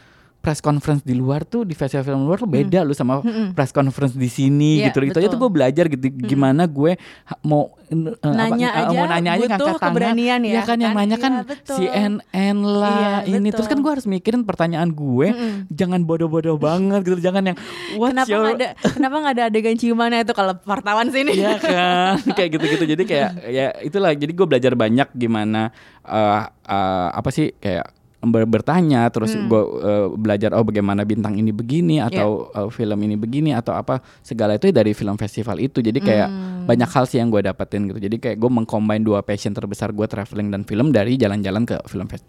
press 0.43 0.59
conference 0.59 1.01
di 1.01 1.15
luar 1.15 1.43
tuh 1.43 1.63
di 1.63 1.73
festival 1.73 2.03
film 2.03 2.21
luar 2.25 2.37
tuh 2.37 2.51
beda 2.51 2.83
loh 2.83 2.93
sama 2.93 3.23
press 3.55 3.71
conference 3.71 4.13
di 4.13 4.27
sini 4.27 4.71
Iya, 4.77 4.91
gitu. 4.91 4.99
Itu 5.05 5.17
aja 5.17 5.29
tuh 5.29 5.39
betul. 5.39 5.41
gue 5.41 5.51
belajar 5.53 5.85
gitu 5.87 6.03
gimana 6.21 6.67
gue 6.67 6.99
mau 7.41 7.79
eh, 7.87 7.95
apa, 8.19 8.27
Nanya 8.29 8.69
eh, 8.69 8.81
aja 8.83 8.91
mau 8.93 9.07
nanya 9.07 9.31
aja 9.33 9.47
ngangkat 9.47 9.61
tangan. 9.71 9.83
keberanian 9.87 10.41
ya, 10.41 10.51
Iya 10.51 10.63
kan 10.63 10.77
yang 10.77 10.91
kan? 10.91 11.01
nanya 11.01 11.17
kan 11.17 11.33
betul. 11.45 11.77
CNN 11.79 12.13
lah 12.61 13.23
Iya, 13.23 13.39
ini 13.39 13.49
terus 13.49 13.65
kan 13.65 13.79
betul. 13.79 13.85
gue 13.85 13.93
harus 13.95 14.07
mikirin 14.07 14.43
pertanyaan 14.43 14.91
gue 14.91 15.29
jangan 15.71 16.03
bodoh-bodoh 16.03 16.59
banget 16.59 17.01
gitu 17.05 17.23
jangan 17.23 17.43
yang 17.47 17.57
what's 17.95 18.11
Kenapa 18.13 18.29
your 18.29 18.43
nggak 18.43 18.59
ada 18.59 18.69
kenapa 18.91 19.15
nggak 19.17 19.35
ada 19.35 19.45
adegan 19.47 19.77
ciumannya 19.77 20.21
itu 20.21 20.33
kalau 20.33 20.59
wartawan 20.63 21.07
sini? 21.09 21.33
Iya 21.33 21.55
kan 21.57 22.19
kayak 22.37 22.51
gitu-gitu 22.53 22.85
jadi 22.89 23.03
kayak 23.05 23.31
ya 23.47 23.67
itulah 23.81 24.11
jadi 24.11 24.29
gue 24.29 24.47
belajar 24.49 24.73
banyak 24.75 25.07
gimana 25.13 25.71
eh, 26.03 26.41
eh, 26.67 27.09
apa 27.13 27.31
sih 27.31 27.55
kayak 27.55 28.02
ber- 28.25 28.47
bertanya 28.47 29.07
terus 29.09 29.33
Hmm. 29.33 29.47
gue 29.47 29.63
eh, 29.81 30.07
belajar 30.13 30.51
oh 30.53 30.63
bagaimana 30.63 31.03
bintang 31.03 31.35
ini 31.35 31.51
begini 31.51 31.99
Iya. 31.99 32.07
atau 32.09 32.29
eh, 32.49 32.69
film 32.69 32.99
ini 33.01 33.15
begini 33.15 33.51
atau 33.51 33.73
apa 33.73 33.99
segala 34.21 34.55
itu 34.55 34.71
dari 34.71 34.93
film 34.93 35.15
festival 35.17 35.59
itu 35.59 35.79
jadi 35.79 35.99
kayak 35.99 36.29
Hmm. 36.29 36.65
banyak 36.65 36.87
hal 36.89 37.05
sih 37.05 37.19
yang 37.19 37.29
gue 37.29 37.41
dapetin 37.41 37.87
gitu 37.87 37.99
jadi 37.99 38.17
kayak 38.17 38.37
gue 38.39 38.51
mengcombine 38.53 39.03
dua 39.03 39.21
passion 39.21 39.51
terbesar 39.51 39.91
gue 39.91 40.07
traveling 40.07 40.49
dan 40.49 40.63
film 40.63 40.89
dari 40.89 41.15
jalan-jalan 41.15 41.63
ke 41.65 41.77
film 41.85 42.07
fes- 42.07 42.23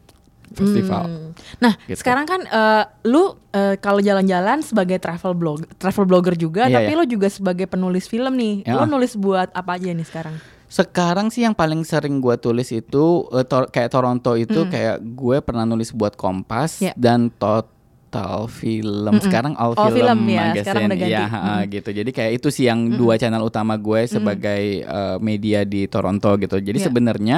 festival 0.49 1.05
Hmm. 1.05 1.31
Nah, 1.59 1.73
Gitu. 1.83 1.97
sekarang 1.99 2.25
kan 2.25 2.41
eh, 2.43 2.83
lu 3.03 3.25
eh, 3.49 3.73
kalau 3.75 3.97
jalan-jalan 3.99 4.61
sebagai 4.61 4.97
travel 4.97 5.33
blog, 5.33 5.65
travel 5.75 6.05
blogger 6.05 6.33
juga, 6.35 6.65
Iya, 6.65 6.77
tapi 6.79 6.91
iya. 6.91 6.99
lu 6.99 7.05
juga 7.07 7.25
sebagai 7.27 7.65
penulis 7.65 8.05
film 8.05 8.33
nih. 8.33 8.61
Ya. 8.63 8.75
Lu 8.75 8.85
nulis 8.87 9.13
buat 9.15 9.49
apa 9.51 9.77
aja 9.77 9.89
nih 9.89 10.03
sekarang? 10.03 10.37
Sekarang 10.73 11.29
sih 11.29 11.45
yang 11.45 11.53
paling 11.53 11.85
sering 11.85 12.17
gue 12.17 12.33
tulis 12.35 12.65
itu 12.67 13.05
eh, 13.29 13.45
Tor- 13.45 13.69
kayak 13.69 13.93
Toronto 13.93 14.33
itu 14.33 14.65
kayak 14.65 15.05
gue 15.05 15.37
pernah 15.39 15.63
nulis 15.63 15.93
buat 15.93 16.17
Kompas. 16.17 16.81
Ya. 16.81 16.97
dan 16.97 17.29
Total 17.29 17.69
Film. 18.47 19.13
Sekarang 19.19 19.53
All, 19.53 19.73
All 19.73 19.89
Film, 19.89 20.01
Film, 20.17 20.19
ya, 20.27 20.49
Magazine. 20.49 20.63
sekarang 20.63 20.81
udah 20.83 20.97
ganti. 20.97 21.13
Iya, 21.13 21.23
ha, 21.27 21.53
gitu. 21.67 21.89
Jadi 21.91 22.09
kayak 22.09 22.31
itu 22.35 22.47
sih 22.49 22.65
yang 22.65 22.89
dua 22.91 23.17
channel 23.17 23.41
utama 23.41 23.77
gue 23.77 24.01
sebagai 24.07 24.61
eh, 24.81 25.17
media 25.19 25.61
di 25.61 25.85
Toronto 25.85 26.33
gitu. 26.35 26.57
Jadi 26.57 26.77
Ya. 26.77 26.85
sebenarnya 26.89 27.37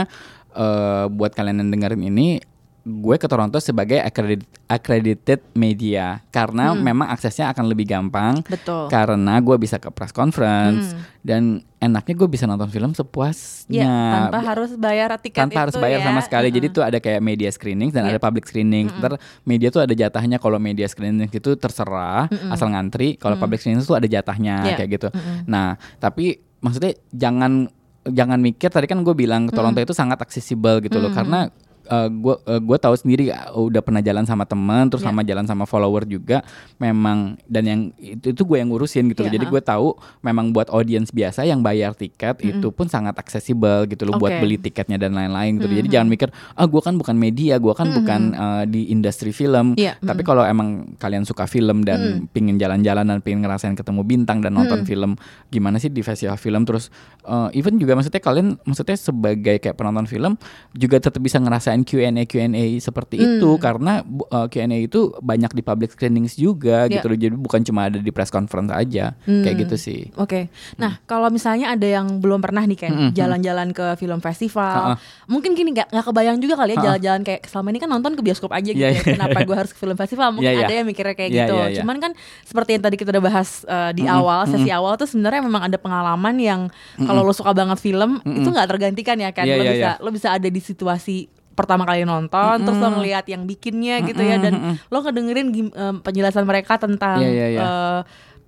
eh, 0.51 1.05
buat 1.09 1.31
kalian 1.31 1.59
yang 1.59 1.69
dengerin 1.69 2.03
ini 2.05 2.39
gue 2.85 3.17
ke 3.17 3.25
Toronto 3.25 3.57
sebagai 3.57 3.97
accredit- 3.97 4.45
accredited 4.65 5.41
media. 5.51 6.21
Karena 6.29 6.71
memang 6.71 7.09
aksesnya 7.09 7.49
akan 7.49 7.65
lebih 7.65 7.85
gampang. 7.85 8.45
Betul. 8.45 8.87
karena 8.87 9.41
gue 9.41 9.57
bisa 9.57 9.75
ke 9.75 9.89
press 9.89 10.13
conference. 10.13 10.93
Hmm. 10.93 11.01
dan 11.25 11.41
enaknya 11.81 12.13
gue 12.15 12.29
bisa 12.29 12.45
nonton 12.45 12.69
film 12.69 12.93
sepuasnya. 12.93 13.81
Ya, 13.81 14.29
tanpa 14.29 14.45
harus 14.45 14.77
bayar 14.77 15.09
tiket 15.17 15.41
tanpa 15.41 15.65
harus 15.65 15.73
itu 15.73 15.81
bayar 15.81 15.99
ya. 15.99 16.05
sama 16.05 16.21
sekali. 16.21 16.47
Jadi 16.47 16.69
Mm-mm. 16.69 16.77
tuh 16.77 16.83
ada 16.85 16.97
kayak 16.99 17.17
media 17.19 17.49
screening 17.49 17.89
dan 17.89 18.05
Iya. 18.05 18.13
ada 18.13 18.19
public 18.21 18.45
screening. 18.45 18.93
Ntar 18.93 19.17
media 19.41 19.69
tuh 19.69 19.81
ada 19.81 19.89
jatahnya. 19.91 20.37
Kalau 20.37 20.61
media 20.61 20.85
screening 20.85 21.25
itu 21.27 21.51
terserah 21.55 22.29
asal 22.47 22.69
ngantri. 22.69 23.17
Kalau 23.17 23.35
public 23.35 23.57
screening 23.57 23.81
itu 23.81 23.97
ada 23.97 24.05
jatahnya 24.05 24.61
Iya. 24.63 24.75
kayak 24.77 24.89
gitu. 24.93 25.07
Nah 25.45 25.73
tapi 25.97 26.37
maksudnya 26.61 26.93
jangan 27.09 27.73
jangan 28.05 28.37
mikir. 28.37 28.69
Tadi 28.69 28.85
kan 28.85 29.01
gue 29.01 29.15
bilang 29.17 29.49
Toronto 29.49 29.81
itu 29.81 29.97
sangat 29.97 30.21
aksesibel 30.21 30.77
gitu 30.79 31.01
loh. 31.01 31.09
Karena 31.09 31.49
gue 31.87 32.35
gue 32.59 32.77
tahu 32.77 32.95
sendiri 32.99 33.31
uh, 33.31 33.55
udah 33.55 33.79
pernah 33.79 34.03
jalan 34.03 34.27
sama 34.27 34.43
teman 34.43 34.91
terus 34.91 35.05
Iya. 35.05 35.13
sama 35.13 35.21
jalan 35.21 35.45
sama 35.45 35.63
follower 35.69 36.03
juga 36.09 36.41
memang 36.81 37.37
dan 37.45 37.63
yang 37.65 37.81
itu 38.01 38.33
itu 38.33 38.41
gue 38.41 38.57
yang 38.57 38.73
ngurusin 38.73 39.05
gitu 39.13 39.21
loh. 39.21 39.29
Iya, 39.29 39.37
jadi 39.37 39.45
gue 39.45 39.61
tahu 39.61 39.87
memang 40.25 40.49
buat 40.49 40.73
audiens 40.73 41.13
biasa 41.13 41.45
yang 41.45 41.61
bayar 41.61 41.93
tiket 41.93 42.41
itu 42.41 42.73
pun 42.73 42.89
sangat 42.89 43.13
aksesibel 43.21 43.85
gitu 43.85 44.07
loh 44.09 44.17
buat 44.17 44.33
Oke. 44.33 44.41
beli 44.41 44.57
tiketnya 44.57 44.97
dan 44.97 45.13
lain-lain 45.13 45.61
gitu. 45.61 45.69
Jadi 45.69 45.87
jangan 45.91 46.07
mikir 46.09 46.29
ah 46.57 46.65
gue 46.65 46.81
kan 46.81 46.97
bukan 46.97 47.15
media 47.19 47.59
gue 47.59 47.73
kan 47.75 47.91
bukan 47.91 48.21
uh, 48.33 48.63
di 48.65 48.89
industri 48.89 49.29
film. 49.35 49.77
Iya, 49.77 49.99
tapi 50.01 50.25
kalau 50.25 50.41
emang 50.41 50.95
kalian 50.97 51.27
suka 51.27 51.45
film 51.45 51.83
dan 51.83 52.25
pingin 52.31 52.57
jalan-jalan 52.57 53.05
dan 53.05 53.19
pingin 53.19 53.43
ngerasain 53.43 53.75
ketemu 53.75 54.01
bintang 54.07 54.39
dan 54.41 54.55
nonton 54.55 54.87
film 54.87 55.19
gimana 55.51 55.77
sih 55.77 55.91
di 55.91 56.01
festival 56.01 56.39
film? 56.39 56.63
Terus 56.63 56.89
uh, 57.27 57.51
even 57.51 57.75
juga 57.77 57.99
maksudnya 57.99 58.23
kalian 58.23 58.57
maksudnya 58.63 58.95
sebagai 58.95 59.59
kayak 59.59 59.75
penonton 59.75 60.07
film 60.07 60.39
juga 60.71 60.97
tetap 61.03 61.19
bisa 61.19 61.37
ngerasain 61.41 61.74
Q&A 61.83 62.23
Q&A 62.23 62.77
seperti 62.77 63.17
itu 63.17 63.49
karena 63.57 64.05
uh, 64.29 64.47
Q&A 64.47 64.85
itu 64.85 65.11
banyak 65.19 65.51
di 65.51 65.61
public 65.61 65.91
screenings 65.91 66.37
juga 66.37 66.85
Iya. 66.85 67.01
gitu 67.01 67.05
loh 67.09 67.17
jadi 67.17 67.35
bukan 67.35 67.61
cuma 67.65 67.89
ada 67.89 67.97
di 67.97 68.11
press 68.13 68.29
conference 68.29 68.69
aja 68.69 69.17
kayak 69.25 69.65
gitu 69.65 69.75
sih 69.75 70.01
Oke, 70.15 70.47
nah 70.77 71.01
kalau 71.03 71.27
misalnya 71.27 71.73
ada 71.73 71.83
yang 71.83 72.21
belum 72.21 72.39
pernah 72.39 72.61
nih 72.63 72.77
kan 72.77 72.93
jalan-jalan 73.11 73.73
ke 73.73 73.97
film 73.97 74.21
festival, 74.21 74.95
mungkin 75.25 75.57
gini 75.57 75.73
nggak 75.73 75.89
nggak 75.89 76.05
kebayang 76.05 76.37
juga 76.37 76.55
kali 76.55 76.75
ya 76.75 76.81
jalan-jalan 76.85 77.21
kayak 77.25 77.41
selama 77.49 77.67
ini 77.73 77.79
kan 77.81 77.89
nonton 77.89 78.11
ke 78.13 78.21
bioskop 78.21 78.51
aja 78.53 78.69
gitu 78.69 78.77
Iya, 78.77 78.91
ya, 78.91 79.01
iya. 79.01 79.13
kenapa 79.17 79.41
gue 79.41 79.55
harus 79.55 79.71
ke 79.73 79.79
film 79.79 79.97
festival? 79.97 80.29
Mungkin 80.35 80.45
Iya, 80.45 80.59
iya. 80.61 80.67
ada 80.67 80.73
yang 80.75 80.85
mikirnya 80.85 81.15
kayak 81.15 81.31
Iya, 81.33 81.45
gitu. 81.47 81.55
iya, 81.55 81.65
iya. 81.71 81.77
Cuman 81.81 81.97
kan 81.97 82.11
seperti 82.43 82.69
yang 82.77 82.83
tadi 82.85 82.95
kita 82.99 83.09
udah 83.09 83.23
bahas 83.23 83.49
uh, 83.65 83.89
di 83.89 84.03
awal 84.05 84.45
sesi 84.45 84.69
awal 84.69 84.93
tuh 84.93 85.09
sebenarnya 85.09 85.41
memang 85.41 85.63
ada 85.65 85.77
pengalaman 85.79 86.35
yang 86.37 86.61
kalau 86.99 87.25
lo 87.25 87.33
suka 87.33 87.49
banget 87.51 87.79
film 87.79 88.21
itu 88.21 88.45
nggak 88.45 88.67
tergantikan 88.69 89.17
ya 89.17 89.31
kan? 89.33 89.47
Iya, 89.47 89.55
lo 89.57 89.63
iya, 89.63 89.71
bisa 89.73 89.89
iya. 89.89 90.03
lo 90.03 90.09
bisa 90.11 90.27
ada 90.29 90.45
di 90.45 90.61
situasi 90.61 91.25
pertama 91.55 91.87
kali 91.87 92.03
nonton 92.03 92.61
terus 92.61 92.77
lo 92.77 92.99
ngelihat 92.99 93.25
yang 93.25 93.47
bikinnya 93.47 94.03
gitu 94.03 94.19
ya 94.19 94.35
dan 94.37 94.53
lo 94.91 94.97
ngedengerin 94.99 95.47
em, 95.71 95.95
penjelasan 96.03 96.43
mereka 96.43 96.75
tentang 96.75 97.23
Iya, 97.23 97.31
iya, 97.31 97.47
iya. 97.55 97.61
eh, 97.63 97.99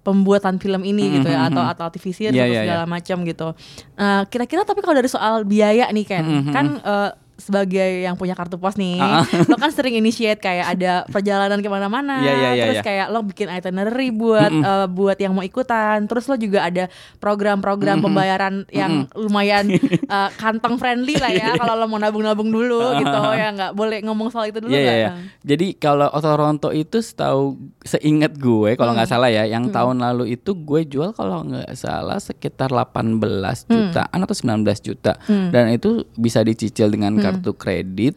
pembuatan 0.04 0.56
film 0.56 0.84
ini 0.84 1.20
gitu 1.20 1.28
ya 1.28 1.52
atau 1.52 1.63
atau 1.63 1.88
TV 1.91 2.06
series 2.12 2.32
Iya, 2.32 2.48
atau 2.48 2.54
iya, 2.56 2.62
segala 2.63 2.84
macam 2.88 3.17
gitu. 3.24 3.48
Eh, 3.96 4.24
kira-kira 4.28 4.63
tapi 4.63 4.80
kalau 4.80 4.96
dari 4.96 5.08
soal 5.08 5.43
biaya 5.43 5.91
nih 5.91 6.06
kan, 6.08 6.24
kan 6.52 6.65
eh, 6.80 7.12
sebagai 7.38 8.02
yang 8.02 8.13
punya 8.13 8.34
kartu 8.34 8.58
pos 8.58 8.73
nih, 8.76 8.97
Ah. 8.97 9.21
lo 9.45 9.56
kan 9.56 9.69
sering 9.69 9.93
initiate 9.95 10.38
kayak 10.38 10.73
ada 10.73 11.06
perjalanan 11.08 11.58
ke 11.58 11.67
mana-mana, 11.67 12.19
Iya, 12.19 12.34
iya, 12.34 12.50
iya, 12.52 12.63
terus 12.65 12.76
iya. 12.76 12.84
kayak 12.84 13.08
lo 13.08 13.21
bikin 13.23 13.47
itinerary 13.47 14.10
buat 14.10 14.50
eh, 14.50 14.88
buat 14.88 15.15
yang 15.15 15.32
mau 15.32 15.41
ikutan, 15.41 16.04
terus 16.04 16.26
lo 16.26 16.36
juga 16.36 16.65
ada 16.65 16.89
program-program 17.21 18.02
pembayaran 18.02 18.65
yang 18.69 19.06
lumayan 19.13 19.69
eh, 20.17 20.30
kantong 20.36 20.76
friendly 20.76 21.13
lah 21.15 21.30
ya, 21.30 21.54
kalau 21.54 21.76
lo 21.76 21.86
mau 21.86 21.97
nabung-nabung 21.97 22.47
dulu 22.47 22.82
gitu, 22.97 23.19
ya 23.34 23.54
nggak 23.54 23.71
boleh 23.71 24.02
ngomong 24.02 24.28
soal 24.28 24.47
itu 24.47 24.58
dulu 24.58 24.71
Iya, 24.71 24.82
iya, 24.82 24.88
nggak? 24.88 24.97
iya. 24.97 25.12
Jadi 25.45 25.67
kalau 25.78 26.10
Toronto 26.12 26.69
itu 26.69 26.97
setahu 26.97 27.54
seingat 27.82 28.34
gue 28.34 28.73
kalau 28.73 28.91
Hmm. 28.91 28.97
nggak 28.97 29.10
salah 29.10 29.30
ya, 29.30 29.45
yang 29.45 29.69
tahun 29.69 30.02
lalu 30.02 30.34
itu 30.34 30.58
gue 30.58 30.82
jual 30.84 31.13
kalau 31.13 31.45
nggak 31.45 31.69
salah 31.73 32.17
sekitar 32.17 32.73
18 32.73 33.63
Hmm. 33.63 33.93
jutaan 33.93 34.19
atau 34.19 34.34
19 34.34 34.82
juta. 34.82 35.13
Dan 35.28 35.69
itu 35.69 36.02
bisa 36.13 36.41
dicicil 36.41 36.89
dengan 36.89 37.13
Hmm. 37.13 37.23
Kartu 37.29 37.51
kredit 37.53 38.13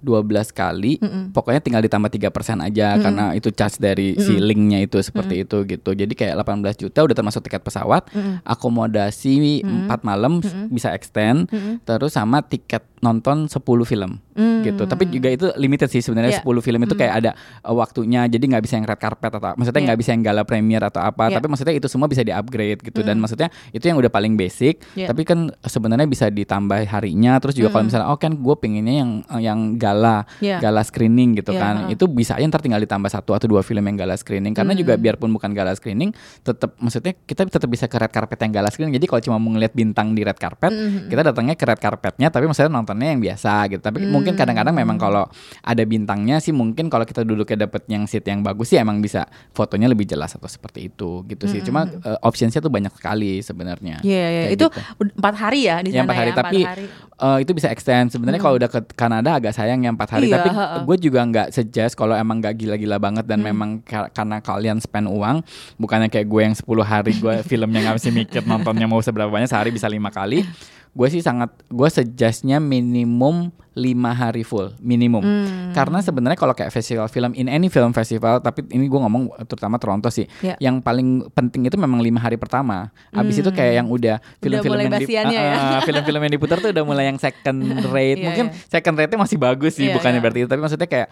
12 0.00 0.24
kali. 0.50 0.96
Pokoknya 1.30 1.60
tinggal 1.60 1.80
ditambah 1.80 2.08
3% 2.08 2.30
Hmm. 2.54 2.66
aja 2.66 2.86
karena 2.96 3.24
itu 3.32 3.48
charge 3.50 3.76
dari 3.78 4.14
si 4.16 4.36
linknya 4.38 4.80
itu 4.80 4.96
seperti 4.98 5.42
itu 5.42 5.56
gitu. 5.64 5.90
Jadi 5.92 6.12
kayak 6.12 6.38
18 6.38 6.76
juta 6.78 7.00
udah 7.00 7.14
termasuk 7.14 7.40
tiket 7.40 7.60
pesawat, 7.60 8.08
akomodasi 8.44 9.60
4 9.62 10.00
malam 10.02 10.40
bisa 10.68 10.90
extend, 10.92 11.50
terus 11.82 12.14
sama 12.14 12.40
tiket 12.40 12.80
nonton 13.00 13.44
10 13.46 13.60
film 13.84 14.16
gitu. 14.62 14.82
Tapi 14.82 15.04
juga 15.08 15.28
itu 15.28 15.46
limited 15.54 15.88
sih 15.88 16.00
sebenarnya 16.00 16.24
Iya. 16.30 16.40
10 16.40 16.58
film 16.58 16.80
itu 16.80 16.94
kayak 16.94 17.14
ada 17.14 17.30
uh, 17.60 17.74
waktunya 17.74 18.24
jadi 18.24 18.40
nggak 18.40 18.64
bisa 18.64 18.74
yang 18.74 18.84
red 18.84 18.96
carpet 18.96 19.28
atau 19.28 19.52
maksudnya 19.54 19.82
nggak 19.84 19.98
bisa 19.98 20.10
yang 20.10 20.22
gala 20.22 20.42
premier 20.42 20.80
atau 20.80 20.98
apa 20.98 21.28
Iya. 21.28 21.36
tapi 21.36 21.46
maksudnya 21.46 21.74
itu 21.74 21.84
semua 21.84 22.08
bisa 22.08 22.24
di-upgrade 22.24 22.80
gitu 22.82 23.04
dan 23.04 23.20
maksudnya 23.20 23.52
itu 23.70 23.84
yang 23.84 23.94
udah 23.94 24.08
paling 24.08 24.34
basic 24.34 24.80
Iya. 24.94 25.12
tapi 25.12 25.22
kan 25.22 25.52
sebenarnya 25.60 26.08
bisa 26.08 26.26
ditambah 26.26 26.80
harinya 26.82 27.36
terus 27.38 27.54
juga 27.54 27.68
kalau 27.70 27.84
misalnya 27.86 28.08
oh 28.08 28.16
kan 28.16 28.32
gue 28.32 28.53
pengennya 28.54 28.94
yang 28.96 29.10
yang 29.36 29.58
gala 29.74 30.24
Iya. 30.38 30.58
gala 30.60 30.80
screening 30.80 31.36
gitu 31.36 31.50
Iya, 31.50 31.60
kan. 31.60 31.74
itu 31.88 32.04
bisa 32.06 32.34
aja 32.34 32.44
ntar 32.44 32.58
tinggal 32.58 32.78
ditambah 32.78 33.08
satu 33.08 33.32
atau 33.32 33.46
dua 33.46 33.60
film 33.60 33.82
yang 33.82 33.96
gala 33.96 34.14
screening. 34.14 34.52
Karena 34.52 34.72
juga 34.72 34.94
biarpun 34.94 35.30
bukan 35.30 35.50
gala 35.50 35.72
screening 35.72 36.10
tetap 36.40 36.74
maksudnya 36.76 37.14
kita 37.18 37.44
tetap 37.44 37.66
bisa 37.66 37.84
ke 37.84 37.94
red 37.94 38.10
carpet 38.10 38.38
yang 38.38 38.52
gala 38.52 38.68
screening. 38.68 38.94
Jadi 38.94 39.06
kalau 39.06 39.20
cuma 39.22 39.36
mau 39.36 39.50
ngeliat 39.50 39.72
bintang 39.72 40.12
di 40.12 40.20
red 40.20 40.36
carpet 40.36 40.72
kita 41.06 41.22
datangnya 41.24 41.54
ke 41.54 41.64
red 41.64 41.78
carpetnya 41.78 42.28
tapi 42.28 42.44
maksudnya 42.44 42.70
nontonnya 42.70 43.08
yang 43.08 43.20
biasa 43.20 43.52
gitu. 43.68 43.80
Tapi 43.80 44.04
mungkin 44.04 44.34
kadang-kadang 44.34 44.72
memang 44.72 44.96
kalau 44.96 45.24
ada 45.60 45.82
bintangnya 45.82 46.38
sih 46.38 46.50
mungkin 46.50 46.86
kalau 46.86 47.02
kita 47.02 47.22
duduknya 47.22 47.64
dapet 47.64 47.84
yang 47.86 48.04
seat 48.04 48.24
yang 48.24 48.40
bagus 48.40 48.66
sih 48.66 48.78
emang 48.78 48.98
bisa 48.98 49.24
fotonya 49.50 49.86
lebih 49.86 50.04
jelas 50.04 50.32
atau 50.32 50.46
seperti 50.46 50.88
itu 50.88 51.24
gitu 51.24 51.44
sih. 51.46 51.60
Cuma 51.60 51.84
uh, 51.84 52.18
optionsnya 52.20 52.58
tuh 52.58 52.68
banyak 52.68 52.92
sekali 52.92 53.40
sebenarnya. 53.40 54.00
Iya, 54.00 54.26
iya. 54.26 54.42
Kayak 54.44 54.54
itu 54.54 54.66
gitu. 54.68 55.02
empat 55.16 55.34
hari 55.34 55.60
ya 55.62 55.76
di 55.78 55.90
Ya, 55.90 55.96
sana 55.96 56.04
empat 56.04 56.16
hari. 56.16 56.28
ya, 56.28 56.36
tapi 56.36 56.58
hari. 56.60 56.84
eh, 57.14 57.38
itu 57.40 57.50
bisa 57.52 57.68
extend. 57.68 58.10
Sebenarnya 58.10 58.40
kalau 58.44 58.56
udah 58.56 58.68
ke 58.68 58.80
Kanada 58.90 59.30
agak 59.34 59.50
sayang 59.50 59.80
yang 59.80 59.94
empat 59.94 60.12
hari 60.12 60.28
Iya, 60.28 60.36
tapi 60.38 60.48
gue 60.84 60.96
juga 61.00 61.20
nggak 61.22 61.48
suggest 61.50 61.92
kalau 61.94 62.12
emang 62.12 62.38
nggak 62.38 62.54
gila-gila 62.54 62.96
banget 62.98 63.24
Hmm. 63.24 63.32
dan 63.32 63.38
memang 63.40 63.70
ka- 63.80 64.10
karena 64.10 64.38
kalian 64.38 64.78
spend 64.78 65.08
uang 65.08 65.40
bukannya 65.76 66.06
kayak 66.06 66.26
gue 66.26 66.40
yang 66.42 66.54
10 66.54 66.62
hari 66.82 67.12
gue 67.14 67.34
filmnya 67.48 67.80
nggak 67.82 67.96
mesti 67.96 68.10
mikir 68.10 68.42
nontonnya 68.42 68.84
mau 68.84 69.00
seberapa 69.00 69.26
banyak 69.26 69.48
sehari 69.48 69.70
bisa 69.70 69.86
lima 69.86 70.08
kali 70.08 70.44
gue 70.90 71.08
sih 71.08 71.18
sangat 71.18 71.50
gue 71.66 71.88
suggestnya 71.88 72.60
minimum 72.60 73.48
lima 73.74 74.14
hari 74.14 74.42
full 74.42 74.70
minimum 74.78 75.18
Hmm. 75.18 75.74
karena 75.74 75.98
sebenarnya 75.98 76.38
kalau 76.38 76.52
kayak 76.52 76.70
festival 76.70 77.08
film 77.08 77.34
in 77.34 77.48
any 77.48 77.66
film 77.66 77.90
festival 77.90 78.38
tapi 78.38 78.62
ini 78.68 78.86
gue 78.86 79.00
ngomong 79.00 79.26
terutama 79.44 79.74
Toronto 79.76 80.06
sih 80.08 80.30
Ya. 80.38 80.54
yang 80.60 80.78
paling 80.78 81.26
penting 81.28 81.66
itu 81.66 81.74
memang 81.74 81.98
lima 81.98 82.22
hari 82.22 82.36
pertama 82.36 82.94
abis 83.10 83.42
itu 83.42 83.50
kayak 83.50 83.74
yang 83.76 83.88
udah 83.88 84.22
film-film 84.38 84.78
yang 84.78 84.94
di- 84.94 85.02
basiannya 85.02 85.40
ya. 85.42 85.54
Film-film 85.82 86.20
yang 86.20 86.32
diputar 86.32 86.56
tuh 86.60 86.70
udah 86.70 86.84
mulai 86.84 87.04
yang 87.04 87.18
second 87.18 87.58
rate 87.90 88.22
Iya, 88.22 88.30
mungkin 88.34 88.46
iya. 88.50 88.66
second 88.66 88.94
rate-nya 88.98 89.20
masih 89.22 89.38
bagus 89.38 89.78
sih 89.78 89.86
Iya, 89.86 89.94
bukannya 89.94 90.18
iya. 90.18 90.24
berarti 90.26 90.38
itu 90.42 90.48
tapi 90.50 90.60
maksudnya 90.60 90.88
kayak 90.90 91.08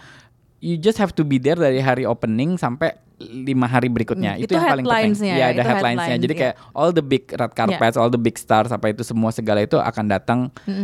you 0.62 0.74
just 0.78 0.98
have 0.98 1.14
to 1.14 1.22
be 1.22 1.38
there 1.38 1.58
dari 1.58 1.78
hari 1.78 2.02
opening 2.02 2.58
sampai 2.58 2.94
lima 3.22 3.64
hari 3.64 3.86
berikutnya 3.86 4.32
Hmm, 4.32 4.40
itu, 4.40 4.48
itu 4.48 4.54
yang 4.54 4.66
paling 4.68 4.84
penting 4.84 5.22
ya 5.22 5.34
ya, 5.34 5.46
ada 5.50 5.62
headlines-nya 5.64 6.04
headline, 6.08 6.20
jadi 6.20 6.32
iya. 6.32 6.40
kayak 6.42 6.54
all 6.72 6.90
the 6.90 7.00
big 7.00 7.24
red 7.28 7.52
carpets 7.52 7.96
all 7.96 8.08
the 8.08 8.18
big 8.18 8.34
stars 8.34 8.68
apa 8.68 8.86
itu 8.88 9.02
semua 9.02 9.30
segala 9.30 9.60
itu 9.60 9.76
akan 9.76 10.04
datang 10.06 10.40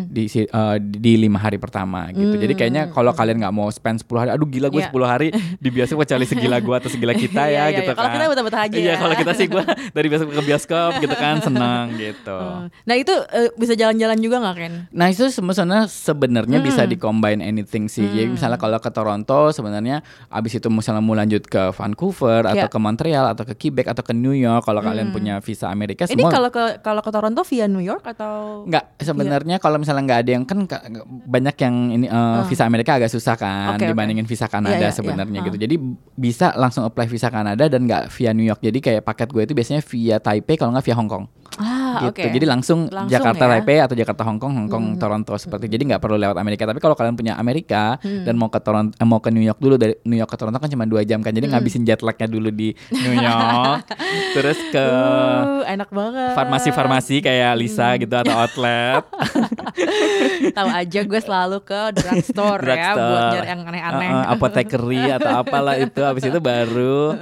di 0.07 0.27
si- 0.27 0.45
eh, 0.45 0.77
di 0.79 1.17
lima 1.17 1.37
hari 1.37 1.57
pertama 1.57 2.09
gitu 2.11 2.35
jadi 2.35 2.55
kayaknya 2.55 2.83
kalau 2.89 3.11
kalian 3.11 3.39
nggak 3.39 3.53
mau 3.53 3.69
spend 3.69 4.01
10 4.01 4.15
hari 4.17 4.31
aduh 4.31 4.47
gila 4.47 4.69
gue 4.69 4.79
Iya. 4.79 4.89
10 4.89 5.07
hari 5.07 5.29
di 5.57 5.69
bioskop 5.69 5.99
kecuali 6.01 6.25
segila 6.25 6.59
gue 6.59 6.75
atau 6.77 6.89
segila 6.89 7.13
kita 7.19 7.43
Iya, 7.45 7.51
ya 7.51 7.65
iya, 7.65 7.77
gitu 7.77 7.83
iya. 7.85 7.97
Kalau 7.97 8.09
kan 8.09 8.17
kita 8.17 8.29
betah-betah 8.29 8.61
aja 8.61 8.77
iya 8.77 8.87
ya. 8.89 8.97
kalau 8.97 9.15
kita 9.15 9.33
sih 9.33 9.47
gue 9.47 9.63
dari 9.97 10.07
bioskop 10.07 10.29
ke 10.31 10.43
bioskop 10.45 10.91
gitu 10.99 11.15
kan 11.15 11.35
senang 11.41 11.85
gitu 11.95 12.39
Nah 12.85 12.95
itu 12.95 13.15
eh, 13.31 13.49
bisa 13.55 13.73
jalan-jalan 13.73 14.19
juga 14.19 14.37
nggak 14.39 14.55
Ken? 14.55 14.75
Nah 14.91 15.07
itu 15.09 15.25
sebenarnya 15.29 15.87
sebenarnya 15.87 16.59
bisa 16.61 16.77
Hmm. 16.79 16.87
di 16.87 16.97
combine 16.97 17.41
anything 17.41 17.85
sih. 17.87 18.05
Jadi 18.05 18.31
misalnya 18.31 18.55
kalau 18.55 18.79
ke 18.79 18.89
Toronto 18.89 19.51
sebenarnya 19.51 20.01
abis 20.29 20.57
itu 20.57 20.69
misalnya 20.69 21.01
mau 21.01 21.13
lanjut 21.13 21.43
ke 21.43 21.73
Vancouver 21.73 22.28
atau 22.45 22.59
Ya. 22.59 22.67
ke 22.67 22.79
Montreal 22.79 23.25
atau 23.29 23.45
ke 23.45 23.55
Quebec 23.55 23.87
atau 23.87 24.01
ke 24.01 24.11
New 24.11 24.33
York 24.33 24.63
kalau 24.63 24.81
kalian 24.81 25.09
punya 25.11 25.39
visa 25.39 25.67
Amerika 25.67 26.05
Hmm. 26.05 26.13
Ini 26.13 26.21
semua 26.21 26.31
kalau 26.31 26.51
ke 26.51 26.65
kalau 26.81 27.01
ke 27.01 27.09
Toronto 27.09 27.41
via 27.43 27.65
New 27.65 27.81
York 27.81 28.03
atau 28.03 28.65
Enggak, 28.65 28.85
sebenarnya 28.99 29.57
kalau 29.57 29.77
misalnya 29.77 30.03
nggak 30.05 30.21
ada 30.21 30.31
yang 30.31 30.45
kan 30.45 30.59
ka- 30.65 30.85
banyak 31.25 31.57
yang 31.57 31.75
ini 31.91 32.07
eh, 32.07 32.41
visa 32.45 32.65
Amerika 32.65 32.95
agak 32.95 33.09
susah 33.09 33.35
kan 33.35 33.75
oke. 33.75 33.87
dibandingin 33.87 34.25
visa 34.25 34.45
Kanada 34.47 34.75
Iya, 34.75 34.85
iya, 34.85 34.91
sebenarnya 34.91 35.33
iya. 35.37 35.47
gitu. 35.47 35.57
Jadi 35.59 35.75
bisa 36.15 36.51
langsung 36.55 36.83
apply 36.83 37.07
visa 37.07 37.29
Kanada 37.29 37.65
dan 37.65 37.81
nggak 37.81 38.11
via 38.11 38.31
New 38.31 38.43
York. 38.43 38.59
Jadi 38.61 38.79
kayak 38.79 39.03
paket 39.03 39.29
gue 39.29 39.43
itu 39.43 39.53
biasanya 39.53 39.81
via 39.81 40.17
Taipei 40.19 40.55
kalau 40.55 40.71
nggak 40.71 40.85
via 40.85 40.97
Hong 40.97 41.07
Kong. 41.07 41.25
Ah, 41.57 41.78
gitu. 41.91 42.09
oke. 42.11 42.23
Jadi 42.31 42.47
langsung, 42.47 42.81
Langsung 42.89 43.11
Jakarta 43.11 43.45
ya. 43.45 43.51
Taipei 43.57 43.79
atau 43.79 43.95
Jakarta 43.95 44.23
Hong 44.25 44.39
Kong, 44.39 44.53
Hong 44.55 44.69
Kong 44.69 44.85
Toronto 44.97 45.35
seperti. 45.35 45.67
Jadi 45.67 45.83
nggak 45.89 46.01
perlu 46.01 46.17
lewat 46.17 46.37
Amerika. 46.37 46.65
Tapi 46.65 46.79
kalau 46.79 46.93
kalian 46.93 47.15
punya 47.15 47.35
Amerika 47.35 47.97
dan 48.01 48.35
mau 48.35 48.49
ke 48.49 48.59
Toronto, 48.59 48.93
eh, 48.93 49.07
mau 49.07 49.19
ke 49.19 49.29
New 49.29 49.41
York 49.41 49.59
dulu 49.59 49.75
dari 49.75 49.95
New 50.03 50.15
York 50.15 50.29
ke 50.29 50.37
Toronto 50.37 50.59
kan 50.59 50.69
cuma 50.69 50.85
dua 50.85 51.03
jam 51.03 51.21
kan. 51.21 51.31
Jadi 51.31 51.47
ngabisin 51.49 51.83
jet 51.83 52.01
lagnya 52.01 52.27
dulu 52.27 52.49
di 52.49 52.71
New 52.91 53.15
York, 53.15 53.85
terus 54.37 54.59
ke 54.69 54.85
Uh, 54.89 55.63
enak 55.65 55.89
banget. 55.89 56.33
farmasi-farmasi 56.35 57.21
kayak 57.21 57.53
Lisa 57.55 57.95
gitu 57.97 58.13
atau 58.13 58.35
outlet. 58.35 59.03
Tahu 60.53 60.69
aja 60.69 61.01
gue 61.01 61.21
selalu 61.21 61.59
ke 61.61 61.81
drugstore 61.93 62.63
ya 62.65 62.93
Drugstore. 62.93 63.09
buat 63.09 63.23
nyari 63.33 63.49
yang 63.49 63.61
aneh-aneh. 63.65 64.09
Uh, 64.09 64.17
uh, 64.17 64.27
apothecary 64.31 65.03
atau 65.11 65.31
apalah 65.37 65.75
itu 65.77 66.01
habis 66.01 66.23
itu 66.23 66.39
baru 66.39 67.15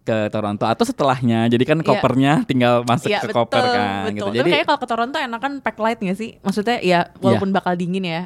ke 0.00 0.16
Toronto 0.28 0.64
atau 0.64 0.84
setelahnya 0.84 1.46
jadi 1.48 1.64
kan 1.64 1.78
Iya. 1.78 1.86
kopernya 1.88 2.32
tinggal 2.42 2.74
masuk 2.82 3.08
Iya, 3.08 3.20
ke 3.20 3.28
betul, 3.28 3.38
koper 3.40 3.64
kan 3.64 3.80
betul. 4.04 4.14
gitu 4.14 4.30
jadi 4.34 4.48
kayak 4.50 4.64
kalau 4.66 4.78
ke 4.78 4.86
Toronto 4.86 5.16
enakan 5.16 5.52
pack 5.58 5.76
light 5.76 5.98
gak 5.98 6.14
sih? 6.14 6.30
Maksudnya 6.40 6.76
ya 6.78 7.00
walaupun 7.18 7.50
bakal 7.50 7.74
dingin 7.74 8.02
ya. 8.02 8.22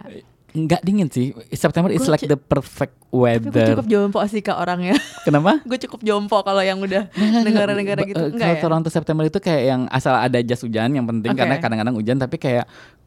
nggak 0.49 0.81
dingin 0.81 1.05
sih 1.07 1.37
September 1.51 1.93
is 1.93 2.01
like 2.07 2.25
the 2.25 2.33
perfect 2.35 2.97
Tapi 2.97 3.13
gue 3.13 3.21
weather 3.53 3.67
cukup 3.71 3.87
jompo 3.87 4.25
sih 4.25 4.41
ke 4.41 4.49
orangnya. 4.49 4.97
kenapa 5.27 5.61
gue 5.61 5.79
cukup 5.79 6.01
jompo 6.01 6.41
kalau 6.41 6.61
yang 6.61 6.81
udah 6.81 7.13
negara-negara 7.43 8.01
gitu. 8.03 8.17
Ba- 8.17 8.25
eh, 8.25 8.33
Enggak 8.33 8.41
kalau 8.43 8.57
ya? 8.57 8.63
Toronto 8.63 8.89
September 8.89 9.23
itu 9.23 9.37
kayak 9.37 9.63
yang 9.67 9.83
asal 9.87 10.15
ada 10.15 10.41
jas 10.41 10.59
hujan 10.59 10.91
yang 10.91 11.05
penting 11.05 11.33
karena 11.35 11.57
kadang-kadang 11.59 11.93
hujan 11.93 12.17
tapi 12.17 12.37
kayak 12.37 12.65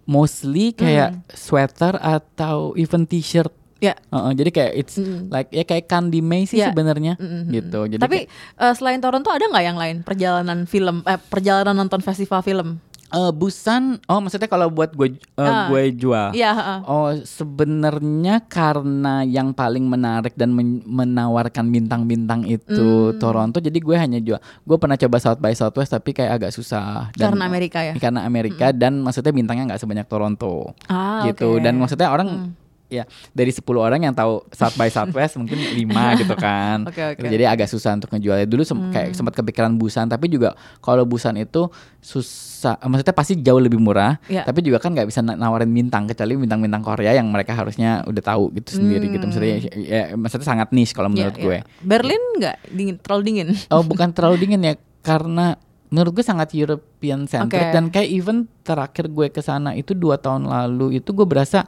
mostly 0.10 0.74
kayak 0.74 1.14
Hmm. 1.14 1.22
sweater 1.30 1.94
atau 1.96 2.74
even 2.74 3.06
t-shirt 3.06 3.54
Ya. 3.80 3.96
Uh-uh, 4.10 4.36
jadi 4.36 4.52
kayak 4.52 4.74
it's 4.76 5.00
Mm. 5.00 5.32
like 5.32 5.48
ya 5.50 5.64
kayak 5.64 5.88
Candy 5.88 6.20
May 6.20 6.44
sih 6.44 6.60
Iya. 6.60 6.76
sebenarnya 6.76 7.16
Mm-mm. 7.16 7.48
gitu 7.48 7.88
jadi 7.88 8.02
Tapi 8.02 8.28
eh, 8.28 8.74
selain 8.76 9.00
Toronto 9.00 9.32
ada 9.32 9.40
nggak 9.40 9.64
yang 9.64 9.80
lain 9.80 10.04
perjalanan 10.04 10.68
film, 10.68 11.00
eh, 11.06 11.16
perjalanan 11.16 11.80
nonton 11.80 12.04
festival 12.04 12.44
film? 12.44 12.84
Eh, 13.10 13.32
Busan, 13.32 13.98
oh 14.06 14.20
maksudnya 14.20 14.46
kalau 14.46 14.70
buat 14.70 14.92
gue 14.92 15.14
eh, 15.16 15.42
Ah. 15.42 15.66
gue 15.66 15.82
jual. 15.94 16.30
Iya. 16.32 16.52
heeh. 16.52 16.80
Oh 16.86 17.10
sebenarnya 17.20 18.42
karena 18.44 19.22
yang 19.22 19.52
paling 19.52 19.84
menarik 19.84 20.34
dan 20.34 20.50
men- 20.50 20.82
menawarkan 20.84 21.68
bintang-bintang 21.68 22.46
itu 22.46 23.10
Hmm. 23.10 23.18
Toronto, 23.18 23.58
jadi 23.58 23.76
gue 23.76 23.96
hanya 23.96 24.20
jual. 24.20 24.38
Gue 24.62 24.78
pernah 24.78 24.96
coba 24.96 25.18
South 25.18 25.38
by 25.38 25.52
Southwest 25.52 25.92
tapi 25.92 26.12
kayak 26.12 26.38
agak 26.38 26.52
susah. 26.52 27.10
Karena 27.12 27.44
Amerika 27.44 27.82
ya? 27.82 27.94
Karena 27.96 28.24
Amerika 28.24 28.70
dan 28.72 29.00
maksudnya 29.00 29.32
bintangnya 29.32 29.68
nggak 29.68 29.82
sebanyak 29.82 30.06
Toronto, 30.06 30.78
Ah, 30.86 31.26
gitu. 31.26 31.58
oke. 31.58 31.62
Dan 31.62 31.76
maksudnya 31.76 32.10
orang 32.10 32.54
ya 32.90 33.06
dari 33.32 33.50
10 33.50 33.62
orang 33.72 34.02
yang 34.02 34.12
tahu 34.12 34.44
South 34.50 34.74
by 34.74 34.90
Southwest 34.92 35.38
mungkin 35.38 35.56
5 35.56 35.78
gitu 36.20 36.34
kan. 36.36 36.84
Oke. 36.84 37.16
Gitu, 37.16 37.30
Jadi 37.30 37.44
agak 37.46 37.66
susah 37.66 37.94
untuk 37.94 38.10
ngejualnya. 38.10 38.44
Dulu 38.44 38.62
sem- 38.62 38.90
kayak 38.90 39.14
sempat 39.14 39.34
kepikiran 39.36 39.72
Busan, 39.72 40.06
tapi 40.06 40.28
juga 40.28 40.54
kalau 40.78 41.06
Busan 41.06 41.38
itu 41.38 41.70
susah. 42.00 42.82
Maksudnya 42.82 43.14
pasti 43.14 43.38
jauh 43.38 43.58
lebih 43.58 43.78
murah, 43.78 44.18
Iya. 44.26 44.44
tapi 44.44 44.60
juga 44.60 44.78
kan 44.78 44.92
nggak 44.92 45.06
bisa 45.06 45.22
na- 45.22 45.38
nawarin 45.38 45.70
bintang 45.70 46.04
kecuali 46.06 46.36
bintang-bintang 46.36 46.82
Korea 46.82 47.14
yang 47.14 47.30
mereka 47.30 47.54
harusnya 47.54 48.02
udah 48.04 48.24
tahu 48.26 48.52
gitu 48.54 48.76
sendiri 48.76 49.08
gitu. 49.08 49.24
Maksudnya 49.24 49.56
ya, 49.78 50.04
maksudnya 50.14 50.48
sangat 50.48 50.68
niche 50.72 50.92
kalau 50.92 51.08
Iya, 51.08 51.16
menurut 51.16 51.36
iya. 51.36 51.46
gue. 51.46 51.58
Berlin 51.80 52.24
nggak 52.36 52.56
dingin, 52.68 52.96
terlalu 52.98 53.22
dingin. 53.24 53.48
Oh, 53.70 53.80
bukan 53.82 54.10
terlalu 54.10 54.42
dingin 54.42 54.62
ya 54.62 54.74
karena 55.00 55.56
menurut 55.88 56.12
gue 56.12 56.22
sangat 56.22 56.54
European 56.54 57.26
centric 57.26 57.58
Oke. 57.62 57.74
dan 57.74 57.90
kayak 57.90 58.10
even 58.10 58.38
terakhir 58.62 59.08
gue 59.08 59.28
ke 59.28 59.42
sana 59.42 59.74
itu 59.74 59.94
dua 59.94 60.18
tahun 60.18 60.46
lalu 60.46 61.00
itu 61.00 61.10
gue 61.10 61.26
berasa 61.26 61.66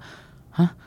hah 0.51 0.77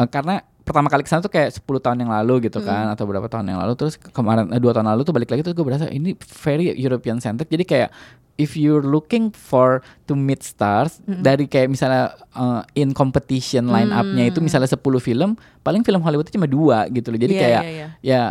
Eh, 0.00 0.08
karena 0.08 0.34
pertama 0.60 0.86
kali 0.86 1.02
ke 1.02 1.08
sana 1.08 1.20
tuh 1.20 1.28
kayak 1.28 1.50
10 1.52 1.66
tahun 1.78 1.98
yang 1.98 2.12
lalu 2.12 2.46
gitu 2.46 2.60
kan 2.62 2.88
atau 2.88 3.04
berapa 3.04 3.26
tahun 3.26 3.46
yang 3.46 3.58
lalu. 3.58 3.74
Terus 3.74 3.94
ke- 3.94 4.08
kemarin 4.08 4.48
eh, 4.48 4.56
dua 4.56 4.70
tahun 4.70 4.88
lalu 4.88 5.02
tuh 5.02 5.12
balik 5.12 5.28
lagi 5.28 5.42
terus 5.42 5.52
gue 5.52 5.62
berasa 5.62 5.86
ini 5.86 6.12
very 6.38 6.72
European 6.74 7.18
centric. 7.18 7.48
Jadi 7.48 7.64
kayak 7.64 7.90
if 8.36 8.54
you're 8.54 8.80
looking 8.80 9.28
for 9.28 9.78
to 10.02 10.14
meet 10.14 10.40
stars 10.40 10.96
dari 11.04 11.44
kayak 11.44 11.68
misalnya 11.68 12.02
uh, 12.32 12.64
in 12.72 12.90
competition 12.90 13.68
line 13.68 13.92
up-nya 13.92 14.24
itu 14.26 14.40
misalnya 14.40 14.64
10 14.66 14.80
film, 14.98 15.34
paling 15.60 15.82
film 15.82 16.00
Hollywood 16.00 16.24
itu 16.24 16.34
cuma 16.34 16.48
dua 16.48 16.88
gitu 16.88 17.08
loh. 17.08 17.18
Jadi 17.18 17.34
Iya, 17.34 17.42
kayak 17.42 17.62
iya, 17.62 17.70
iya. 17.70 17.88
ya 18.00 18.22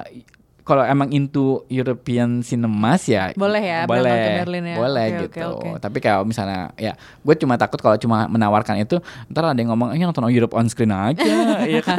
kalau 0.70 0.86
emang 0.86 1.10
into 1.10 1.46
European 1.68 2.40
cinemas 2.40 3.02
ya 3.04 3.34
Boleh 3.34 3.58
ya, 3.60 3.80
boleh 3.84 4.06
ke 4.14 4.30
Berlin 4.40 4.64
ya. 4.64 4.76
boleh 4.78 5.08
Oke, 5.10 5.22
gitu 5.26 5.38
oke, 5.50 5.68
oke. 5.68 5.80
tapi 5.80 5.98
kalau 5.98 6.22
misalnya 6.22 6.70
ya 6.76 6.94
gue 6.94 7.36
cuma 7.36 7.58
takut 7.58 7.80
kalau 7.80 7.98
cuma 7.98 8.24
menawarkan 8.28 8.78
itu 8.78 9.02
ntar 9.28 9.44
ada 9.44 9.58
yang 9.58 9.74
ngomong 9.74 9.92
eh 9.92 10.00
nonton 10.00 10.30
Europe 10.30 10.54
on 10.54 10.70
screen 10.70 10.92
aja 10.92 11.26
iya 11.66 11.82
kan 11.82 11.98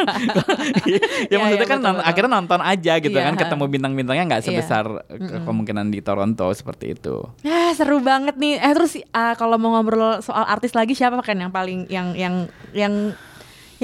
ya 0.87 1.03
Iya, 1.27 1.37
maksudnya 1.37 1.59
iya, 1.59 1.67
kan 1.67 1.79
betul, 1.81 1.93
betul. 1.93 2.07
akhirnya 2.07 2.31
nonton 2.33 2.61
aja 2.61 2.93
gitu 2.97 3.11
Iya. 3.13 3.27
kan 3.27 3.35
ketemu 3.37 3.65
bintang-bintangnya 3.69 4.25
nggak 4.27 4.41
Iya. 4.41 4.49
sebesar 4.49 4.85
ke- 5.09 5.41
kemungkinan 5.43 5.87
di 5.89 6.01
Toronto 6.01 6.47
seperti 6.51 6.95
itu 6.95 7.27
Ah, 7.43 7.73
seru 7.73 7.99
banget 7.99 8.37
nih. 8.37 8.57
Eh 8.57 8.73
terus 8.73 8.95
ah, 9.11 9.35
kalau 9.35 9.57
mau 9.57 9.73
ngobrol 9.73 10.21
soal 10.21 10.45
artis 10.45 10.71
lagi 10.71 10.93
siapa 10.93 11.19
kan 11.19 11.35
yang 11.35 11.51
paling 11.51 11.87
yang 11.87 12.13
yang 12.13 12.35
yang 12.73 12.85
yang 12.91 12.95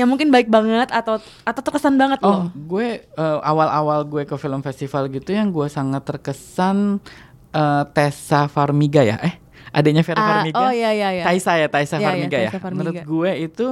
mungkin 0.02 0.28
baik 0.28 0.46
banget 0.46 0.90
atau 0.90 1.16
atau 1.40 1.60
terkesan 1.62 1.94
banget 1.94 2.20
Oh, 2.20 2.28
loh. 2.36 2.44
gue 2.52 2.88
eh, 3.00 3.38
awal-awal 3.40 4.04
gue 4.04 4.22
ke 4.22 4.34
film 4.34 4.60
festival 4.60 5.08
gitu 5.08 5.30
yang 5.30 5.48
gue 5.48 5.64
sangat 5.66 6.04
terkesan 6.04 7.00
eh, 7.48 7.84
Tessa 7.88 8.44
Farmiga 8.44 9.00
ya. 9.00 9.16
Eh, 9.18 9.40
adanya 9.72 10.02
Vera 10.02 10.18
Ah, 10.18 10.28
Farmiga. 10.34 10.58
oh, 10.58 10.68
iya, 10.70 10.90
iya, 10.90 11.08
iya. 11.12 11.24
Taisa 11.24 11.52
ya, 11.54 11.66
Taisa 11.66 11.96
Iya, 11.96 12.00
iya, 12.02 12.08
Farmiga 12.10 12.36
ya. 12.36 12.42
Taisa 12.46 12.58
Farmiga. 12.58 12.80
Menurut 12.82 13.00
gue 13.02 13.30
itu 13.40 13.66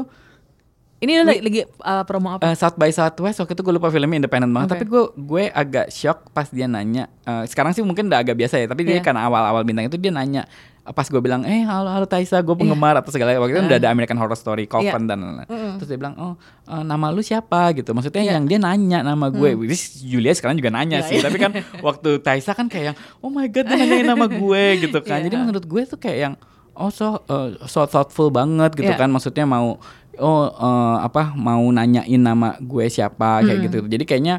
Ini 0.96 1.20
lagi, 1.20 1.40
lagi 1.42 1.60
ah, 1.78 2.00
promo 2.02 2.32
apa? 2.32 2.40
eh, 2.42 2.54
South 2.54 2.74
by 2.74 2.88
Southwest 2.88 3.37
waktu 3.37 3.52
itu 3.52 3.60
gue 3.60 3.74
lupa 3.74 3.88
filmnya 3.88 4.16
independen 4.18 4.48
banget, 4.50 4.68
Oke. 4.68 4.74
tapi 4.74 4.84
gue 4.87 5.04
gue 5.18 5.44
agak 5.52 5.87
shock 5.88 6.32
pas 6.32 6.48
dia 6.48 6.64
nanya. 6.64 7.12
eh, 7.20 7.44
sekarang 7.44 7.70
sih 7.70 7.82
mungkin 7.82 8.08
udah 8.08 8.18
agak 8.18 8.32
biasa 8.34 8.56
ya, 8.56 8.66
tapi 8.66 8.82
dia 8.82 8.96
Iya. 8.96 9.04
karena 9.04 9.20
awal-awal 9.22 9.60
bintang 9.62 9.84
itu 9.84 9.98
dia 9.98 10.08
nanya 10.08 10.48
pas 10.86 11.02
gue 11.02 11.16
bilang 11.16 11.40
eh 11.42 11.64
halo 11.64 11.88
halo 11.88 12.04
Taisa 12.04 12.38
gue 12.38 12.52
penggemar 12.52 12.92
atau 12.94 13.08
segala 13.08 13.32
waktu 13.34 13.56
itu 13.56 13.64
udah 13.64 13.78
ada 13.78 13.88
American 13.88 14.14
Horror 14.14 14.34
Story 14.34 14.66
Coven 14.66 15.06
dan 15.06 15.16
lain-lain. 15.16 15.48
terus 15.74 15.88
dia 15.88 15.96
bilang 15.96 16.12
oh 16.14 16.32
eh, 16.66 16.82
nama 16.82 17.08
lu 17.08 17.20
siapa 17.20 17.72
gitu 17.72 17.90
maksudnya 17.90 18.20
Iya. 18.20 18.36
yang 18.36 18.44
dia 18.44 18.58
nanya 18.58 19.00
nama 19.00 19.26
gue 19.28 19.56
which 19.56 19.72
is 19.72 19.82
Julia 19.98 20.30
sekarang 20.30 20.54
juga 20.54 20.68
nanya 20.68 21.00
Iya, 21.00 21.08
sih 21.08 21.16
iya. 21.16 21.24
tapi 21.24 21.38
kan 21.38 21.56
waktu 21.88 22.20
Taisa 22.20 22.52
kan 22.52 22.68
kayak 22.68 22.92
yang 22.92 22.96
oh 23.18 23.28
my 23.28 23.48
god 23.48 23.64
dia 23.64 23.76
nanyain 23.78 24.04
nama 24.04 24.26
gue 24.26 24.64
gitu 24.82 24.98
kan 25.00 25.18
Iya. 25.18 25.24
jadi 25.24 25.36
menurut 25.38 25.64
gue 25.64 25.82
tuh 25.86 25.96
kayak 25.96 26.18
yang 26.20 26.34
oh 26.74 26.90
so 26.90 27.16
eh, 27.24 27.56
so 27.64 27.80
thoughtful 27.86 28.28
banget 28.28 28.76
gitu 28.76 28.84
Iya. 28.86 28.98
kan 28.98 29.08
maksudnya 29.08 29.48
mau 29.48 29.80
oh 30.14 30.42
eh, 30.46 30.96
apa 31.00 31.32
mau 31.32 31.64
nanyain 31.64 32.20
nama 32.20 32.60
gue 32.60 32.84
siapa 32.86 33.40
kayak 33.40 33.56
Hmm. 33.56 33.64
gitu 33.64 33.78
jadi 33.88 34.04
kayaknya 34.04 34.34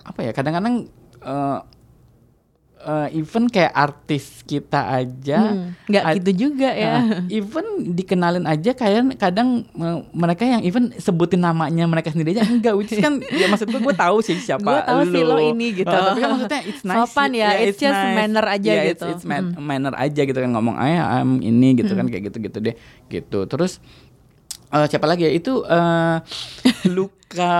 apa 0.00 0.20
ya 0.20 0.30
kadang-kadang 0.30 0.86
eh, 1.18 1.58
eh, 2.82 3.14
even 3.14 3.46
kayak 3.46 3.70
artis 3.70 4.42
kita 4.42 4.74
aja 4.92 5.38
Hmm, 5.54 5.70
nggak 5.84 6.02
ad- 6.02 6.16
gitu 6.18 6.30
juga 6.44 6.68
ya. 6.68 6.98
Nah, 6.98 7.26
even 7.28 7.64
dikenalin 7.88 8.42
aja 8.44 8.70
kayak 8.72 9.16
kadang 9.16 9.48
eh, 9.68 9.98
mereka 10.10 10.42
yang 10.42 10.60
even 10.60 10.90
sebutin 10.96 11.40
namanya 11.40 11.84
mereka 11.84 12.10
sendiri 12.10 12.34
aja 12.34 12.42
enggak 12.44 12.74
which 12.74 12.90
is 12.90 12.98
kan 12.98 13.22
ya 13.40 13.46
maksud 13.46 13.66
gue 13.66 13.80
gue 13.80 13.94
tahu 13.94 14.18
sih 14.20 14.36
siapa 14.36 14.62
Gua 14.62 14.82
tahu 14.82 15.06
sih 15.06 15.22
lo 15.22 15.38
ini 15.38 15.66
gitu. 15.74 15.86
Eh, 15.86 15.94
tapi 15.94 16.18
kan 16.18 16.28
maksudnya 16.32 16.60
it's 16.64 16.82
nice 16.82 16.98
Sopan 17.00 17.30
ya, 17.32 17.48
it's 17.56 17.78
just 17.78 17.94
manner 18.12 18.44
aja 18.44 18.66
Yeah, 18.68 18.84
gitu. 18.90 19.06
it's, 19.06 19.16
it's 19.16 19.24
man- 19.24 19.54
manner 19.56 19.94
aja 19.94 20.20
gitu 20.20 20.36
kan 20.36 20.50
ngomong 20.50 20.74
ayah 20.76 21.16
am 21.16 21.38
ini 21.38 21.74
gitu 21.74 21.88
Hmm. 21.88 21.98
kan 21.98 22.06
kayak 22.08 22.24
gitu-gitu 22.28 22.58
deh 22.60 22.74
gitu 23.08 23.38
terus 23.44 23.78
eh, 24.72 24.86
siapa 24.86 25.04
lagi 25.04 25.22
ya 25.22 25.32
itu 25.32 25.62
eh 25.62 26.16
Luka 27.32 27.56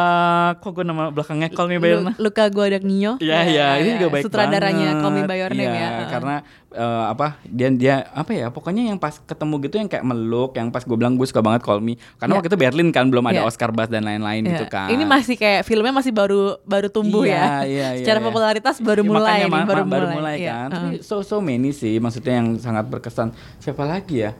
kok 0.54 0.70
gue 0.70 0.82
nama 0.82 1.08
belakangnya 1.08 1.48
Call 1.48 1.64
Me 1.66 1.76
By 1.76 1.88
Your 1.90 2.02
Name 2.02 2.12
Lu- 2.14 2.20
Luka 2.22 2.44
Guadagnino. 2.46 3.16
Iya 3.16 3.38
iya 3.42 3.66
itu 3.78 3.88
juga 3.96 4.08
baik 4.10 4.24
Sutradaranya 4.24 4.88
banget. 4.90 5.00
Call 5.00 5.12
Me 5.12 5.22
By 5.22 5.38
Your 5.38 5.52
Name 5.52 5.64
Iya, 5.70 5.88
ya. 5.96 6.06
Karena 6.06 6.34
eh, 6.70 7.04
apa 7.06 7.26
dia 7.42 7.68
dia 7.70 7.94
apa 8.10 8.30
ya 8.30 8.46
pokoknya 8.48 8.82
yang 8.84 8.98
pas 8.98 9.16
ketemu 9.18 9.54
gitu 9.62 9.74
yang 9.76 9.88
kayak 9.88 10.02
meluk 10.02 10.52
yang 10.52 10.68
pas 10.68 10.82
gue 10.82 10.92
bilang 10.92 11.14
gue 11.14 11.24
suka 11.24 11.40
banget 11.40 11.62
Call 11.62 11.80
Me 11.80 11.96
karena 12.14 12.28
Iya. 12.28 12.38
waktu 12.38 12.48
itu 12.48 12.58
Berlin 12.58 12.88
kan 12.90 13.08
belum 13.08 13.24
ada 13.24 13.40
Iya. 13.40 13.46
Oscar 13.46 13.70
Buzz 13.70 13.88
dan 13.88 14.02
lain-lain 14.02 14.42
Iya. 14.42 14.50
gitu 14.50 14.64
kan. 14.66 14.88
Ini 14.88 15.04
masih 15.06 15.36
kayak 15.36 15.62
filmnya 15.62 15.94
masih 15.94 16.12
baru 16.12 16.40
baru 16.62 16.88
tumbuh 16.88 17.24
Iya, 17.24 17.32
ya. 17.32 17.44
iya, 17.62 17.88
iya, 17.92 17.98
Secara 17.98 18.18
iya. 18.18 18.26
popularitas 18.26 18.76
baru 18.78 19.00
Ya, 19.00 19.08
mulai 19.08 19.24
makanya 19.32 19.46
nih, 19.46 19.52
baru, 19.64 19.82
baru 19.82 19.84
mulai. 20.04 20.14
mulai 20.14 20.34
Iya, 20.38 20.52
kan. 20.52 20.68
uh. 20.68 20.72
Tapi 20.74 20.94
so 21.00 21.16
so 21.22 21.40
many 21.40 21.72
sih 21.72 21.96
maksudnya 21.96 22.34
yang 22.34 22.56
sangat 22.56 22.84
berkesan. 22.86 23.32
Siapa 23.56 23.84
lagi 23.84 24.20
ya? 24.20 24.36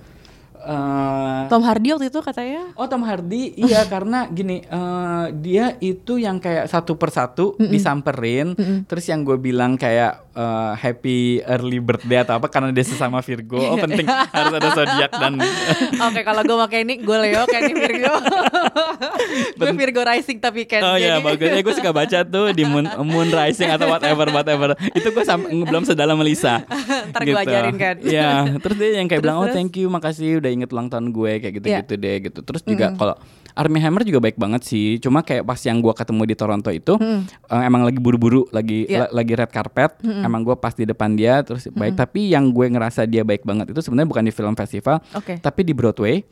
Eh, 0.63 1.41
Tom 1.51 1.67
Hardy 1.67 1.91
waktu 1.91 2.07
itu 2.07 2.23
katanya. 2.23 2.71
Oh 2.79 2.87
Tom 2.87 3.03
Hardy, 3.03 3.51
iya 3.59 3.83
karena 3.93 4.31
gini 4.31 4.63
eh, 4.63 5.25
dia 5.35 5.75
itu 5.79 6.17
yang 6.17 6.39
kayak 6.39 6.71
satu 6.71 6.95
persatu 6.95 7.59
disamperin, 7.59 8.55
terus 8.87 9.03
yang 9.05 9.27
gue 9.27 9.35
bilang 9.35 9.75
kayak 9.75 10.23
eh, 10.31 10.73
happy 10.79 11.19
early 11.43 11.83
birthday 11.83 12.23
atau 12.23 12.39
apa 12.39 12.47
karena 12.47 12.71
dia 12.71 12.87
sesama 12.87 13.19
Virgo, 13.19 13.59
oh 13.59 13.75
penting 13.75 14.07
harus 14.37 14.55
ada 14.55 14.69
zodiak 14.71 15.11
dan 15.11 15.35
Oke, 16.07 16.21
kalau 16.23 16.43
gue 16.43 16.57
pakai 16.63 16.79
ini, 16.87 16.95
gue 17.03 17.17
Leo, 17.19 17.43
kayak 17.43 17.63
ini 17.67 17.75
Virgo. 17.75 18.15
gue 19.59 19.71
Virgo 19.75 20.03
Rising 20.03 20.39
tapi 20.39 20.63
kan. 20.65 20.83
oh 20.85 20.95
ya 20.95 21.19
jadi- 21.19 21.25
bagus 21.27 21.49
ya 21.49 21.61
gue 21.61 21.75
suka 21.75 21.91
baca 21.91 22.19
tuh 22.23 22.47
di 22.55 22.63
Moon, 22.63 22.87
Moon 23.03 23.29
Rising 23.29 23.67
atau 23.67 23.91
whatever 23.91 24.31
whatever 24.31 24.69
itu 24.95 25.09
gue 25.11 25.25
belum 25.67 25.83
sedalam 25.83 26.15
Melisa. 26.15 26.63
Ntar 27.11 27.23
gue 27.27 27.35
ajarin 27.35 27.75
kan. 27.75 27.97
Iya, 27.99 28.31
terus 28.63 28.77
dia 28.79 29.03
yang 29.03 29.11
kayak 29.11 29.19
Terus, 29.19 29.27
bilang 29.27 29.39
oh 29.43 29.47
terus? 29.51 29.57
thank 29.59 29.75
you 29.75 29.91
makasih 29.91 30.39
udah 30.39 30.52
inget 30.53 30.69
ulang 30.69 30.87
tahun 30.87 31.11
gue 31.11 31.33
kayak 31.39 31.55
gitu-gitu 31.57 31.93
Iya. 31.93 32.03
deh 32.03 32.17
gitu. 32.23 32.41
Terus 32.43 32.63
juga 32.63 32.93
kalau 32.93 33.17
Army 33.53 33.79
Hammer 33.79 34.01
juga 34.03 34.17
baik 34.19 34.37
banget 34.37 34.63
sih. 34.63 34.97
Cuma 34.97 35.21
kayak 35.21 35.43
pas 35.43 35.59
yang 35.59 35.79
gue 35.79 35.91
ketemu 35.91 36.23
di 36.25 36.35
Toronto 36.35 36.69
itu 36.69 36.95
eh, 36.99 37.63
emang 37.63 37.83
lagi 37.83 37.97
buru-buru, 37.97 38.49
lagi 38.49 38.85
Iya. 38.87 39.07
la- 39.07 39.13
lagi 39.15 39.33
red 39.35 39.49
carpet. 39.49 39.93
Emang 40.03 40.41
gue 40.41 40.55
pas 40.55 40.71
di 40.71 40.85
depan 40.85 41.13
dia 41.13 41.41
terus 41.41 41.69
baik. 41.69 41.95
Tapi 41.95 42.29
yang 42.29 42.49
gue 42.49 42.67
ngerasa 42.67 43.05
dia 43.05 43.21
baik 43.23 43.43
banget 43.43 43.71
itu 43.71 43.81
sebenarnya 43.81 44.09
bukan 44.09 44.25
di 44.25 44.33
film 44.33 44.53
festival, 44.53 45.01
Oke. 45.13 45.37
tapi 45.39 45.61
di 45.63 45.73
Broadway. 45.73 46.25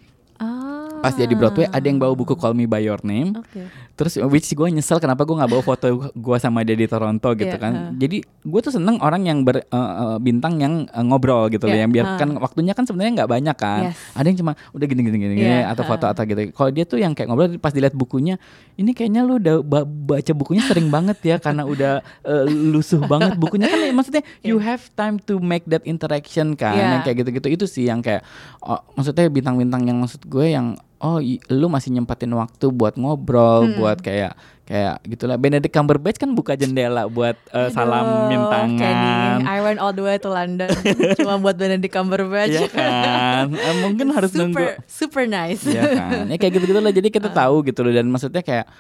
Pas 1.01 1.13
dia 1.13 1.25
di 1.25 1.33
Broadway 1.33 1.65
ada 1.67 1.83
yang 1.83 1.97
bawa 1.97 2.13
buku 2.13 2.33
Call 2.33 2.53
Me 2.53 2.65
by 2.65 2.81
Your 2.81 3.01
Name. 3.01 3.33
Oke. 3.35 3.65
Terus 3.93 4.17
which 4.23 4.49
gue 4.49 4.69
nyesel 4.71 4.97
kenapa 4.97 5.23
gue 5.23 5.33
nggak 5.33 5.49
bawa 5.49 5.61
foto 5.63 5.85
gue 6.09 6.37
sama 6.39 6.61
dia 6.61 6.73
di 6.73 6.85
Toronto 6.85 7.29
gitu 7.35 7.51
Iya, 7.51 7.57
kan. 7.57 7.73
ha. 7.73 7.83
Jadi 7.93 8.17
gue 8.23 8.61
tuh 8.61 8.71
seneng 8.71 8.97
orang 8.99 9.23
yang 9.23 9.41
ber, 9.41 9.61
eh, 9.61 10.17
bintang 10.19 10.57
yang 10.57 10.85
eh, 10.85 11.01
ngobrol 11.01 11.49
gitu 11.49 11.65
loh, 11.65 11.73
Iya, 11.73 11.85
yang 11.85 11.91
biar 11.91 12.07
ha. 12.07 12.17
kan 12.17 12.29
waktunya 12.35 12.73
kan 12.73 12.85
sebenarnya 12.85 13.13
nggak 13.19 13.31
banyak 13.31 13.57
kan. 13.57 13.83
Yes. 13.89 13.97
Ada 14.13 14.27
yang 14.27 14.39
cuma 14.39 14.53
udah 14.71 14.87
gini 14.87 15.01
gini 15.03 15.17
gini, 15.19 15.35
Iya, 15.39 15.69
atau 15.69 15.85
foto 15.85 16.05
atau 16.05 16.23
gitu. 16.23 16.41
Kalau 16.51 16.71
dia 16.71 16.85
tuh 16.85 16.97
yang 16.97 17.13
kayak 17.13 17.29
ngobrol 17.29 17.49
pas 17.57 17.71
dilihat 17.71 17.93
bukunya, 17.93 18.37
ini 18.75 18.93
kayaknya 18.93 19.21
lu 19.21 19.37
udah 19.37 19.61
ba- 19.61 19.85
baca 19.85 20.33
bukunya 20.33 20.63
sering 20.63 20.89
banget 20.89 21.17
ya 21.23 21.37
karena 21.37 21.65
udah 21.65 21.93
eh, 22.23 22.45
lusuh 22.49 23.01
banget 23.03 23.37
bukunya 23.37 23.67
kan 23.67 23.81
maksudnya 23.91 24.21
you 24.41 24.57
have 24.57 24.81
time 24.95 25.17
to 25.19 25.37
make 25.39 25.65
that 25.65 25.81
interaction 25.83 26.53
kan 26.53 26.73
Iya. 26.73 26.87
yang 26.91 27.03
kayak 27.03 27.17
gitu-gitu 27.19 27.49
itu 27.51 27.65
sih 27.67 27.85
yang 27.85 28.01
kayak 28.01 28.25
oh, 28.61 28.81
maksudnya 28.95 29.27
bintang-bintang 29.27 29.83
yang 29.83 29.99
maksud 29.99 30.25
gue 30.25 30.47
yang 30.47 30.77
oh 31.01 31.19
lu 31.49 31.67
masih 31.73 31.97
nyempatin 31.97 32.33
waktu 32.37 32.69
buat 32.69 33.01
ngobrol 33.01 33.73
buat 33.75 33.99
kayak 34.01 34.37
kayak 34.71 35.03
gitulah 35.03 35.35
Benedict 35.35 35.75
Cumberbatch 35.75 36.15
kan 36.23 36.31
buka 36.31 36.55
jendela 36.55 37.11
buat 37.11 37.35
salam 37.75 38.07
Aduh, 38.07 38.31
mintangan. 38.31 38.79
Kenny, 38.79 39.11
I 39.43 39.59
went 39.67 39.83
all 39.83 39.91
the 39.91 39.99
way 40.07 40.15
to 40.15 40.31
London. 40.31 40.71
Cuma 41.19 41.43
buat 41.43 41.59
Benedict 41.59 41.91
Cumberbatch. 41.91 42.55
Iya 42.55 42.71
kan? 42.71 43.51
Eh, 43.51 43.75
mungkin 43.83 44.13
harus 44.17 44.31
super, 44.31 44.47
nunggu. 44.47 44.87
Super 44.87 45.27
nice. 45.27 45.67
Iya 45.67 45.83
kan? 45.99 46.31
Ya 46.31 46.37
kayak 46.39 46.53
gitu-gitu 46.55 46.79
lah. 46.79 46.95
Jadi 46.95 47.09
kita 47.11 47.35
tahu 47.43 47.67
gitu 47.67 47.83
loh. 47.83 47.91
Dan 47.91 48.15
maksudnya 48.15 48.47
kayak 48.47 48.71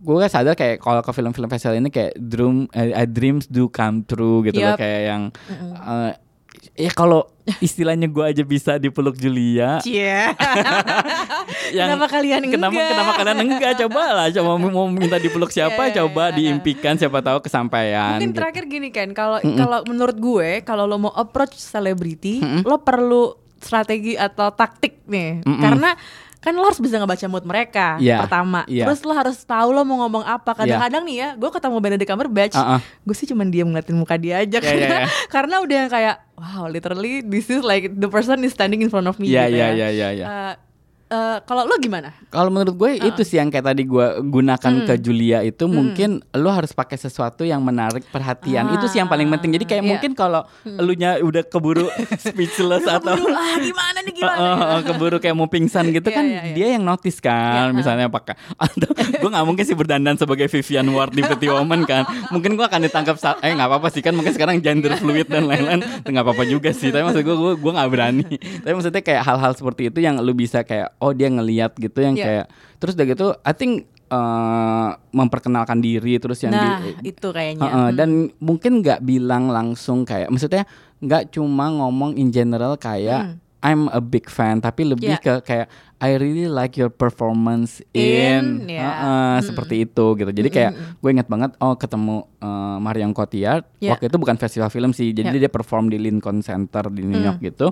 gue 0.00 0.16
kan 0.16 0.28
sadar 0.28 0.52
kayak 0.56 0.76
kalau 0.84 1.00
ke 1.00 1.12
film-film 1.12 1.48
festival 1.48 1.76
ini 1.80 1.88
kayak 1.88 2.20
dream 2.20 2.68
eh, 2.76 3.08
dreams 3.08 3.48
do 3.48 3.72
come 3.72 4.04
true 4.04 4.44
gitu 4.44 4.60
loh. 4.60 4.76
Yup. 4.76 4.80
kayak 4.80 5.00
yang 5.08 5.22
eh, 5.72 6.12
ya 6.76 6.90
kalau 6.92 7.24
istilahnya 7.58 8.06
gue 8.06 8.22
aja 8.22 8.44
bisa 8.44 8.76
dipeluk 8.76 9.16
Julia 9.16 9.80
Cie. 9.80 10.30
Kenapa 11.74 12.06
kalian 12.06 12.46
kenapa 12.46 12.72
enggak? 12.72 12.90
kenapa 12.94 13.12
kalian 13.16 13.38
enggak 13.42 13.72
coba 13.86 14.02
lah 14.12 14.26
coba 14.30 14.50
mau 14.58 14.86
minta 14.86 15.18
dipeluk 15.18 15.50
siapa 15.50 15.88
Iya, 15.88 15.90
iya, 15.90 15.96
coba 16.04 16.22
iya. 16.30 16.36
diimpikan 16.36 16.94
siapa 16.94 17.18
tahu 17.20 17.42
kesampaian 17.42 18.16
Mungkin 18.18 18.30
gitu. 18.32 18.38
terakhir 18.38 18.64
gini 18.68 18.88
kan, 18.92 19.08
kalau 19.12 19.38
kalau 19.42 19.82
menurut 19.88 20.16
gue, 20.16 20.50
kalau 20.62 20.84
lo 20.86 20.96
mau 21.00 21.14
approach 21.14 21.56
selebriti, 21.56 22.38
lo 22.62 22.80
perlu 22.80 23.34
strategi 23.58 24.14
atau 24.14 24.52
taktik 24.52 25.04
nih, 25.04 25.42
karena 25.44 25.92
kan 26.40 26.56
lo 26.56 26.64
harus 26.64 26.80
bisa 26.80 26.96
ngebaca 26.96 27.26
mood 27.28 27.44
mereka 27.44 28.00
Iya, 28.00 28.24
pertama, 28.24 28.64
iya. 28.64 28.88
terus 28.88 29.04
lo 29.04 29.12
harus 29.12 29.36
tahu 29.44 29.76
lo 29.76 29.84
mau 29.84 30.00
ngomong 30.02 30.24
apa. 30.24 30.56
Kadang-kadang 30.56 31.04
nih 31.04 31.16
ya, 31.20 31.28
gue 31.36 31.50
ketemu 31.52 31.76
Benedict 31.78 32.08
Cumberbatch, 32.08 32.56
Uh-uh. 32.56 32.80
gue 32.80 33.12
sih 33.12 33.28
cuma 33.28 33.44
diam 33.44 33.68
ngeliatin 33.68 33.92
muka 33.92 34.16
dia 34.16 34.40
aja, 34.40 34.56
Iya, 34.56 34.64
karena, 34.64 34.80
iya, 34.80 34.98
iya. 35.04 35.08
karena 35.36 35.54
udah 35.60 35.82
kayak, 35.92 36.16
wow, 36.40 36.64
literally 36.64 37.20
this 37.20 37.52
is 37.52 37.60
like 37.60 37.92
the 37.92 38.08
person 38.08 38.40
is 38.40 38.56
standing 38.56 38.80
in 38.80 38.88
front 38.88 39.04
of 39.04 39.20
me. 39.20 39.28
Iya 39.28 39.52
gitu 39.52 39.56
iya 39.60 39.66
ya. 39.68 39.68
iya 39.76 39.88
iya 39.92 40.08
iya. 40.16 40.26
Eh, 40.26 40.54
eh, 41.10 41.38
kalau 41.42 41.62
lo 41.64 41.74
gimana? 41.76 42.14
Kalau 42.26 42.48
menurut 42.48 42.72
gue 42.72 42.90
itu 43.02 43.20
sih 43.20 43.36
yang 43.36 43.48
kayak 43.48 43.66
tadi 43.66 43.82
gue 43.82 44.06
gunakan 44.24 44.74
ke 44.84 44.94
Julia 44.96 45.42
itu 45.42 45.66
mungkin 45.66 46.22
lu 46.32 46.48
harus 46.48 46.70
pakai 46.70 46.94
sesuatu 46.96 47.42
yang 47.42 47.60
menarik 47.60 48.06
perhatian. 48.08 48.70
itu 48.70 48.86
sih 48.86 48.98
yang 48.98 49.06
paling 49.06 49.26
penting. 49.28 49.50
Jadi 49.52 49.64
kayak 49.66 49.78
Iya. 49.80 49.90
mungkin 49.90 50.10
kalau 50.12 50.46
lu 50.64 50.92
nya 50.92 51.18
udah 51.18 51.42
keburu 51.42 51.90
speechless 52.22 52.84
atau 52.84 53.12
Aduh, 53.12 53.26
ah 53.28 53.56
gimana 53.56 53.98
nih 54.00 54.12
gimana? 54.12 54.38
Oh, 54.38 54.46
oh, 54.46 54.68
oh, 54.70 54.80
keburu 54.84 55.16
kayak 55.18 55.34
mau 55.34 55.46
pingsan 55.46 55.90
gitu 55.90 56.06
Iya, 56.06 56.14
kan 56.14 56.24
iya, 56.24 56.40
iya. 56.42 56.54
dia 56.54 56.66
yang 56.74 56.84
notice 56.84 57.18
kan 57.18 57.70
Iya, 57.70 57.74
misalnya 57.74 58.06
pakai 58.06 58.38
atau 58.62 58.90
gue 58.92 59.28
nggak 59.28 59.46
mungkin 59.46 59.64
sih 59.64 59.74
berdandan 59.74 60.14
sebagai 60.14 60.46
Vivian 60.46 60.86
Ward 60.90 61.10
di 61.10 61.22
Pretty 61.22 61.48
Woman 61.48 61.82
kan 61.82 62.02
mungkin 62.28 62.54
gue 62.54 62.62
akan 62.62 62.80
ditangkap 62.82 63.16
saat 63.16 63.40
eh 63.40 63.50
nggak 63.50 63.66
apa-apa 63.66 63.88
sih 63.88 63.98
kan 63.98 64.12
mungkin 64.12 64.30
sekarang 64.30 64.60
gender 64.60 64.94
fluid 64.94 65.26
dan 65.26 65.44
lain-lain 65.44 65.80
nggak 66.02 66.22
apa-apa 66.22 66.44
juga 66.44 66.70
sih 66.70 66.88
tapi 66.88 67.02
maksud 67.02 67.20
gue 67.20 67.34
gue 67.34 67.52
gue 67.56 67.72
nggak 67.72 67.90
berani 67.90 68.28
tapi 68.60 68.72
maksudnya 68.72 69.00
kayak 69.00 69.22
hal-hal 69.22 69.52
seperti 69.52 69.88
itu 69.88 69.98
yang 69.98 70.20
lu 70.20 70.32
bisa 70.32 70.60
kayak 70.60 70.92
oh 71.00 71.10
dia 71.10 71.26
ngeliat 71.26 71.72
gitu 71.74 71.98
yang 71.98 72.14
Iya. 72.14 72.24
kayak 72.24 72.46
terus 72.76 72.92
udah 72.94 73.06
gitu 73.06 73.26
I 73.40 73.52
think 73.52 73.72
eh, 74.06 74.88
memperkenalkan 75.10 75.78
diri 75.78 76.18
terus 76.18 76.40
yang 76.40 76.50
Nah, 76.50 76.82
di, 76.82 77.08
itu 77.08 77.28
kayaknya. 77.30 77.62
Heeh, 77.62 77.88
dan 77.94 78.10
mungkin 78.38 78.80
nggak 78.80 79.00
bilang 79.00 79.48
langsung 79.48 80.02
kayak 80.02 80.28
maksudnya 80.28 80.66
nggak 80.98 81.30
cuma 81.30 81.70
ngomong 81.70 82.14
in 82.14 82.28
general 82.28 82.74
kayak 82.74 83.38
I'm 83.60 83.88
a 83.88 84.00
big 84.00 84.26
fan 84.26 84.58
tapi 84.58 84.84
lebih. 84.84 85.12
Yeah. 85.12 85.20
ke 85.20 85.34
kayak 85.42 85.68
I 86.00 86.16
really 86.16 86.48
like 86.48 86.74
your 86.74 86.88
performance 86.88 87.84
in, 87.92 88.64
In, 88.64 88.72
ya. 88.72 88.88
Heeh, 88.88 89.36
seperti 89.44 89.84
itu 89.84 90.16
gitu 90.16 90.30
jadi 90.30 90.48
kayak 90.48 90.72
gue 90.96 91.10
ingat 91.10 91.28
banget 91.28 91.52
oh 91.58 91.76
ketemu 91.76 92.24
eh, 92.38 92.48
Marion 92.78 93.12
Cotillard 93.12 93.68
Yeah. 93.76 93.92
waktu 93.92 94.08
itu 94.08 94.16
bukan 94.16 94.36
festival 94.36 94.68
film 94.68 94.90
sih 94.90 95.10
jadi 95.10 95.28
Yeah. 95.30 95.44
dia 95.44 95.50
perform 95.50 95.88
di 95.88 95.96
Lincoln 95.96 96.40
Center 96.40 96.88
di. 96.88 97.02
New 97.02 97.16
York 97.18 97.42
gitu 97.42 97.68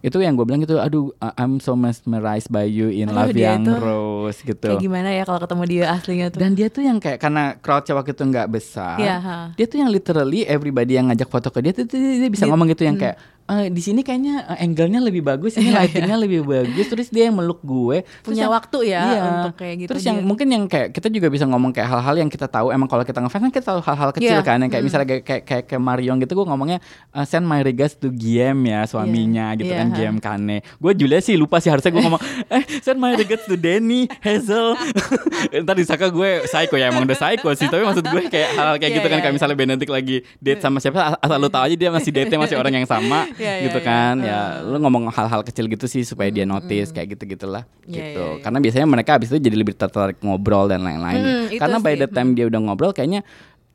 itu 0.00 0.16
yang 0.16 0.34
gue 0.34 0.44
bilang 0.44 0.62
gitu 0.62 0.78
aduh 0.78 1.10
I'm 1.34 1.58
so 1.58 1.74
mesmerized 1.74 2.48
by 2.48 2.64
you 2.64 2.88
in 2.88 3.08
Aduh, 3.08 3.28
Love 3.28 3.36
tuh 3.62 3.76
Rose 3.76 4.40
gitu 4.40 4.68
Kayak 4.70 4.80
gimana 4.80 5.08
ya 5.10 5.22
kalau 5.22 5.40
ketemu 5.40 5.62
dia 5.66 5.84
aslinya 5.90 6.26
tuh? 6.28 6.38
dan 6.38 6.50
dia 6.52 6.68
tuh 6.68 6.80
yang 6.80 6.96
kayak 6.96 7.18
karena 7.18 7.56
crowdnya 7.56 7.92
waktu 7.94 8.12
itu 8.12 8.24
nggak 8.26 8.48
besar, 8.48 8.96
Iya, 8.96 9.16
ha. 9.18 9.38
dia 9.52 9.66
tuh 9.66 9.78
yang 9.78 9.90
literally 9.90 10.44
everybody 10.44 10.94
yang 10.94 11.08
ngajak 11.08 11.26
foto 11.26 11.48
ke 11.48 11.60
dia 11.60 11.72
tuh 11.72 11.84
dia, 11.84 11.98
dia 12.18 12.30
bisa 12.30 12.44
Dia- 12.44 12.50
ngomong 12.50 12.68
gitu 12.70 12.84
yang 12.84 12.96
kayak 12.96 13.16
"Eh, 13.46 13.66
di 13.68 13.78
sini 13.78 14.00
kayaknya 14.00 14.42
eh, 14.48 14.62
angle-nya 14.62 14.98
lebih 14.98 15.22
bagus, 15.22 15.54
ini 15.54 15.70
Iya, 15.70 15.78
lightingnya 15.80 16.16
lebih 16.16 16.42
bagus, 16.42 16.86
terus 16.86 17.06
dia 17.08 17.26
yang 17.26 17.36
meluk 17.36 17.62
gue, 17.62 18.02
Punya 18.20 18.44
yang- 18.44 18.52
waktu 18.52 18.78
ya 18.86 19.02
iya. 19.04 19.22
untuk 19.40 19.54
kayak 19.56 19.74
gitu 19.78 19.88
Terus 19.90 20.02
dia. 20.02 20.10
yang 20.10 20.18
mungkin 20.20 20.46
yang 20.48 20.64
kayak 20.64 20.90
kita 20.90 21.06
juga 21.08 21.28
bisa 21.28 21.44
ngomong 21.44 21.70
kayak 21.70 21.86
hal-hal 21.88 22.14
yang 22.16 22.26
kita 22.26 22.46
tahu 22.46 22.68
emang 22.68 22.84
kalau 22.84 23.02
kita 23.02 23.18
ngefans 23.18 23.38
kan 23.40 23.52
kita 23.52 23.66
tahu 23.68 23.80
hal-hal 23.80 24.10
kecil 24.12 24.34
Iya, 24.34 24.42
kan 24.42 24.58
yang 24.58 24.68
kayak 24.68 24.82
misalnya 24.82 25.06
kayak 25.06 25.22
kayak 25.22 25.42
kayak, 25.44 25.64
kayak 25.66 25.78
Marion 25.80 26.18
gitu 26.18 26.32
gue 26.32 26.44
ngomongnya 26.44 26.78
"Eh, 27.10 27.22
send 27.24 27.44
my 27.44 27.60
regards 27.60 27.94
to 27.94 28.10
Giem 28.10 28.58
ya 28.64 28.82
suaminya 28.84 29.54
gitu 29.54 29.68
Iya, 29.68 29.78
kan. 29.78 29.88
Giem 29.92 30.16
Kane. 30.18 30.56
Gue 30.76 30.92
Julia 30.92 31.18
sih 31.18 31.34
lupa 31.34 31.56
sih 31.56 31.68
harusnya 31.68 31.88
gue 31.88 32.02
ngomong 32.02 32.18
eh 32.50 32.62
send 32.80 32.98
my 32.98 33.14
regards 33.14 33.44
to 33.44 33.54
Denny 33.54 34.10
Hazel. 34.20 34.74
Ntar 35.62 35.74
disangka 35.74 36.08
gue 36.08 36.42
psycho 36.44 36.74
ya 36.74 36.88
emang 36.88 37.04
udah 37.04 37.14
psycho 37.14 37.48
sih 37.52 37.66
tapi 37.66 37.82
maksud 37.82 38.02
gue 38.02 38.22
kayak 38.26 38.48
hal 38.52 38.68
kayak 38.74 38.84
Iya, 38.86 38.96
gitu 38.96 39.06
kan 39.06 39.12
iya, 39.12 39.20
kayak 39.20 39.28
iya. 39.28 39.36
misalnya 39.36 39.56
Benedict 39.56 39.92
lagi 39.92 40.16
date 40.36 40.58
sama 40.58 40.78
siapa 40.78 41.14
asal 41.16 41.36
lu 41.36 41.46
tahu 41.46 41.62
aja 41.62 41.76
dia 41.76 41.90
masih 41.90 42.10
date 42.10 42.34
masih 42.34 42.56
orang 42.56 42.74
yang 42.74 42.86
sama 42.86 43.28
Iya, 43.36 43.68
gitu 43.68 43.78
iya, 43.80 43.86
kan. 43.86 44.14
Iya. 44.20 44.40
ya 44.60 44.66
lu 44.66 44.76
ngomong 44.80 45.08
hal-hal 45.08 45.40
kecil 45.44 45.68
gitu 45.68 45.86
sih 45.86 46.02
supaya 46.02 46.28
dia 46.28 46.44
notice 46.44 46.90
kayak 46.90 47.16
gitu 47.16 47.36
gitulah 47.36 47.64
Iya, 47.84 47.94
gitu. 48.12 48.22
iya, 48.24 48.32
iya. 48.36 48.42
karena 48.42 48.58
biasanya 48.58 48.86
mereka 48.88 49.10
abis 49.16 49.28
itu 49.30 49.38
jadi 49.38 49.56
lebih 49.56 49.74
tertarik 49.76 50.18
ngobrol 50.20 50.66
dan 50.66 50.82
lain-lain. 50.82 51.52
Itu 51.52 51.60
karena 51.60 51.78
by 51.78 51.94
sih. 51.94 52.00
the 52.02 52.08
time 52.08 52.30
dia 52.32 52.44
udah 52.48 52.60
ngobrol 52.60 52.90
kayaknya 52.90 53.22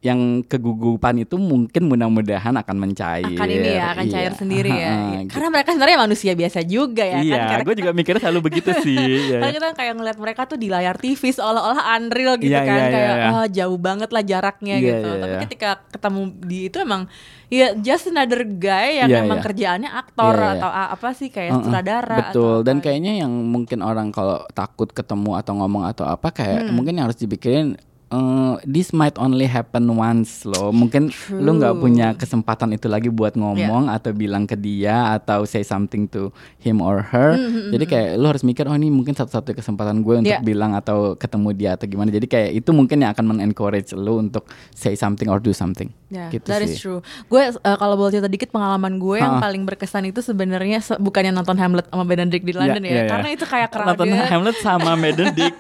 yang 0.02 0.42
kegugupan 0.42 1.14
itu 1.16 1.38
mungkin 1.38 1.86
mudah-mudahan 1.86 2.58
akan 2.58 2.76
mencair 2.76 3.38
akan 3.38 3.46
ini 3.48 3.70
ya 3.72 3.94
akan 3.94 4.06
cair 4.08 4.28
Iya. 4.28 4.40
sendiri 4.42 4.72
ya 4.72 4.90
Iya. 4.90 4.98
gitu. 5.22 5.30
karena 5.30 5.48
mereka 5.52 5.70
sebenarnya 5.72 6.00
manusia 6.02 6.32
biasa 6.34 6.60
juga 6.66 7.04
ya 7.04 7.18
iya 7.22 7.38
kan 7.48 7.60
gue 7.62 7.76
juga 7.78 7.92
mikirnya 7.94 8.18
selalu 8.20 8.40
begitu 8.44 8.74
sih 8.82 8.98
ya. 9.30 9.38
Karena 9.38 9.54
kita 9.54 9.68
kayak 9.72 9.94
ngeliat 9.94 10.18
mereka 10.18 10.42
tuh 10.44 10.58
di 10.58 10.68
layar 10.68 10.98
TV 10.98 11.22
seolah-olah 11.32 11.86
unreal 11.96 12.34
gitu 12.36 12.50
Iya, 12.50 12.62
kan 12.62 12.74
iya, 12.74 12.82
iya, 12.82 12.90
kayak 12.92 13.14
iya. 13.16 13.30
"Ah, 13.32 13.48
jauh 13.48 13.78
banget 13.78 14.10
lah 14.10 14.24
jaraknya 14.24 14.76
Iya, 14.76 14.88
gitu. 14.90 15.06
iya, 15.08 15.22
Tapi 15.22 15.32
iya. 15.32 15.42
ketika 15.46 15.70
ketemu 15.88 16.22
di 16.42 16.58
itu 16.66 16.78
emang 16.78 17.02
ya 17.48 17.68
just 17.78 18.06
another 18.08 18.42
guy 18.42 18.98
yang 18.98 19.10
Iya, 19.12 19.22
emang 19.22 19.38
iya. 19.38 19.46
kerjaannya 19.46 19.90
aktor 19.92 20.34
Iya, 20.34 20.42
iya. 20.42 20.54
atau 20.58 20.70
apa 20.72 21.10
sih 21.14 21.30
kayak 21.30 21.52
Uh-uh, 21.52 21.62
sutradara 21.62 22.18
betul 22.20 22.42
atau 22.58 22.66
dan 22.66 22.78
kayaknya 22.80 23.14
yang 23.20 23.30
mungkin 23.30 23.80
orang 23.82 24.10
kalau 24.10 24.42
takut 24.50 24.90
ketemu 24.90 25.38
atau 25.38 25.54
ngomong 25.54 25.86
atau 25.86 26.06
apa 26.06 26.32
kayak 26.32 26.60
Hmm. 26.64 26.74
mungkin 26.74 26.98
yang 26.98 27.06
harus 27.06 27.22
dipikirin 27.22 27.78
eh, 28.12 28.20
this 28.66 28.92
might 28.92 29.16
only 29.16 29.46
happen 29.46 29.88
once 29.90 30.44
loh 30.44 30.70
mungkin 30.70 31.08
lu 31.30 31.52
nggak 31.54 31.72
True. 31.72 31.82
punya 31.82 32.08
kesempatan 32.14 32.72
itu 32.72 32.86
lagi 32.86 33.08
buat 33.08 33.34
ngomong 33.34 33.88
atau 33.88 34.12
bilang 34.12 34.44
ke 34.44 34.54
dia 34.54 34.92
atau 35.12 35.44
say 35.44 35.62
something 35.62 36.06
to 36.06 36.30
him 36.58 36.80
or 36.80 37.00
her 37.02 37.34
Hmm, 37.34 37.72
jadi 37.72 37.86
kayak 37.86 38.10
lu 38.16 38.28
harus 38.28 38.42
mikir 38.42 38.64
oh 38.64 38.74
ini 38.74 38.88
mungkin 38.88 39.14
satu-satunya 39.14 39.58
kesempatan 39.58 40.02
gue 40.02 40.16
untuk 40.20 40.30
Yeah. 40.30 40.40
bilang 40.42 40.72
atau 40.74 41.16
ketemu 41.16 41.50
dia 41.54 41.70
atau 41.74 41.86
gimana 41.86 42.08
jadi 42.10 42.24
kayak 42.24 42.50
itu 42.56 42.70
mungkin 42.72 43.00
yang 43.00 43.12
akan 43.12 43.26
men-encourage 43.26 43.92
lu 43.92 44.20
untuk 44.20 44.46
say 44.70 44.94
something 44.94 45.26
or 45.26 45.38
do 45.38 45.52
something 45.52 45.88
Ya, 46.08 46.28
gitu 46.28 46.44
that 46.46 46.60
sih 46.62 46.68
is 46.68 46.76
true. 46.78 47.00
Gue 47.26 47.40
eh, 47.48 47.56
kalau 47.56 47.96
boleh 47.96 48.12
cerita 48.12 48.28
dikit 48.28 48.52
pengalaman 48.52 48.98
gue 48.98 49.16
yang 49.18 49.32
Ha. 49.32 49.40
paling 49.42 49.64
berkesan 49.64 50.04
itu 50.06 50.20
sebenarnya 50.20 50.80
se- 50.82 51.00
bukannya 51.00 51.32
nonton 51.32 51.56
Hamlet 51.56 51.88
sama 51.88 52.04
Benedict 52.04 52.44
di 52.44 52.52
London 52.52 52.84
ya, 52.84 52.90
iya, 52.90 52.96
iya. 52.98 53.08
karena 53.08 53.30
itu 53.30 53.46
kayak 53.46 53.70
Nonton 53.72 53.96
crowded. 54.10 54.28
Hamlet 54.28 54.58
sama 54.60 54.92
Benedict 54.94 55.56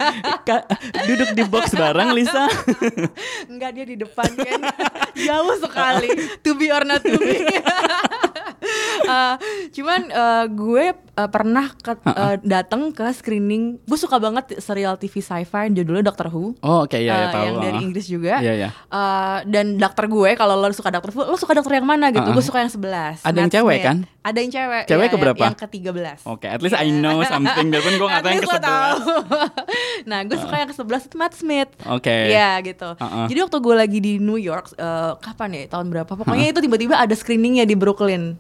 duduk 1.08 1.30
di 1.32 1.44
box 1.46 1.72
bareng 1.72 2.12
Lisa 2.12 2.41
Enggak 3.52 3.70
dia 3.76 3.86
di 3.86 3.96
depan 4.00 4.30
kan 4.38 4.60
jauh 5.28 5.56
sekali 5.60 6.10
to 6.42 6.56
be 6.56 6.72
or 6.72 6.86
not 6.86 7.02
to 7.04 7.18
be. 7.20 7.42
Eh, 9.02 9.36
cuman 9.72 10.02
eh, 10.08 10.46
gue 10.48 10.86
eh, 10.94 11.30
pernah 11.30 11.68
ke, 11.74 11.92
eh, 12.06 12.36
datang 12.42 12.90
ke 12.90 13.08
screening. 13.12 13.80
Gue 13.82 13.96
suka 13.96 14.18
banget 14.18 14.58
serial 14.58 14.96
TV 14.96 15.18
sci-fi 15.18 15.70
judulnya 15.70 16.04
Doctor 16.04 16.28
Who. 16.28 16.56
Oh 16.60 16.84
oke 16.84 16.96
iya 16.96 17.12
ya 17.12 17.22
Eh, 17.22 17.32
tahu. 17.32 17.46
yang 17.46 17.58
dari. 17.60 17.78
Inggris 17.82 18.06
juga. 18.06 18.40
Iya 18.40 18.54
iya. 18.58 18.70
Eh, 18.70 19.38
dan 19.48 19.76
dokter 19.76 20.06
gue 20.06 20.30
kalau 20.34 20.56
lo 20.56 20.70
suka 20.72 20.90
dokter 20.90 21.12
Who, 21.12 21.26
lo 21.26 21.36
suka 21.36 21.54
dokter 21.54 21.78
yang 21.78 21.86
mana 21.86 22.10
gitu? 22.10 22.22
Uh-uh. 22.22 22.34
Gue 22.34 22.44
suka 22.44 22.60
yang 22.60 22.72
11 22.72 23.22
Ada 23.22 23.38
yang 23.38 23.52
cewek 23.52 23.80
kan? 23.82 23.98
Ada 24.22 24.38
yang 24.38 24.52
cewek. 24.52 24.84
Cewek 24.86 24.92
Iya, 24.92 25.02
yang- 25.02 25.14
keberapa? 25.14 25.44
Yang 25.44 25.58
ke-13. 25.60 26.18
Oke, 26.26 26.46
at 26.46 26.62
least 26.62 26.78
I 26.78 26.88
know 26.90 27.18
something 27.24 27.68
biarpun 27.68 27.94
gue 27.96 28.08
nggak 28.12 28.22
tahu 28.22 28.32
yang 28.32 28.44
ke 28.46 28.60
nah, 30.06 30.20
gue 30.22 30.38
suka 30.38 30.56
yang 30.58 30.70
ke-11 30.70 31.02
itu 31.04 31.16
Matt 31.18 31.34
Smith. 31.34 31.70
Oke. 31.86 32.16
Iya 32.30 32.62
gitu. 32.62 32.90
Uh-uh. 32.94 33.26
Jadi 33.26 33.40
waktu 33.42 33.58
gue 33.58 33.76
lagi 33.76 34.00
di 34.00 34.14
New 34.18 34.38
York, 34.38 34.74
eh, 34.76 35.14
kapan 35.18 35.50
ya? 35.56 35.62
Tahun 35.70 35.88
berapa? 35.88 36.12
Pokoknya 36.12 36.52
itu 36.52 36.60
tiba-tiba 36.60 36.96
ada 36.96 37.14
screeningnya 37.14 37.66
di 37.66 37.74
Brooklyn. 37.74 38.38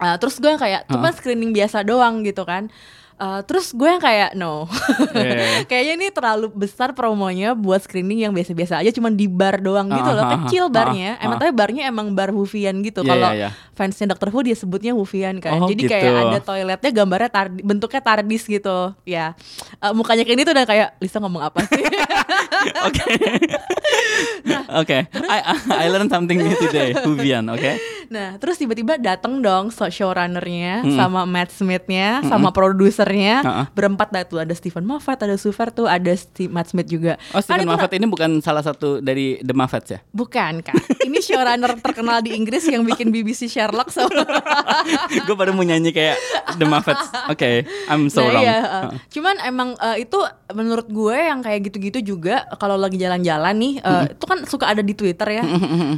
Eh, 0.00 0.16
terus 0.16 0.36
gue 0.36 0.48
yang 0.48 0.58
kayak, 0.58 0.88
cuma 0.88 1.08
screening 1.10 1.52
biasa 1.52 1.80
doang 1.80 2.20
gitu 2.20 2.42
kan. 2.42 2.72
Eh, 3.14 3.40
terus 3.44 3.68
gue 3.70 3.84
yang 3.84 4.00
kayak 4.00 4.32
no, 4.32 4.64
Iya, 5.12 5.20
iya, 5.20 5.36
iya. 5.36 5.60
kayaknya 5.68 5.92
ini 5.94 6.06
terlalu 6.08 6.48
besar 6.50 6.90
promonya 6.90 7.52
buat 7.52 7.76
screening 7.78 8.24
yang 8.24 8.32
biasa-biasa 8.32 8.80
aja, 8.80 8.88
cuman 8.90 9.12
di 9.12 9.28
bar 9.28 9.60
doang 9.60 9.92
gitu 9.92 10.08
loh, 10.08 10.24
kecil 10.40 10.72
barnya. 10.72 11.20
ah. 11.20 11.24
Emang 11.28 11.36
tapi 11.36 11.52
barnya 11.52 11.84
emang 11.84 12.08
bar 12.10 12.32
Huvian 12.32 12.80
gitu. 12.80 13.04
Iya, 13.04 13.12
Kalau 13.12 13.28
iya, 13.28 13.36
iya. 13.36 13.48
fansnya 13.76 14.08
Dr. 14.10 14.32
Who 14.32 14.40
dia 14.40 14.56
sebutnya 14.56 14.96
Huvian 14.96 15.36
kan. 15.36 15.60
Oh, 15.60 15.68
Jadi 15.68 15.84
gitu. 15.84 15.92
kayak 15.92 16.32
ada 16.32 16.40
toiletnya 16.40 16.90
gambarnya 16.94 17.28
tardi- 17.30 17.60
bentuknya 17.60 18.00
tardis 18.00 18.42
gitu. 18.42 18.96
Ya, 19.04 19.36
Eh, 19.78 19.92
mukanya 19.92 20.24
kayak 20.24 20.36
ini 20.36 20.42
tuh 20.42 20.52
udah 20.52 20.64
kayak 20.64 20.88
Lisa 20.96 21.20
ngomong 21.20 21.42
apa 21.42 21.60
sih? 21.66 21.84
Oke. 22.88 23.04
Oke. 24.80 24.98
I 25.12 25.38
I 25.68 25.86
learned 25.88 26.08
something 26.08 26.36
new 26.36 26.56
today. 26.58 26.96
Huvian, 26.96 27.44
oke? 27.48 27.72
Nah, 28.10 28.34
terus 28.36 28.58
tiba-tiba 28.58 28.98
datang 28.98 29.38
dong 29.38 29.70
so- 29.70 29.86
showrunnernya 29.86 30.82
sama 30.92 31.22
Matt 31.22 31.54
Smith-nya, 31.54 32.26
sama 32.26 32.50
produsernya, 32.50 33.38
Ha-ha. 33.40 33.62
berempat 33.70 34.10
dah 34.10 34.24
tuh 34.24 34.38
ada 34.38 34.50
Stephen 34.50 34.82
Moffat, 34.82 35.22
ada 35.22 35.34
Sufer 35.34 35.70
tuh, 35.70 35.86
ada 35.86 36.10
si 36.10 36.44
Matt 36.44 36.66
Smith 36.66 36.86
juga. 36.86 37.14
Oh, 37.30 37.38
Stephen 37.38 37.62
itu 37.62 37.70
Moffat 37.70 37.94
ini 37.94 38.04
bukan 38.04 38.30
salah 38.40 38.60
satu 38.60 38.98
dari 38.98 39.38
The 39.38 39.54
Moffats 39.54 39.88
ya? 39.88 39.98
Bukan 40.10 40.58
kak, 40.60 40.74
ini 41.00 41.22
showrunner 41.22 41.78
terkenal 41.78 42.18
di 42.18 42.34
Inggris 42.34 42.66
yang 42.66 42.82
bikin 42.82 43.08
BBC 43.14 43.46
Sherlock 43.46 43.88
sama 43.88 44.26
gue 45.26 45.36
baru 45.38 45.54
mau 45.54 45.62
nyanyi 45.62 45.94
kayak 45.94 46.18
The 46.58 46.66
Moffats. 46.66 47.14
Oke, 47.30 47.62
I'm 47.86 48.10
so 48.10 48.20
Nah, 48.20 48.26
wrong. 48.28 48.42
iya, 48.42 48.58
uh, 48.58 48.90
cuman 49.06 49.38
emang 49.40 49.78
uh, 49.78 49.94
itu 49.94 50.18
menurut 50.50 50.90
gue 50.90 51.14
yang 51.14 51.40
kayak 51.40 51.70
gitu-gitu 51.70 52.02
juga 52.10 52.42
kalau 52.58 52.74
lagi 52.74 52.98
jalan-jalan 52.98 53.54
nih, 53.54 53.74
uh, 53.80 54.10
itu 54.10 54.24
kan 54.26 54.42
suka 54.44 54.66
ada 54.66 54.82
di 54.82 54.92
Twitter 54.92 55.30
ya. 55.30 55.44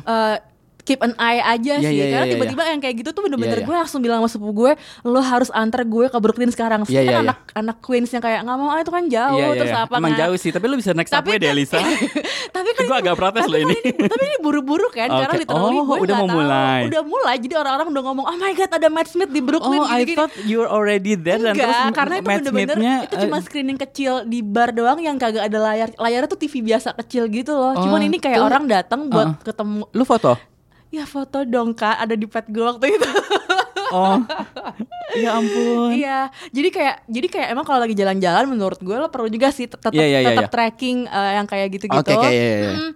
Uh, 0.05 0.37
keep 0.83 0.99
an 0.99 1.15
eye 1.17 1.39
aja 1.39 1.75
Iya, 1.75 1.85
sih 1.85 1.95
iya, 1.95 2.07
karena 2.11 2.25
iya, 2.25 2.33
tiba-tiba 2.33 2.63
yang 2.65 2.81
kayak 2.81 2.97
gitu 2.97 3.11
tuh 3.11 3.23
bener-bener 3.23 3.55
Iya, 3.55 3.63
iya. 3.63 3.69
gue 3.69 3.77
langsung 3.79 4.01
bilang 4.01 4.19
sama 4.19 4.29
sepupu 4.29 4.53
gue 4.53 4.73
lo 5.05 5.21
harus 5.21 5.49
antar 5.51 5.83
gue 5.85 6.07
ke 6.07 6.19
Brooklyn 6.19 6.49
sekarang 6.49 6.83
Iya, 6.85 6.91
kan 6.93 7.03
iya, 7.03 7.13
iya. 7.13 7.23
anak 7.23 7.39
anak 7.53 7.77
Queens 7.79 8.09
yang 8.09 8.19
kayak 8.19 8.43
nggak 8.43 8.57
mau 8.57 8.69
ah 8.69 8.79
itu 8.79 8.91
kan 8.91 9.05
jauh 9.07 9.39
Iya, 9.39 9.47
iya, 9.47 9.57
terus 9.57 9.73
iya. 9.73 9.83
apa 9.83 9.95
Emang 9.97 10.11
kan. 10.11 10.21
jauh 10.21 10.37
sih, 10.37 10.51
tapi 10.51 10.65
lu 10.65 10.75
bisa 10.75 10.91
naik 10.91 11.07
subway 11.07 11.37
deh, 11.37 11.53
Lisa. 11.53 11.79
tapi 12.51 12.69
kan 12.73 12.83
Gue 12.85 12.97
agak 12.99 13.15
protes 13.15 13.43
tapi 13.43 13.53
loh 13.53 13.59
kan 13.61 13.69
ini. 13.69 13.77
tapi 14.05 14.23
ini 14.25 14.37
buru-buru 14.39 14.87
kan 14.89 15.09
karena 15.09 15.31
Oke. 15.31 15.41
literally 15.41 15.77
Oh, 15.77 15.85
gue 15.85 15.97
udah 16.03 16.17
mau 16.17 16.27
tahu. 16.27 16.37
mulai. 16.37 16.81
udah 16.85 17.03
mulai 17.05 17.35
jadi 17.39 17.55
orang-orang 17.57 17.89
udah 17.89 18.03
ngomong 18.05 18.25
oh 18.25 18.37
my 18.37 18.53
god 18.53 18.71
ada 18.73 18.89
Matt 18.89 19.09
Smith 19.09 19.31
di 19.31 19.39
Oh, 19.39 19.45
Brooklyn 19.45 19.81
I 19.81 20.03
gini-gini." 20.03 20.17
thought 20.17 20.33
you're 20.43 20.67
already 20.69 21.15
there 21.15 21.39
dan 21.39 21.55
terus 21.55 21.79
karena 21.93 22.15
itu 22.17 22.27
bener-bener 22.27 22.77
itu 23.03 23.15
cuma 23.21 23.37
eh, 23.37 23.43
screening 23.43 23.79
kecil 23.79 24.13
di 24.25 24.41
bar 24.41 24.71
doang 24.71 24.99
yang 24.99 25.15
kagak 25.15 25.45
ada 25.45 25.59
layar. 25.61 25.89
Layarnya 25.95 26.27
tuh 26.27 26.41
TV 26.41 26.59
biasa 26.65 26.93
kecil 26.97 27.27
gitu 27.29 27.53
loh. 27.53 27.73
Oh, 27.73 27.83
Cuman 27.83 28.03
ini 28.03 28.17
kayak 28.17 28.41
orang 28.41 28.67
datang 28.67 29.07
buat 29.07 29.29
uh-uh. 29.33 29.45
ketemu. 29.45 29.83
lu 29.89 30.03
foto? 30.03 30.35
Ya 30.93 31.09
foto 31.09 31.41
dong 31.49 31.73
kak, 31.73 31.97
ada 32.05 32.13
di 32.13 32.29
pet 32.29 32.45
gue 32.53 32.61
waktu 32.61 33.01
itu. 33.01 33.11
oh. 33.97 34.21
Ya 35.13 35.37
ampun. 35.37 35.93
Iya, 35.93 36.33
jadi 36.53 36.69
kayak 36.73 36.97
jadi 37.09 37.27
kayak 37.29 37.49
emang 37.53 37.65
kalau 37.69 37.81
lagi 37.85 37.97
jalan-jalan 37.97 38.45
menurut 38.49 38.81
gue 38.81 38.97
lo 38.97 39.09
perlu 39.13 39.29
juga 39.29 39.53
sih 39.53 39.69
tetap 39.69 39.93
iya, 39.93 40.21
iya, 40.21 40.33
tetap 40.33 40.49
iya. 40.49 40.53
tracking 40.53 41.05
eh, 41.05 41.33
yang 41.37 41.47
kayak 41.49 41.69
gitu-gitu. 41.73 42.01
Oke, 42.01 42.13
oke, 42.17 42.29
iya, 42.29 42.45
iya. 42.61 42.73
Mm. 42.77 42.93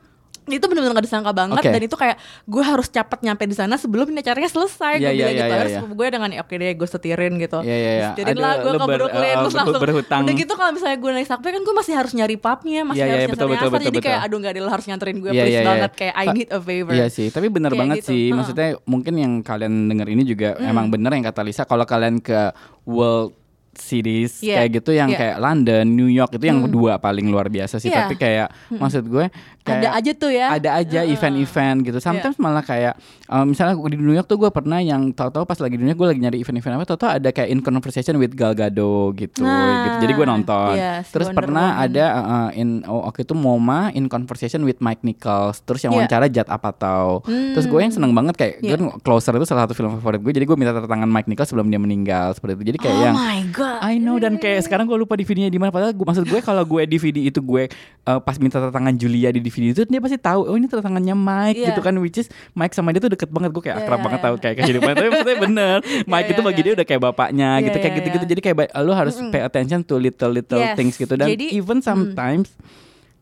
Itu 0.48 0.62
benar-benar 0.62 0.94
gak 0.94 1.04
disangka 1.04 1.30
banget 1.30 1.58
Oke. 1.58 1.70
dan 1.70 1.82
itu 1.82 1.96
kayak 1.96 2.16
gue 2.44 2.62
harus 2.62 2.86
cepet 2.86 3.18
nyampe 3.20 3.42
di 3.44 3.52
sana 3.52 3.74
sebelum 3.74 4.06
ini 4.06 4.20
acaranya 4.20 4.46
selesai 4.46 4.94
Iya, 4.96 5.00
gue 5.00 5.10
iya, 5.10 5.18
bilang 5.18 5.26
iya, 5.26 5.34
gitu 5.36 5.42
iya, 5.44 5.58
terus 5.58 5.72
iya. 5.72 5.80
gue 5.90 6.06
dengan 6.06 6.28
oke 6.38 6.54
deh 6.54 6.72
gue 6.72 6.88
setirin 6.88 7.32
gitu 7.36 7.58
Iya, 7.60 7.76
iya, 7.76 7.90
iya. 7.92 8.08
setirin 8.10 8.36
lah 8.36 8.52
gue 8.56 8.72
ke 8.72 8.86
Brooklyn 8.86 9.26
uh, 9.26 9.40
terus 9.40 9.50
ber- 9.50 9.60
langsung 9.60 9.82
berhutang. 9.82 10.20
udah 10.22 10.34
gitu 10.36 10.52
kalau 10.54 10.70
misalnya 10.70 10.96
gue 10.96 11.10
naik 11.12 11.26
subway 11.26 11.50
kan 11.50 11.62
gue 11.62 11.74
masih 11.74 11.94
harus 11.94 12.12
nyari 12.14 12.36
pubnya 12.36 12.80
masih 12.82 13.02
iya, 13.02 13.12
harus 13.12 13.26
betul, 13.28 13.48
nyasar 13.48 13.66
betul, 13.68 13.86
jadi 13.86 13.98
kayak 13.98 14.20
betul. 14.22 14.28
aduh 14.30 14.38
gak 14.38 14.52
ada 14.52 14.60
lo 14.60 14.70
harus 14.70 14.86
nganterin 14.86 15.16
gue 15.18 15.24
Iya, 15.26 15.42
please 15.42 15.50
iya, 15.50 15.58
iya. 15.58 15.68
banget 15.68 15.92
kayak 15.92 16.14
I 16.14 16.26
need 16.30 16.48
a 16.48 16.60
favor 16.60 16.92
Iya 16.92 17.06
sih, 17.08 17.26
tapi 17.28 17.46
bener 17.48 17.70
Kayak 17.70 17.80
banget 17.82 17.96
gitu. 17.98 18.08
sih. 18.08 18.24
Maksudnya 18.30 18.68
mungkin 18.84 19.14
yang 19.16 19.32
kalian 19.40 19.74
denger 19.86 20.08
ini 20.08 20.22
juga 20.22 20.48
emang 20.58 20.86
bener 20.86 21.10
yang 21.10 21.24
kata 21.24 21.42
Lisa. 21.42 21.62
Kalau 21.62 21.82
kalian 21.82 22.18
ke 22.18 22.54
World 22.84 23.34
Cities 23.78 24.40
Iya, 24.40 24.60
kayak 24.60 24.70
gitu 24.74 24.90
yang 24.90 25.08
iya. 25.08 25.18
kayak 25.18 25.36
London, 25.38 25.84
New 25.86 26.08
York 26.08 26.32
itu 26.32 26.44
yang 26.44 26.64
dua 26.66 26.96
paling 26.96 27.26
luar 27.26 27.46
biasa 27.46 27.76
sih. 27.76 27.88
Iya. 27.88 28.04
Tapi 28.04 28.14
kayak 28.14 28.48
maksud 28.72 29.04
gue 29.04 29.28
kayak 29.60 29.82
ada 29.82 29.88
aja 29.94 30.10
tuh 30.12 30.30
ya 30.30 30.46
ada 30.52 30.70
aja 30.74 31.00
event-event 31.02 31.76
gitu. 31.82 31.98
Sometimes 31.98 32.36
malah 32.36 32.62
kayak 32.62 32.94
um, 33.26 33.44
misalnya 33.46 33.74
di 33.74 33.96
New 33.96 34.12
York 34.12 34.24
tuh 34.24 34.36
gue 34.36 34.48
pernah 34.48 34.78
yang 34.78 35.10
tahu-tahu 35.10 35.42
pas 35.42 35.58
lagi 35.58 35.74
di 35.74 35.82
New 35.82 35.90
York 35.90 35.98
gue 35.98 36.08
lagi 36.08 36.20
nyari 36.20 36.38
event-event 36.38 36.74
apa 36.76 36.86
tahu-tahu 36.86 37.10
ada 37.12 37.28
kayak 37.28 37.48
in 37.48 37.60
conversation 37.60 38.14
with 38.14 38.32
Gal 38.32 38.52
Gadot 38.52 39.12
gitu 39.12 39.42
Nah, 39.42 39.84
gitu. 39.86 39.96
Jadi 40.00 40.12
gue 40.12 40.26
nonton. 40.26 40.70
si 41.02 41.10
Terus 41.10 41.28
Wonder 41.28 41.38
pernah 41.42 41.66
Woman. 41.74 41.84
ada 41.84 42.04
uh, 42.14 42.50
in 42.52 42.68
oh, 42.84 43.02
waktu 43.04 43.22
itu 43.22 43.34
MoMA 43.34 43.90
in 43.92 44.06
conversation 44.06 44.62
with 44.62 44.78
Mike 44.78 45.02
Nichols. 45.02 45.60
Terus 45.60 45.82
yang 45.82 45.92
Iya. 45.92 45.98
wawancara 46.00 46.26
Jad 46.28 46.46
Apatow. 46.46 47.26
Terus 47.26 47.66
gue 47.66 47.80
yang 47.80 47.90
seneng 47.90 48.12
banget 48.12 48.34
kayak 48.34 48.54
Iya. 48.60 48.78
gue 48.78 49.02
Closer 49.02 49.34
itu 49.34 49.44
salah 49.44 49.66
satu 49.66 49.74
film 49.74 49.90
favorit 49.92 50.20
gue. 50.20 50.30
Jadi 50.32 50.44
gue 50.44 50.54
minta 50.54 50.70
tanda 50.70 50.86
tangan 50.86 51.06
Mike 51.06 51.26
Nichols 51.26 51.48
sebelum 51.48 51.66
dia 51.66 51.76
meninggal 51.76 52.30
seperti 52.32 52.54
itu. 52.54 52.64
Jadi 52.70 52.78
kayak 52.80 52.94
oh 52.94 53.02
yang 53.02 53.14
my 53.14 53.40
god 53.50 53.65
I 53.82 53.96
know 53.96 54.16
dan 54.16 54.36
kayak 54.36 54.64
sekarang 54.64 54.84
gue 54.84 54.94
lupa 54.94 55.14
DVD-nya 55.14 55.48
di 55.48 55.56
mana 55.56 55.70
padahal 55.70 55.92
gue 55.92 56.02
maksud 56.02 56.24
gue 56.24 56.40
kalau 56.40 56.62
gue 56.62 56.82
DVD 56.84 57.18
itu 57.22 57.38
gue 57.38 57.68
uh, 58.04 58.18
pas 58.18 58.36
minta 58.36 58.58
tanda 58.58 58.70
tangan 58.70 58.94
Julia 58.94 59.28
di 59.28 59.38
DVD 59.38 59.72
itu 59.72 59.82
dia 59.84 60.00
pasti 60.00 60.16
tahu 60.16 60.46
oh 60.46 60.54
ini 60.54 60.66
tanda 60.66 60.84
tangannya 60.84 61.14
Mike 61.14 61.58
Iya. 61.58 61.68
gitu 61.70 61.80
kan 61.80 61.94
which 61.98 62.18
is 62.18 62.26
Mike 62.52 62.72
sama 62.72 62.92
dia 62.92 63.00
tuh 63.00 63.10
deket 63.10 63.28
banget 63.28 63.50
gue 63.50 63.62
kayak 63.62 63.76
Iya, 63.76 63.84
akrab 63.84 63.98
iya, 63.98 64.04
banget 64.06 64.20
iya. 64.20 64.26
tahu 64.26 64.34
kayak 64.38 64.54
kehidupan 64.58 64.92
tapi 64.92 65.08
maksudnya 65.08 65.38
bener 65.48 65.76
Mike 66.04 66.26
Iya, 66.26 66.32
itu 66.32 66.40
iya, 66.40 66.46
bagi 66.46 66.56
iya. 66.60 66.66
dia 66.66 66.72
udah 66.76 66.86
kayak 66.86 67.02
bapaknya 67.02 67.48
Iya, 67.56 67.64
gitu 67.66 67.76
kayak 67.76 67.92
iya, 67.92 67.98
gitu-gitu 68.00 68.24
iya. 68.24 68.30
jadi 68.32 68.40
kayak 68.40 68.56
lu 68.80 68.92
harus 68.94 69.14
pay 69.28 69.42
attention 69.42 69.80
to 69.82 69.94
little 69.96 70.30
little 70.30 70.60
Yes. 70.60 70.76
things 70.78 70.94
gitu 70.96 71.14
dan 71.14 71.26
Jadi, 71.28 71.52
even 71.52 71.78
sometimes 71.80 72.54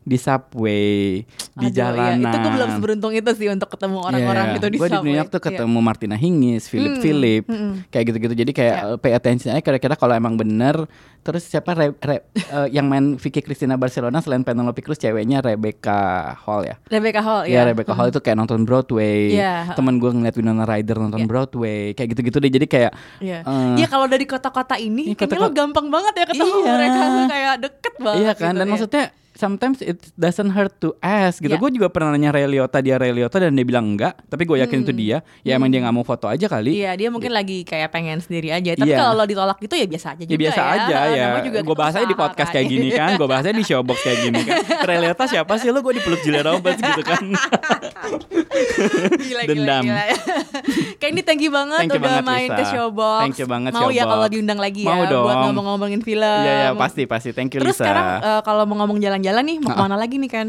di 0.05 0.21
subway 0.21 1.25
di 1.25 1.33
Aduh, 1.57 1.65
iya. 1.65 1.73
jalanan 1.73 2.21
itu 2.23 2.37
gue 2.37 2.51
belum 2.53 2.69
seberuntung 2.71 3.09
itu 3.11 3.31
sih 3.33 3.49
untuk 3.49 3.67
ketemu 3.67 3.97
orang-orang 3.99 4.45
Iya, 4.45 4.55
gitu 4.55 4.67
di 4.67 4.77
Gue 4.77 4.85
di 4.85 4.91
New 4.91 5.01
subway. 5.01 5.17
York 5.17 5.29
tuh 5.29 5.39
Iya. 5.39 5.47
ketemu 5.49 5.77
Martina 5.81 6.13
Hingis, 6.15 6.63
Philip 6.67 6.93
Hmm, 6.93 7.01
Philip, 7.01 7.43
hmm. 7.43 7.73
kayak 7.89 8.03
gitu-gitu. 8.05 8.33
Jadi 8.37 8.51
kayak 8.53 8.75
Iya. 8.77 8.85
uh, 8.87 8.97
pay 8.97 9.11
attention 9.11 9.49
aja 9.49 9.61
kira-kira 9.61 9.93
kalau 9.93 10.13
emang 10.13 10.35
bener. 10.35 10.85
Terus 11.19 11.41
siapa 11.41 11.73
Re- 11.73 11.97
Re- 11.97 12.21
uh, 12.51 12.69
yang 12.69 12.85
main 12.85 13.17
Vicky 13.17 13.41
Cristina 13.41 13.73
Barcelona 13.73 14.21
selain 14.21 14.45
Penelope 14.45 14.77
Cruz 14.79 14.95
ceweknya 14.95 15.41
Rebecca 15.41 15.97
Hall 16.37 16.61
ya? 16.63 16.77
Rebecca 16.85 17.17
Hall 17.19 17.41
Ya 17.43 17.59
ya. 17.59 17.61
Rebecca 17.65 17.91
Hall 17.91 18.07
itu 18.07 18.21
kayak 18.21 18.37
nonton 18.37 18.61
Broadway. 18.61 19.33
Iya. 19.33 19.73
Temen 19.73 19.97
gue 19.97 20.11
ngeliat 20.11 20.35
Winona 20.35 20.63
Ryder 20.63 21.01
nonton 21.01 21.17
Iya. 21.17 21.27
Broadway, 21.27 21.81
kayak 21.91 22.13
gitu-gitu 22.13 22.37
deh. 22.37 22.51
Jadi 22.51 22.67
kayak 22.67 22.91
Iya. 23.17 23.41
eh, 23.41 23.73
Iya 23.75 23.87
kalau 23.87 24.05
dari 24.05 24.23
kota-kota 24.23 24.77
ini 24.77 25.09
Iya, 25.09 25.17
kayaknya 25.17 25.33
kota-kota- 25.33 25.49
lo 25.49 25.57
gampang 25.57 25.87
banget 25.89 26.13
ya 26.13 26.25
ketemu 26.27 26.45
Iya. 26.55 26.71
mereka 26.71 27.01
tuh 27.01 27.25
kayak 27.25 27.53
deket 27.59 27.93
banget. 27.97 28.21
Iya 28.21 28.31
kan, 28.31 28.45
gitu, 28.45 28.53
dan 28.53 28.61
iya. 28.61 28.71
maksudnya 28.71 29.03
sometimes 29.35 29.79
it 29.79 29.99
doesn't 30.15 30.49
hurt 30.49 30.73
to 30.79 30.95
ask 30.97 31.37
gitu. 31.37 31.51
Iya. 31.51 31.59
Gue 31.59 31.69
juga 31.69 31.87
pernah 31.87 32.09
nanya 32.09 32.31
Ray 32.31 32.47
Liotta, 32.47 32.79
dia 32.79 32.95
Ray 32.95 33.11
Liotta 33.11 33.37
dan 33.37 33.51
dia 33.51 33.61
bilang 33.61 33.93
enggak. 33.93 34.15
Tapi 34.25 34.43
gue 34.43 34.57
yakin 34.57 34.79
itu 34.81 34.91
dia. 34.91 35.19
Ya 35.41 35.53
emang 35.53 35.67
dia 35.67 35.79
nggak 35.79 35.93
mau 35.93 36.01
foto 36.01 36.25
aja 36.25 36.45
kali. 36.45 36.71
Iya 36.73 36.95
dia 36.95 37.07
mungkin 37.07 37.29
lagi 37.29 37.61
kayak 37.61 37.89
pengen 37.89 38.17
sendiri 38.17 38.49
aja. 38.49 38.73
Tapi 38.73 38.87
Iya. 38.87 38.97
kalau 38.97 39.13
lo 39.13 39.25
ditolak 39.25 39.59
gitu 39.59 39.73
ya 39.73 39.85
biasa 39.85 40.07
aja 40.11 40.23
juga 40.23 40.31
Ya 40.31 40.39
biasa 40.41 40.61
aja 40.65 40.97
ya. 41.11 41.25
Namanya 41.29 41.45
juga 41.45 41.59
Gue 41.61 41.75
bahasnya 41.75 42.05
di 42.05 42.15
podcast 42.15 42.49
kan. 42.49 42.55
kayak 42.55 42.67
gini 42.67 42.89
kan. 42.89 43.09
Gue 43.13 43.27
bahasnya 43.27 43.53
di 43.53 43.63
showbox 43.67 43.97
kayak 44.01 44.19
gini 44.21 44.41
kan. 44.41 44.55
Ray 44.81 44.97
Liotta 44.99 45.25
siapa 45.25 45.53
sih 45.55 45.69
lo? 45.69 45.79
Gue 45.79 45.93
dipeluk 45.93 46.19
Julia 46.21 46.41
Roberts 46.41 46.79
gitu 46.79 47.01
kan. 47.03 47.23
gila, 49.17 49.41
Dendam. 49.45 49.83
Gila, 49.83 50.03
gila. 50.05 50.05
Kayak 50.97 51.11
ini 51.11 51.21
thank 51.21 51.41
you 51.41 51.51
banget 51.51 51.79
Thank 51.81 51.91
you 51.91 51.99
udah 51.99 52.07
banget, 52.09 52.25
main 52.25 52.49
Lisa. 52.49 52.57
ke 52.57 52.63
Showbox. 52.71 53.21
Thank 53.21 53.37
you 53.37 53.47
banget, 53.47 53.71
Mau 53.71 53.89
ya 53.91 54.03
kalau 54.05 54.27
diundang 54.27 54.59
lagi 54.59 54.81
ya 54.81 54.89
Mau 54.89 55.03
buat 55.03 55.11
dong. 55.11 55.43
ngomong-ngomongin 55.45 56.01
film. 56.01 56.23
Iya 56.41 56.53
ya 56.55 56.69
pasti 56.73 57.03
pasti. 57.03 57.29
Thank 57.31 57.53
you 57.53 57.61
Terus 57.61 57.75
Lisa. 57.75 57.83
sekarang 57.83 58.05
eh, 58.17 58.41
kalau 58.41 58.63
mau 58.63 58.75
ngomong 58.79 58.97
jalan-jalan 59.25 59.43
nih 59.43 59.57
mau 59.59 59.71
ke 59.71 59.81
mana 59.81 59.95
lagi 59.95 60.15
nih 60.17 60.31
kan? 60.31 60.47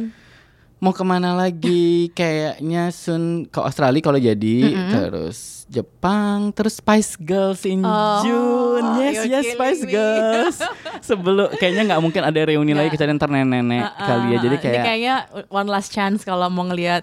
Mau 0.77 0.93
ke 0.93 1.01
mana 1.03 1.33
lagi? 1.33 1.87
Kayaknya 2.19 2.93
soon 2.93 3.23
ke 3.45 3.59
Australia 3.59 4.01
kalau 4.01 4.21
jadi. 4.21 4.57
Terus 4.87 5.65
Jepang. 5.67 6.53
Terus 6.53 6.79
Spice 6.79 7.17
Girls 7.17 7.65
in 7.65 7.81
Oh, 7.81 8.21
June. 8.21 8.87
Yes 9.01 9.25
yes 9.25 9.45
Spice 9.51 9.83
me. 9.83 9.91
Girls. 9.91 10.57
Sebelum 11.09 11.57
kayaknya 11.57 11.89
nggak 11.89 12.03
mungkin 12.03 12.23
ada 12.23 12.37
reuni 12.39 12.71
lagi 12.71 12.87
Nggak. 12.87 13.01
kecuali 13.01 13.17
ntar 13.17 13.29
nenek-nenek 13.29 13.83
Uh-uh. 13.83 14.05
kali 14.05 14.27
ya. 14.29 14.39
Jadi 14.39 14.53
Ini 14.53 14.63
kayak 14.63 14.83
kayaknya 14.85 15.15
one 15.49 15.67
last 15.67 15.91
chance 15.91 16.21
kalau 16.23 16.47
mau 16.47 16.69
ngelihat 16.69 17.03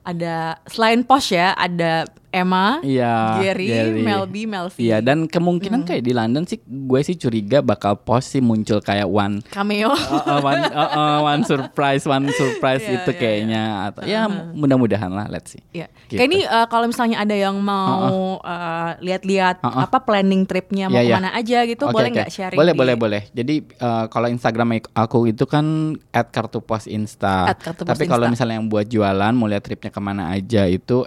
ada 0.00 0.56
selain 0.64 1.02
Posh 1.02 1.34
ya, 1.34 1.52
ada 1.52 2.06
Emma, 2.30 2.78
Iya, 2.80 3.40
Gary, 3.40 3.66
Gary. 3.66 4.02
Mel 4.02 4.24
B, 4.24 4.44
Mel 4.44 4.68
C. 4.68 4.80
Iya 4.80 5.00
dan 5.00 5.24
kemungkinan 5.24 5.80
Hmm. 5.80 5.88
kayak 5.88 6.02
di 6.02 6.12
London 6.12 6.44
sih 6.44 6.58
gue 6.60 7.00
sih 7.00 7.14
curiga 7.14 7.58
bakal 7.58 7.96
pos 7.96 8.28
sih 8.28 8.38
muncul 8.38 8.78
kayak 8.78 9.04
one 9.04 9.40
cameo. 9.46 9.88
uh, 9.92 9.96
uh, 9.96 10.40
one, 10.40 10.62
uh, 10.66 10.90
uh, 10.90 11.18
one 11.22 11.42
surprise 11.42 12.04
one 12.04 12.28
surprise 12.30 12.80
Iya, 12.80 12.94
itu 12.98 13.10
iya, 13.10 13.18
kayaknya 13.18 13.62
atau 13.86 14.02
ya 14.04 14.20
mudah-mudahan 14.28 15.08
lah 15.08 15.26
let's 15.26 15.50
see. 15.50 15.62
Iya. 15.70 15.88
Gitu. 16.04 16.16
Kayak 16.16 16.28
ini 16.28 16.38
eh, 16.42 16.66
kalau 16.66 16.84
misalnya 16.84 17.18
ada 17.18 17.32
yang 17.32 17.56
mau 17.58 18.38
eh, 18.38 18.90
lihat-lihat 19.02 19.60
Uh-uh. 19.60 19.84
apa 19.84 19.98
planning 20.00 20.44
tripnya 20.44 20.86
mau 20.86 20.94
Iya, 20.94 21.02
iya. 21.02 21.08
ke 21.08 21.18
mana 21.18 21.30
aja 21.32 21.58
gitu, 21.64 21.82
Oke, 21.82 21.94
boleh 21.94 22.08
nggak 22.10 22.28
sharing? 22.28 22.56
Boleh, 22.56 22.72
di- 22.72 22.78
boleh, 22.78 22.94
boleh. 22.94 23.22
Jadi 23.30 23.54
uh, 23.78 24.04
kalau 24.08 24.28
Instagram 24.28 24.68
aku 24.90 25.26
itu 25.26 25.44
kan 25.44 25.64
@kartupos 26.10 26.84
insta. 26.84 27.48
At 27.48 27.58
Kartupos 27.58 27.88
Tapi 27.88 28.04
kalau 28.04 28.24
Insta. 28.24 28.34
misalnya 28.34 28.56
yang 28.56 28.68
buat 28.68 28.84
jualan 28.84 29.32
mau 29.32 29.46
lihat 29.46 29.62
tripnya 29.62 29.88
ke 29.88 29.98
mana 29.98 30.28
aja 30.30 30.64
itu 30.64 31.04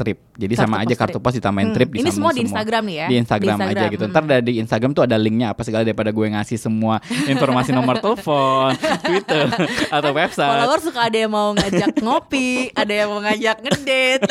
@kartupostrip. 0.00 0.29
Jadi 0.40 0.54
sama 0.54 0.66
Kartupos 0.72 0.80
aja 0.80 0.88
Trip. 0.90 1.00
kartupos 1.04 1.32
ditambahin 1.34 1.66
Hmm, 1.66 1.76
trip 1.76 1.90
ini 1.92 2.08
semua 2.08 2.32
di 2.32 2.40
Instagram 2.40 2.82
nih 2.82 2.96
ya? 2.96 3.06
Di 3.06 3.16
Instagram, 3.18 3.44
Di 3.46 3.50
Instagram, 3.54 3.76
aja 3.76 3.86
gitu. 3.90 4.02
hmm. 4.02 4.10
Ntar 4.10 4.22
dari 4.24 4.52
Instagram 4.58 4.90
tuh 4.90 5.02
ada 5.04 5.16
linknya 5.16 5.46
apa 5.48 5.60
segala 5.60 5.82
daripada 5.82 6.10
gue 6.10 6.26
ngasih 6.26 6.56
semua 6.56 6.94
informasi 7.26 7.70
nomor 7.70 7.98
telepon, 7.98 8.72
Twitter 9.06 9.46
atau 9.86 10.10
website. 10.10 10.48
Follower 10.50 10.80
suka 10.80 11.00
ada 11.02 11.18
yang 11.18 11.28
mau 11.28 11.52
ngajak 11.52 12.00
ngopi, 12.00 12.50
ada 12.72 12.92
yang 12.94 13.08
mau 13.08 13.20
ngajak 13.20 13.56
ngedate. 13.60 14.24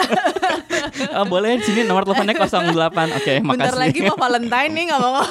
Ah, 1.11 1.25
boleh 1.31 1.61
sini 1.61 1.83
nomor 1.83 2.03
teleponnya 2.03 2.33
08. 2.33 2.57
Oke, 3.15 3.33
makasih. 3.37 3.45
Bentar 3.45 3.75
lagi 3.75 3.99
mau 4.01 4.17
Valentine 4.17 4.71
nih 4.71 4.83
nggak 4.89 4.99
mau. 4.99 5.13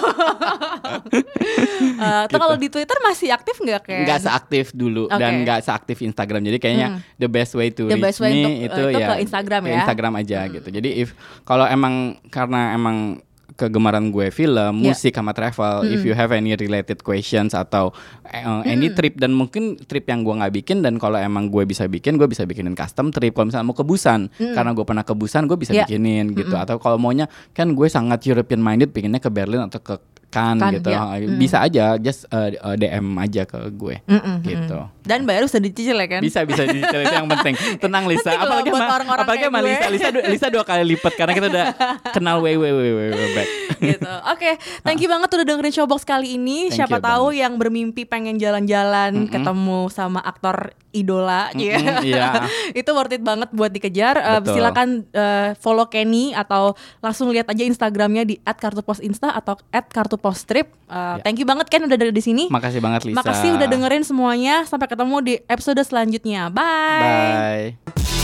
Eh, 1.99 2.23
Atau 2.25 2.39
kalau 2.39 2.55
di 2.55 2.69
Twitter 2.69 2.95
masih 3.01 3.33
aktif 3.33 3.59
nggak 3.59 3.83
kayak? 3.83 4.03
nggak 4.05 4.21
seaktif 4.21 4.65
dulu 4.71 5.07
Oke. 5.07 5.19
dan 5.19 5.43
nggak 5.43 5.61
seaktif 5.61 5.99
Instagram 5.99 6.41
jadi 6.45 6.59
kayaknya 6.59 6.89
the 7.17 7.27
best 7.27 7.53
way 7.53 7.69
to 7.69 7.87
The 7.87 7.97
reach 7.97 8.05
best 8.05 8.19
way 8.21 8.31
me 8.31 8.39
untuk, 8.39 8.53
uh, 8.53 8.63
itu 8.63 8.83
itu 8.89 8.95
ya 8.95 9.07
ke 9.09 9.15
Instagram 9.21 9.61
ke 9.61 9.69
ya? 9.69 9.77
Instagram 9.83 10.13
aja 10.15 10.39
gitu 10.49 10.68
jadi 10.69 10.89
if 10.99 11.13
kalau 11.43 11.65
emang 11.65 11.95
karena 12.29 12.73
emang 12.73 13.21
kegemaran 13.51 14.15
gue 14.15 14.31
film, 14.31 14.55
Ya. 14.55 14.71
musik 14.87 15.11
sama 15.11 15.35
travel. 15.35 15.83
If 15.85 16.07
you 16.07 16.15
have 16.15 16.31
any 16.31 16.55
related 16.55 17.03
questions 17.03 17.59
atau 17.59 17.91
uh, 18.23 18.63
any 18.63 18.87
trip 18.89 19.19
dan 19.19 19.35
mungkin 19.35 19.75
trip 19.81 20.07
yang 20.07 20.23
gue 20.23 20.31
nggak 20.31 20.55
bikin 20.55 20.79
dan 20.79 20.95
kalau 20.95 21.19
emang 21.19 21.51
gue 21.51 21.67
bisa 21.67 21.91
bikin, 21.91 22.15
gue 22.15 22.31
bisa 22.31 22.47
bikinin 22.47 22.79
custom 22.79 23.11
trip. 23.11 23.35
Kalau 23.35 23.51
misalnya 23.51 23.67
mau 23.67 23.75
ke 23.75 23.83
Busan, 23.83 24.31
karena 24.31 24.71
gue 24.71 24.87
pernah 24.87 25.03
ke 25.03 25.11
Busan, 25.11 25.51
gue 25.51 25.59
bisa 25.59 25.75
Ya. 25.75 25.83
bikinin 25.83 26.39
gitu. 26.39 26.55
Atau 26.55 26.79
kalau 26.79 27.03
maunya 27.03 27.27
kan 27.51 27.75
gue 27.75 27.89
sangat 27.91 28.23
European 28.23 28.63
minded, 28.63 28.95
bikinnya 28.95 29.19
ke 29.19 29.27
Berlin 29.27 29.67
atau 29.67 29.83
ke 29.83 29.99
Cannes 30.29 30.61
Cannes, 30.61 30.79
gitu. 30.79 30.89
ya. 30.93 31.01
Bisa 31.35 31.57
aja, 31.59 31.97
just 31.97 32.29
uh, 32.29 32.53
DM 32.77 33.17
aja 33.17 33.43
ke 33.43 33.59
gue 33.73 34.05
Mm-mm, 34.05 34.45
gitu. 34.45 34.79
Dan 35.09 35.25
bayar 35.25 35.43
bisa 35.43 35.57
dicicil 35.57 35.97
ya 35.97 36.07
kan? 36.07 36.21
Bisa 36.21 36.45
bisa 36.45 36.63
dicari 36.63 37.03
itu 37.03 37.15
yang 37.15 37.29
penting. 37.35 37.55
Tenang 37.81 38.05
Lisa. 38.05 38.29
Penting 38.29 38.45
Apalagi 38.45 38.69
sama 38.71 38.93
orang-orang 38.93 39.25
apalagi 39.25 39.41
kayak 39.41 39.51
sama. 39.51 39.65
Lisa. 39.65 39.87
Lisa 39.89 40.09
du- 40.11 40.27
Lisa 40.29 40.47
dua 40.49 40.63
kali 40.63 40.85
lipat 40.87 41.13
karena 41.15 41.33
kita 41.33 41.47
udah 41.49 41.67
kenal 42.13 42.39
way 42.39 42.55
way 42.55 42.71
way 42.71 42.91
way, 42.93 43.09
way 43.09 43.29
back. 43.33 43.49
gitu. 43.81 44.13
Oke, 44.29 44.51
thank 44.83 44.99
you 44.99 45.09
banget 45.09 45.29
udah 45.33 45.47
dengerin 45.47 45.73
Showbox 45.73 46.05
kali 46.05 46.37
ini. 46.37 46.69
Thank 46.69 46.85
Siapa 46.85 47.01
tahu 47.01 47.33
yang 47.33 47.57
bermimpi 47.57 48.05
pengen 48.05 48.37
jalan-jalan 48.37 49.27
ketemu 49.27 49.89
sama 49.89 50.21
aktor 50.21 50.71
idola 50.91 51.53
ya. 51.53 51.79
Mm-mm, 51.79 52.01
iya. 52.03 52.29
Itu 52.81 52.91
worth 52.91 53.13
it 53.13 53.23
banget 53.23 53.49
buat 53.51 53.71
dikejar. 53.71 54.19
Betul. 54.41 54.57
silakan 54.57 54.89
eh, 55.09 55.49
follow 55.55 55.87
Kenny 55.87 56.33
atau 56.33 56.73
langsung 56.99 57.29
lihat 57.29 57.47
aja 57.47 57.63
Instagramnya 57.63 58.25
di 58.25 58.37
@kartuposinsta 58.41 59.31
atau 59.31 59.55
@kartupostrip. 59.71 60.67
Eh, 60.83 61.17
Thank 61.21 61.39
you 61.39 61.47
banget 61.47 61.69
Ken 61.69 61.85
udah 61.85 61.95
ada 61.95 62.09
di 62.09 62.21
sini. 62.21 62.49
Makasih 62.49 62.81
banget 62.81 63.05
Lisa. 63.05 63.17
Makasih 63.17 63.51
udah 63.55 63.69
dengerin 63.69 64.03
semuanya. 64.03 64.65
Sampai 64.65 64.89
ketemu 64.99 65.17
di 65.23 65.35
episode 65.47 65.79
selanjutnya. 65.87 66.51
Bye. 66.51 67.79
Bye. 67.87 68.18